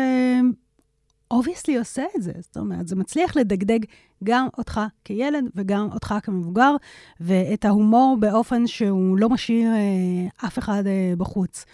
obviously 1.31 1.79
עושה 1.79 2.05
את 2.17 2.23
זה. 2.23 2.33
זאת 2.41 2.57
אומרת, 2.57 2.89
זה 2.89 2.97
מצליח 2.97 3.37
לדגדג 3.37 3.79
גם 4.25 4.49
אותך 4.59 4.81
כילד 5.05 5.45
וגם 5.55 5.89
אותך 5.93 6.15
כמבוגר, 6.23 6.77
ואת 7.21 7.65
ההומור 7.65 8.17
באופן 8.21 8.67
שהוא 8.67 9.19
לא 9.19 9.29
משאיר 9.29 9.71
אה, 9.71 10.47
אף 10.47 10.59
אחד 10.59 10.87
אה, 10.87 11.13
בחוץ. 11.19 11.65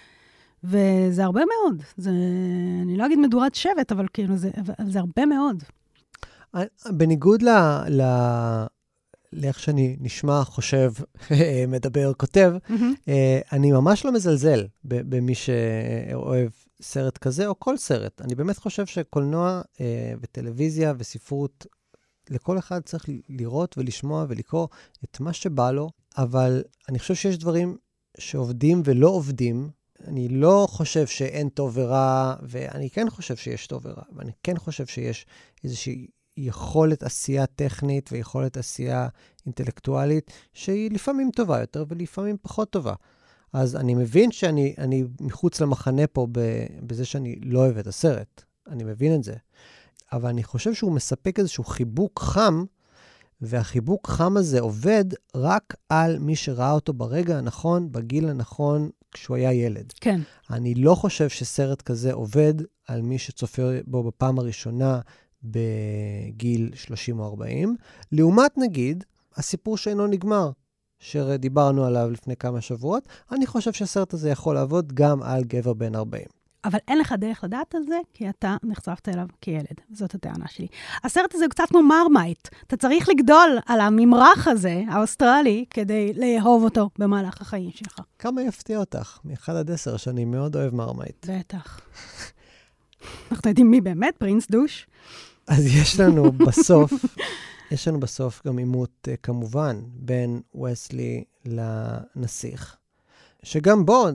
וזה 0.65 1.25
הרבה 1.25 1.41
מאוד. 1.41 1.83
זה, 1.97 2.11
אני 2.83 2.97
לא 2.97 3.07
אגיד 3.07 3.19
מדורת 3.19 3.55
שבט, 3.55 3.93
אבל 3.93 4.07
כאילו, 4.13 4.37
זה, 4.37 4.51
זה 4.87 4.99
הרבה 4.99 5.27
מאוד. 5.27 5.63
בניגוד 6.91 7.43
ל... 7.43 7.49
ל... 7.89 8.03
לאיך 9.33 9.61
שאני 9.61 9.97
נשמע, 10.01 10.45
חושב, 10.45 10.93
מדבר, 11.69 12.13
כותב, 12.15 12.55
אה, 13.09 13.41
אני 13.53 13.73
ממש 13.73 14.05
לא 14.05 14.13
מזלזל 14.13 14.67
במי 14.85 15.35
שאוהב 15.35 16.51
סרט 16.83 17.19
כזה 17.19 17.47
או 17.47 17.61
כל 17.61 17.77
סרט. 17.77 18.21
אני 18.21 18.35
באמת 18.35 18.59
חושב 18.59 18.87
שקולנוע 18.87 19.63
אה, 19.81 20.15
וטלוויזיה 20.21 20.95
וספרות, 20.99 21.67
לכל 22.31 22.59
אחד 22.59 22.81
צריך 22.81 23.05
לראות 23.29 23.79
ולשמוע 23.79 24.25
ולקרוא 24.29 24.69
את 25.05 25.21
מה 25.21 25.33
שבא 25.33 25.71
לו, 25.71 25.91
אבל 26.19 26.63
אני 26.89 26.99
חושב 26.99 27.15
שיש 27.15 27.39
דברים 27.39 27.77
שעובדים 28.19 28.83
ולא 28.85 29.09
עובדים. 29.09 29.71
אני 30.07 30.29
לא 30.29 30.67
חושב 30.71 31.07
שאין 31.07 31.49
טוב 31.49 31.73
ורע, 31.75 32.35
ואני 32.43 32.91
כן 32.91 33.11
חושב 33.11 33.37
שיש 33.37 33.67
טוב 33.67 33.87
ורע, 33.87 34.03
ואני 34.17 34.33
כן 34.43 34.59
חושב 34.59 34.87
שיש 34.87 35.27
איזושהי 35.65 36.07
יכולת 36.37 37.03
עשייה 37.03 37.47
טכנית 37.47 38.09
ויכולת 38.13 38.57
עשייה 38.57 39.09
אינטלקטואלית 39.47 40.31
שהיא 40.55 40.91
לפעמים 40.91 41.31
טובה 41.31 41.61
יותר 41.61 41.85
ולפעמים 41.89 42.37
פחות 42.43 42.71
טובה. 42.71 42.95
אז 43.53 43.77
אני 43.77 43.95
מבין 43.95 44.33
שאני 44.33 44.75
אני 44.79 45.05
מחוץ 45.21 45.61
למחנה 45.61 46.07
פה 46.07 46.27
בזה 46.87 47.05
שאני 47.05 47.37
לא 47.43 47.59
אוהב 47.59 47.79
את 47.79 47.87
הסרט. 47.87 48.43
אני 48.69 48.85
מבין 48.85 49.15
את 49.15 49.25
זה. 49.25 49.35
אבל 50.13 50.29
אני 50.29 50.45
חושב 50.45 50.75
שהוא 50.75 50.93
מספק 50.93 51.39
איזשהו 51.39 51.65
חיבוק 51.65 52.21
חם, 52.21 52.65
והחיבוק 53.41 54.09
חם 54.09 54.37
הזה 54.37 54.61
עובד 54.61 55.05
רק 55.35 55.75
על 55.89 56.19
מי 56.19 56.37
שראה 56.37 56.73
אותו 56.73 56.93
ברגע 56.93 57.39
הנכון, 57.39 57.93
בגיל 57.93 58.29
הנכון, 58.29 58.91
כשהוא 59.13 59.37
היה 59.37 59.53
ילד. 59.53 59.93
כן. 60.01 60.21
אני 60.51 60.75
לא 60.75 60.95
חושב 60.95 61.29
שסרט 61.29 61.83
כזה 61.83 62.13
עובד 62.13 62.55
על 62.89 63.03
מי 63.03 63.19
שצופה 63.19 63.63
בו 63.87 64.03
בפעם 64.03 64.39
הראשונה 64.39 65.01
בגיל 65.45 66.71
30 66.75 67.21
או 67.21 67.27
40. 67.27 67.77
לעומת, 68.13 68.59
נגיד, 68.59 69.05
הסיפור 69.37 69.77
שאינו 69.77 70.07
נגמר, 70.07 70.51
שדיברנו 71.01 71.85
עליו 71.85 72.11
לפני 72.11 72.37
כמה 72.37 72.61
שבועות, 72.61 73.09
אני 73.33 73.47
חושב 73.47 73.73
שהסרט 73.73 74.15
הזה 74.15 74.31
יכול 74.31 74.55
לעבוד 74.55 74.93
גם 74.93 75.23
על 75.23 75.45
גבר 75.45 75.73
בן 75.73 75.95
40. 75.95 76.25
אבל 76.65 76.79
אין 76.89 76.99
לך 76.99 77.15
דרך 77.19 77.45
לדעת 77.45 77.75
על 77.75 77.83
זה, 77.89 77.99
כי 78.15 78.29
אתה 78.29 78.57
נחשפת 78.63 79.09
אליו 79.09 79.27
כילד. 79.41 79.81
זאת 79.93 80.15
הטענה 80.15 80.49
שלי. 80.49 80.67
הסרט 81.05 81.35
הזה 81.35 81.45
הוא 81.45 81.51
קצת 81.51 81.65
כמו 81.69 81.83
מרמייט. 81.83 82.49
אתה 82.67 82.77
צריך 82.77 83.09
לגדול 83.09 83.59
על 83.67 83.81
הממרח 83.81 84.49
הזה, 84.49 84.83
האוסטרלי, 84.89 85.65
כדי 85.71 86.13
לאהוב 86.15 86.65
אותו 86.65 86.91
במהלך 86.99 87.41
החיים 87.41 87.71
שלך. 87.71 88.01
כמה 88.19 88.43
יפתיע 88.43 88.79
אותך, 88.79 89.19
מ-1 89.25 89.53
עד 89.53 89.71
10, 89.71 89.97
שאני 89.97 90.25
מאוד 90.25 90.57
אוהב 90.57 90.75
מרמייט. 90.75 91.27
בטח. 91.29 91.81
אנחנו 93.33 93.51
יודעים 93.51 93.71
מי 93.71 93.81
באמת, 93.81 94.17
פרינס 94.17 94.47
דוש. 94.51 94.87
אז 95.47 95.67
יש 95.67 96.01
לנו 96.01 96.33
בסוף, 96.33 96.93
יש 97.71 97.89
לנו 97.89 98.01
בסוף 98.01 98.43
גם 98.47 98.59
עימות, 98.59 99.09
uh, 99.09 99.11
כמובן, 99.23 99.81
בין 99.87 100.41
וסלי 100.63 101.25
לנסיך, 101.45 102.77
שגם 103.43 103.87
בו 103.87 104.07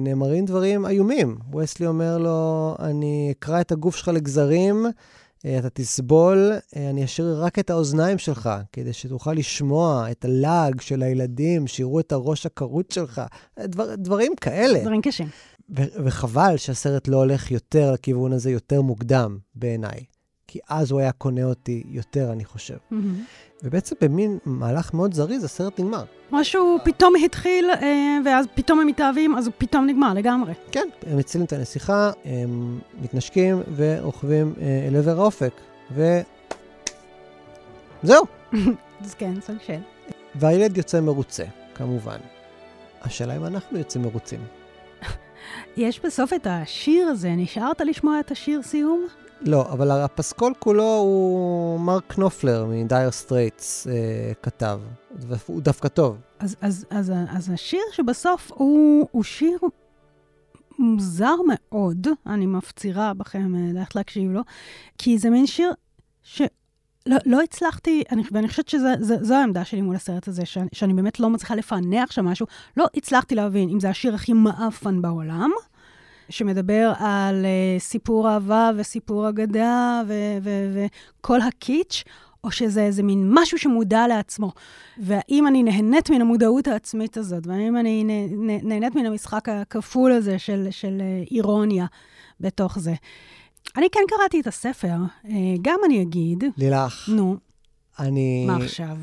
נאמרים 0.00 0.44
דברים 0.44 0.86
איומים. 0.86 1.38
וסלי 1.58 1.86
אומר 1.86 2.18
לו, 2.18 2.76
אני 2.78 3.34
אקרע 3.38 3.60
את 3.60 3.72
הגוף 3.72 3.96
שלך 3.96 4.08
לגזרים, 4.08 4.86
uh, 4.86 5.46
אתה 5.58 5.70
תסבול, 5.70 6.52
uh, 6.56 6.76
אני 6.90 7.04
אשאיר 7.04 7.44
רק 7.44 7.58
את 7.58 7.70
האוזניים 7.70 8.18
שלך, 8.18 8.50
כדי 8.72 8.92
שתוכל 8.92 9.32
לשמוע 9.32 10.10
את 10.10 10.24
הלעג 10.24 10.80
של 10.80 11.02
הילדים, 11.02 11.66
שיראו 11.66 12.00
את 12.00 12.12
הראש 12.12 12.46
הכרות 12.46 12.90
שלך, 12.90 13.22
דבר, 13.58 13.94
דברים 13.94 14.32
כאלה. 14.36 14.80
דברים 14.80 15.02
קשים. 15.02 15.28
ו- 15.76 16.04
וחבל 16.04 16.56
שהסרט 16.56 17.08
לא 17.08 17.16
הולך 17.16 17.50
יותר 17.50 17.92
לכיוון 17.92 18.32
הזה 18.32 18.50
יותר 18.50 18.82
מוקדם, 18.82 19.38
בעיניי. 19.54 20.04
כי 20.50 20.58
אז 20.68 20.90
הוא 20.90 21.00
היה 21.00 21.12
קונה 21.12 21.44
אותי 21.44 21.82
יותר, 21.86 22.32
אני 22.32 22.44
חושב. 22.44 22.74
Mm-hmm. 22.74 22.96
ובעצם 23.62 23.96
במין 24.00 24.38
מהלך 24.44 24.94
מאוד 24.94 25.14
זריז, 25.14 25.44
הסרט 25.44 25.80
נגמר. 25.80 26.04
משהו 26.32 26.78
פתאום 26.84 27.14
התחיל, 27.24 27.70
אה, 27.70 28.18
ואז 28.24 28.46
פתאום 28.54 28.80
הם 28.80 28.86
מתאהבים, 28.86 29.36
אז 29.36 29.46
הוא 29.46 29.54
פתאום 29.58 29.86
נגמר 29.86 30.14
לגמרי. 30.14 30.52
כן, 30.72 30.88
הם 31.06 31.18
מצילים 31.18 31.46
את 31.46 31.52
הנסיכה, 31.52 32.10
הם 32.24 32.78
מתנשקים 33.02 33.62
ורוכבים 33.76 34.54
אה, 34.60 34.88
אל 34.88 34.96
עבר 34.96 35.20
האופק, 35.20 35.52
ו... 35.92 36.20
זהו. 38.02 38.24
אז 39.04 39.14
כן, 39.14 39.40
סוג 39.40 39.56
של. 39.66 39.78
והילד 40.34 40.76
יוצא 40.76 41.00
מרוצה, 41.00 41.44
כמובן. 41.74 42.18
השאלה 43.02 43.36
אם 43.36 43.44
אנחנו 43.44 43.78
יוצאים 43.78 44.04
מרוצים. 44.04 44.40
יש 45.76 46.00
בסוף 46.00 46.32
את 46.32 46.46
השיר 46.50 47.08
הזה, 47.08 47.30
נשארת 47.30 47.80
לשמוע 47.80 48.20
את 48.20 48.30
השיר 48.30 48.62
סיום? 48.62 49.06
לא, 49.40 49.72
אבל 49.72 49.90
הפסקול 49.90 50.52
כולו 50.58 50.96
הוא 50.96 51.80
מרק 51.80 52.04
קנופלר 52.06 52.66
מדייר 52.68 53.10
סטרייטס 53.10 53.86
אה, 53.86 54.32
כתב, 54.42 54.80
והוא 55.16 55.62
דווקא 55.62 55.88
טוב. 55.88 56.16
אז, 56.38 56.56
אז, 56.60 56.86
אז, 56.90 57.12
אז 57.28 57.50
השיר 57.50 57.82
שבסוף 57.92 58.52
הוא, 58.54 59.08
הוא 59.10 59.22
שיר 59.22 59.58
מוזר 60.78 61.34
מאוד, 61.48 62.06
אני 62.26 62.46
מפצירה 62.46 63.14
בכם 63.14 63.54
ללכת 63.54 63.94
להקשיב 63.94 64.30
לו, 64.30 64.40
כי 64.98 65.18
זה 65.18 65.30
מין 65.30 65.46
שיר 65.46 65.72
ש... 66.22 66.42
לא, 67.06 67.16
לא 67.26 67.42
הצלחתי, 67.42 68.02
אני, 68.10 68.22
ואני 68.32 68.48
חושבת 68.48 68.68
שזו 68.68 69.34
העמדה 69.34 69.64
שלי 69.64 69.80
מול 69.80 69.96
הסרט 69.96 70.28
הזה, 70.28 70.46
שאני, 70.46 70.68
שאני 70.72 70.94
באמת 70.94 71.20
לא 71.20 71.30
מצליחה 71.30 71.54
לפענח 71.54 72.10
שם 72.10 72.24
משהו, 72.24 72.46
לא 72.76 72.86
הצלחתי 72.96 73.34
להבין 73.34 73.68
אם 73.70 73.80
זה 73.80 73.90
השיר 73.90 74.14
הכי 74.14 74.32
מאפן 74.32 75.02
בעולם, 75.02 75.50
שמדבר 76.30 76.92
על 76.98 77.44
uh, 77.44 77.82
סיפור 77.82 78.30
אהבה 78.30 78.70
וסיפור 78.76 79.28
אגדה 79.28 80.02
וכל 80.72 81.40
הקיץ', 81.40 82.04
או 82.44 82.50
שזה 82.50 82.82
איזה 82.82 83.02
מין 83.02 83.30
משהו 83.32 83.58
שמודע 83.58 84.06
לעצמו. 84.06 84.52
והאם 84.98 85.46
אני 85.46 85.62
נהנית 85.62 86.10
מן 86.10 86.20
המודעות 86.20 86.68
העצמית 86.68 87.16
הזאת, 87.16 87.46
והאם 87.46 87.76
אני 87.76 88.04
נהנית 88.62 88.94
מן 88.94 89.06
המשחק 89.06 89.48
הכפול 89.48 90.12
הזה 90.12 90.38
של, 90.38 90.66
של 90.70 91.00
uh, 91.00 91.30
אירוניה 91.30 91.86
בתוך 92.40 92.78
זה. 92.78 92.94
אני 93.76 93.86
כן 93.92 94.00
קראתי 94.08 94.40
את 94.40 94.46
הספר, 94.46 94.96
uh, 95.24 95.28
גם 95.62 95.78
אני 95.84 96.02
אגיד. 96.02 96.44
לילך. 96.56 97.08
נו. 97.08 97.49
אני... 98.00 98.46
מה 98.46 98.56
עכשיו? 98.56 98.96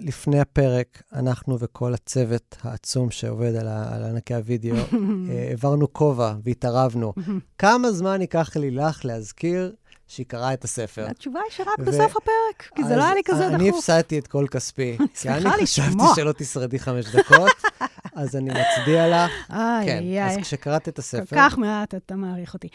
לפני 0.00 0.40
הפרק, 0.40 1.02
אנחנו 1.12 1.58
וכל 1.60 1.94
הצוות 1.94 2.56
העצום 2.62 3.10
שעובד 3.10 3.54
על, 3.54 3.68
ה, 3.68 3.94
על 3.96 4.02
ענקי 4.02 4.34
הוידאו, 4.34 4.76
העברנו 5.48 5.92
כובע 5.92 6.34
והתערבנו. 6.42 7.12
כמה 7.58 7.92
זמן 7.92 8.20
ייקח 8.20 8.56
לילך 8.56 9.04
להזכיר 9.04 9.74
שהיא 10.08 10.26
קראה 10.26 10.52
את 10.54 10.64
הספר? 10.64 11.06
התשובה 11.10 11.40
היא 11.40 11.50
שרק 11.52 11.78
ו... 11.78 11.84
בסוף 11.84 12.16
הפרק, 12.16 12.68
כי 12.74 12.84
זה 12.84 12.96
לא 12.96 13.04
היה 13.04 13.14
לי 13.14 13.20
כזה 13.24 13.42
דחוף. 13.44 13.54
אני 13.54 13.68
הפסדתי 13.70 14.18
את 14.18 14.26
כל 14.26 14.46
כספי. 14.50 14.96
אני 15.00 15.08
שמחה 15.14 15.36
לשמוע. 15.38 15.56
כי 15.56 15.60
אני 15.60 15.66
חשבתי 15.66 16.14
שלא 16.16 16.32
תשרדי 16.32 16.78
חמש 16.78 17.06
דקות, 17.16 17.50
אז 18.14 18.36
אני 18.36 18.50
מצדיע 18.50 19.08
לך. 19.24 19.30
איי, 19.50 19.86
כן, 19.86 19.98
איי. 19.98 20.24
אז 20.24 20.36
כשקראת 20.36 20.88
את 20.88 20.98
הספר... 20.98 21.24
כל 21.24 21.36
כך 21.36 21.58
מעט 21.58 21.94
אתה 21.94 22.16
מעריך 22.16 22.54
אותי. 22.54 22.68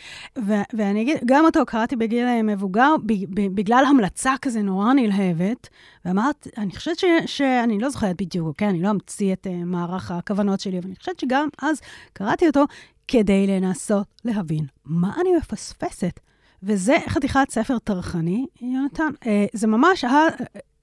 ו- 0.48 0.64
ואני 0.74 1.02
אגיד, 1.02 1.18
גם 1.26 1.46
אותו 1.46 1.66
קראתי 1.66 1.96
בגיל 1.96 2.42
מבוגר, 2.44 2.96
ב- 3.06 3.56
בגלל 3.56 3.84
המלצה 3.90 4.34
כזה 4.42 4.62
נורא 4.62 4.94
נלהבת, 4.94 5.68
ואמרת, 6.06 6.48
אני 6.58 6.76
חושבת 6.76 7.00
ש- 7.00 7.06
שאני 7.26 7.80
לא 7.80 7.90
זוכרת 7.90 8.22
בדיוק, 8.22 8.58
כן? 8.58 8.68
אני 8.70 8.82
לא 8.82 8.90
אמציא 8.90 9.34
את 9.34 9.48
uh, 9.48 9.66
מערך 9.66 10.12
הכוונות 10.12 10.60
שלי, 10.60 10.80
אבל 10.80 10.88
אני 10.88 10.96
חושבת 10.96 11.20
שגם 11.20 11.48
אז 11.62 11.82
קראתי 12.14 12.48
אותו, 12.48 12.64
כדי 13.08 13.48
לנסות 13.48 14.08
להבין 14.26 14.66
מה 14.86 15.14
אני 15.22 15.30
מפספסת. 15.38 16.20
וזה 16.64 16.97
חתיכת 17.07 17.47
ספר 17.49 17.80
טרחני, 17.80 18.45
יונתן. 18.62 19.12
אה, 19.26 19.45
זה 19.53 19.68
ממש, 19.68 20.03
ה... 20.03 20.28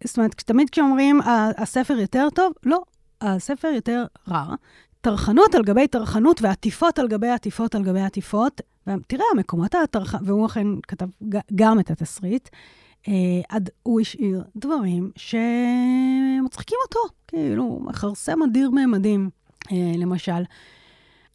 זאת 0.04 0.16
אומרת, 0.18 0.34
תמיד 0.34 0.70
כשאומרים 0.70 1.20
הספר 1.56 1.94
יותר 1.94 2.28
טוב, 2.34 2.52
לא, 2.62 2.82
הספר 3.20 3.68
יותר 3.68 4.04
רע. 4.28 4.54
טרחנות 5.00 5.54
על 5.54 5.62
גבי 5.62 5.88
טרחנות 5.88 6.42
ועטיפות 6.42 6.98
על 6.98 7.08
גבי 7.08 7.28
עטיפות 7.28 7.74
על 7.74 7.82
גבי 7.82 8.00
עטיפות. 8.00 8.60
ותראה, 8.86 9.24
המקומות 9.32 9.74
הטרחן, 9.74 10.18
והוא 10.24 10.46
אכן 10.46 10.66
כתב 10.88 11.06
גם 11.54 11.80
את 11.80 11.90
התסריט, 11.90 12.48
אה, 13.08 13.12
עד 13.48 13.70
הוא 13.82 14.00
השאיר 14.00 14.44
דברים 14.56 15.10
שמצחיקים 15.16 16.78
אותו, 16.86 17.00
כאילו, 17.28 17.80
מכרסם 17.82 18.42
אדיר 18.42 18.70
ממדים, 18.70 19.30
אה, 19.72 19.92
למשל. 19.98 20.42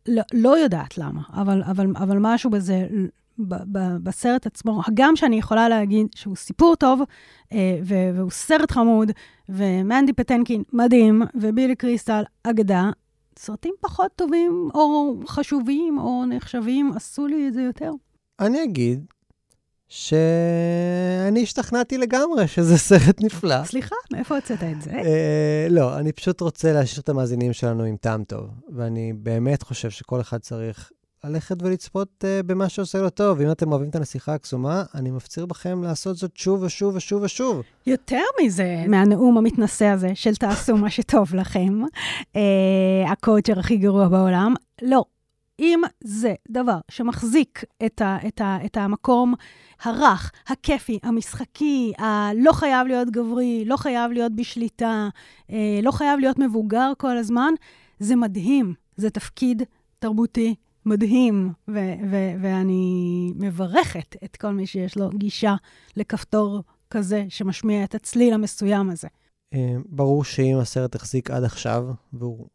לא, 0.08 0.24
לא 0.34 0.58
יודעת 0.58 0.98
למה, 0.98 1.22
אבל, 1.34 1.64
אבל, 1.64 1.88
אבל 1.96 2.18
משהו 2.20 2.50
בזה, 2.50 2.88
ב, 3.48 3.56
ב, 3.72 3.98
בסרט 4.04 4.46
עצמו, 4.46 4.82
הגם 4.88 5.16
שאני 5.16 5.36
יכולה 5.36 5.70
להגיד 5.70 6.08
שהוא 6.16 6.36
סיפור 6.36 6.76
טוב, 6.76 7.02
אה, 7.54 7.80
והוא 7.84 8.32
סרט 8.32 8.72
חמוד, 8.72 9.12
ומנדי 9.50 10.14
פטנקין 10.14 10.64
מדהים, 10.74 11.22
ובילי 11.36 11.76
קריסטל 11.76 12.24
אגדה, 12.44 12.90
סרטים 13.40 13.74
פחות 13.82 14.12
טובים, 14.16 14.70
או 14.74 15.16
חשובים, 15.28 15.98
או 15.98 16.26
נחשבים, 16.26 16.92
עשו 16.96 17.28
לי 17.28 17.48
את 17.48 17.54
זה 17.54 17.62
יותר. 17.62 17.92
אני 18.40 18.64
אגיד 18.64 19.06
שאני 19.88 21.44
השתכנעתי 21.44 21.98
לגמרי 21.98 22.48
שזה 22.48 22.78
סרט 22.78 23.22
נפלא. 23.22 23.64
סליחה, 23.64 23.96
מאיפה 24.14 24.36
הוצאת 24.36 24.64
את 24.64 24.82
זה? 24.82 24.92
אה, 24.92 25.68
לא, 25.70 25.98
אני 25.98 26.12
פשוט 26.12 26.42
רוצה 26.42 26.74
להשאיר 26.74 27.02
את 27.02 27.10
המאזינים 27.10 27.54
שלנו 27.54 27.84
עם 27.84 27.96
טעם 27.96 28.24
טוב, 28.24 28.50
ואני 28.70 29.14
באמת 29.14 29.64
חושב 29.64 29.90
שכל 29.90 30.22
אחד 30.22 30.38
צריך 30.38 30.92
ללכת 31.26 31.64
ולצפות 31.64 32.24
uh, 32.24 32.44
במה 32.44 32.70
שעושה 32.70 33.02
לו 33.02 33.10
טוב. 33.10 33.42
אם 33.42 33.52
אתם 33.52 33.72
אוהבים 33.72 33.90
את 33.90 33.96
הנסיכה 33.96 34.34
הקסומה, 34.34 34.84
אני 34.96 35.12
מפציר 35.12 35.46
בכם 35.46 35.84
לעשות 35.84 36.18
זאת 36.18 36.38
שוב 36.38 36.64
ושוב 36.64 36.96
ושוב 36.96 37.24
ושוב. 37.24 37.62
יותר 37.88 38.22
מזה, 38.44 38.84
מהנאום 38.88 39.38
המתנשא 39.38 39.86
הזה 39.86 40.12
של 40.16 40.36
תעשו 40.36 40.78
מה 40.78 40.90
שטוב 40.90 41.36
לכם, 41.36 41.82
uh, 41.84 42.38
הקואוצ'ר 43.12 43.60
הכי 43.60 43.78
גרוע 43.78 44.08
בעולם, 44.08 44.54
לא. 44.82 45.04
אם 45.60 45.82
זה 46.04 46.34
דבר 46.50 46.78
שמחזיק 46.92 47.64
את, 47.86 48.02
ה, 48.02 48.18
את, 48.28 48.42
ה, 48.42 48.58
את 48.66 48.78
המקום 48.78 49.34
הרך, 49.84 50.32
הכיפי, 50.48 51.00
המשחקי, 51.04 51.94
הלא 51.98 52.52
חייב 52.52 52.88
להיות 52.88 53.10
גברי, 53.10 53.64
לא 53.66 53.78
חייב 53.78 54.12
להיות 54.12 54.36
בשליטה, 54.36 55.10
אה, 55.52 55.80
לא 55.84 55.92
חייב 55.92 56.20
להיות 56.20 56.40
מבוגר 56.40 56.92
כל 56.98 57.18
הזמן, 57.18 57.54
זה 58.00 58.16
מדהים. 58.16 58.74
זה 58.98 59.10
תפקיד 59.10 59.64
תרבותי 60.00 60.56
מדהים, 60.86 61.54
ו- 61.68 61.94
ו- 62.12 62.34
ואני 62.42 63.34
מברכת 63.36 64.16
את 64.24 64.38
כל 64.38 64.52
מי 64.52 64.68
שיש 64.68 64.98
לו 64.98 65.10
גישה 65.10 65.56
לכפתור 65.96 66.64
כזה 66.90 67.26
שמשמיע 67.30 67.84
את 67.84 67.96
הצליל 67.96 68.34
המסוים 68.34 68.90
הזה. 68.90 69.08
אה, 69.54 69.76
ברור 69.86 70.24
שאם 70.24 70.58
הסרט 70.62 70.96
החזיק 70.96 71.32
עד 71.32 71.44
עכשיו, 71.44 71.88
והוא 72.14 72.48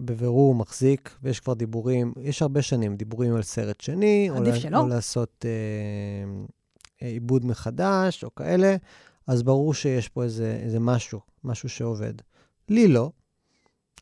בבירור 0.00 0.54
מחזיק, 0.54 1.16
ויש 1.22 1.40
כבר 1.40 1.54
דיבורים, 1.54 2.12
יש 2.20 2.42
הרבה 2.42 2.62
שנים 2.62 2.96
דיבורים 2.96 3.34
על 3.34 3.42
סרט 3.42 3.80
שני, 3.80 4.30
או, 4.30 4.56
שלא. 4.60 4.78
או 4.78 4.86
לעשות 4.86 5.44
אה, 5.44 5.50
אה, 7.02 7.08
עיבוד 7.08 7.46
מחדש, 7.46 8.24
או 8.24 8.34
כאלה, 8.34 8.76
אז 9.26 9.42
ברור 9.42 9.74
שיש 9.74 10.08
פה 10.08 10.22
איזה, 10.22 10.58
איזה 10.62 10.80
משהו, 10.80 11.20
משהו 11.44 11.68
שעובד. 11.68 12.14
לי 12.68 12.88
לא, 12.88 13.10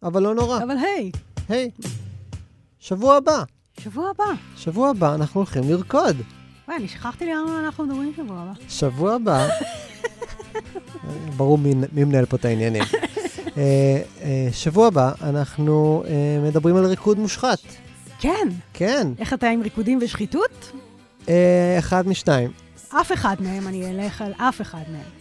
אבל 0.03 0.23
לא 0.23 0.35
נורא. 0.35 0.63
אבל 0.63 0.77
היי. 0.77 1.11
היי, 1.49 1.71
שבוע 2.79 3.17
הבא. 3.17 3.45
שבוע 3.79 4.11
הבא. 4.11 4.25
שבוע 4.57 4.91
הבא 4.91 5.15
אנחנו 5.15 5.41
הולכים 5.41 5.63
לרקוד. 5.71 6.17
וואי, 6.69 6.77
אני 6.77 6.89
שכחתי 6.89 7.27
למה 7.27 7.61
אנחנו 7.65 7.87
מדברים 7.87 8.13
שבוע 8.17 8.41
הבא. 8.41 8.53
שבוע 8.69 9.15
הבא, 9.15 9.49
ברור 11.37 11.59
מי, 11.59 11.75
מי 11.93 12.05
מנהל 12.05 12.27
פה 12.27 12.37
את 12.37 12.45
העניינים. 12.45 12.83
uh, 12.83 12.87
uh, 13.53 13.55
שבוע 14.53 14.87
הבא 14.87 15.13
אנחנו 15.23 16.03
uh, 16.05 16.09
מדברים 16.49 16.77
על 16.77 16.87
ריקוד 16.87 17.19
מושחת. 17.19 17.59
כן. 18.19 18.49
כן. 18.73 19.09
איך 19.19 19.35
אתה 19.35 19.49
עם 19.49 19.63
ריקודים 19.63 19.99
ושחיתות? 20.03 20.73
Uh, 21.27 21.29
אחד 21.79 22.09
משניים. 22.09 22.51
אף 22.89 23.13
אחד 23.13 23.37
מהם, 23.41 23.69
אני 23.69 23.91
אלך 23.91 24.23
על 24.23 24.33
אף 24.37 24.61
אחד 24.61 24.83
מהם. 24.93 25.19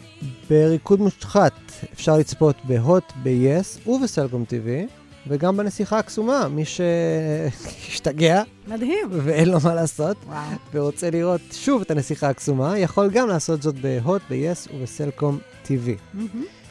בריקוד 0.50 1.00
מושחת 1.00 1.54
אפשר 1.94 2.18
לצפות 2.18 2.56
בהוט, 2.64 3.04
ב-yes 3.24 3.90
ובסלקום 3.90 4.46
TV. 4.50 4.92
וגם 5.28 5.58
בנסיכה 5.58 6.00
הקסומה, 6.00 6.48
מי 6.48 6.64
שהשתגע. 6.66 8.44
מדהים. 8.68 9.08
ואין 9.12 9.50
לו 9.50 9.58
מה 9.64 9.76
לעשות, 9.76 10.18
וואו. 10.28 10.42
ורוצה 10.74 11.10
לראות 11.10 11.42
שוב 11.52 11.82
את 11.82 11.92
הנסיכה 11.92 12.30
הקסומה, 12.30 12.78
יכול 12.78 13.10
גם 13.10 13.28
לעשות 13.28 13.62
זאת 13.62 13.76
בהוט, 13.76 14.22
ב-yes 14.30 14.76
ובסלקום 14.76 15.40
TV. 15.66 16.18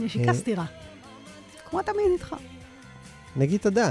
נשיקה 0.00 0.32
סתירה. 0.34 0.64
כמו 1.70 1.82
תמיד 1.82 2.06
איתך. 2.12 2.36
נגיד 3.36 3.60
תודה. 3.60 3.90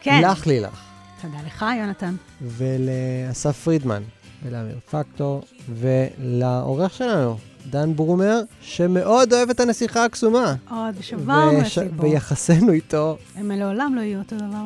כן. 0.00 0.22
לך 0.24 0.46
לילך. 0.46 0.84
תודה 1.22 1.38
לך, 1.46 1.64
יונתן. 1.78 2.14
ולאסף 2.42 3.56
פרידמן, 3.56 4.02
ולאמיר 4.42 4.78
פקטור, 4.90 5.42
ולעורך 5.68 6.94
שלנו, 6.94 7.36
דן 7.70 7.96
ברומר, 7.96 8.40
שמאוד 8.60 9.32
אוהב 9.32 9.50
את 9.50 9.60
הנסיכה 9.60 10.04
הקסומה. 10.04 10.54
עוד, 10.70 10.94
שברנו 11.00 11.60
את 11.60 11.76
ליבו. 11.76 12.02
ויחסינו 12.02 12.72
איתו. 12.72 13.18
הם 13.36 13.50
לעולם 13.50 13.92
לא 13.96 14.00
יהיו 14.00 14.18
אותו 14.18 14.36
דבר. 14.36 14.64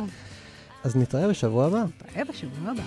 אז 0.84 0.96
נתראה 0.96 1.28
בשבוע 1.28 1.66
הבא. 1.66 1.84
נתראה 2.06 2.24
בשבוע 2.24 2.70
הבא. 2.70 2.82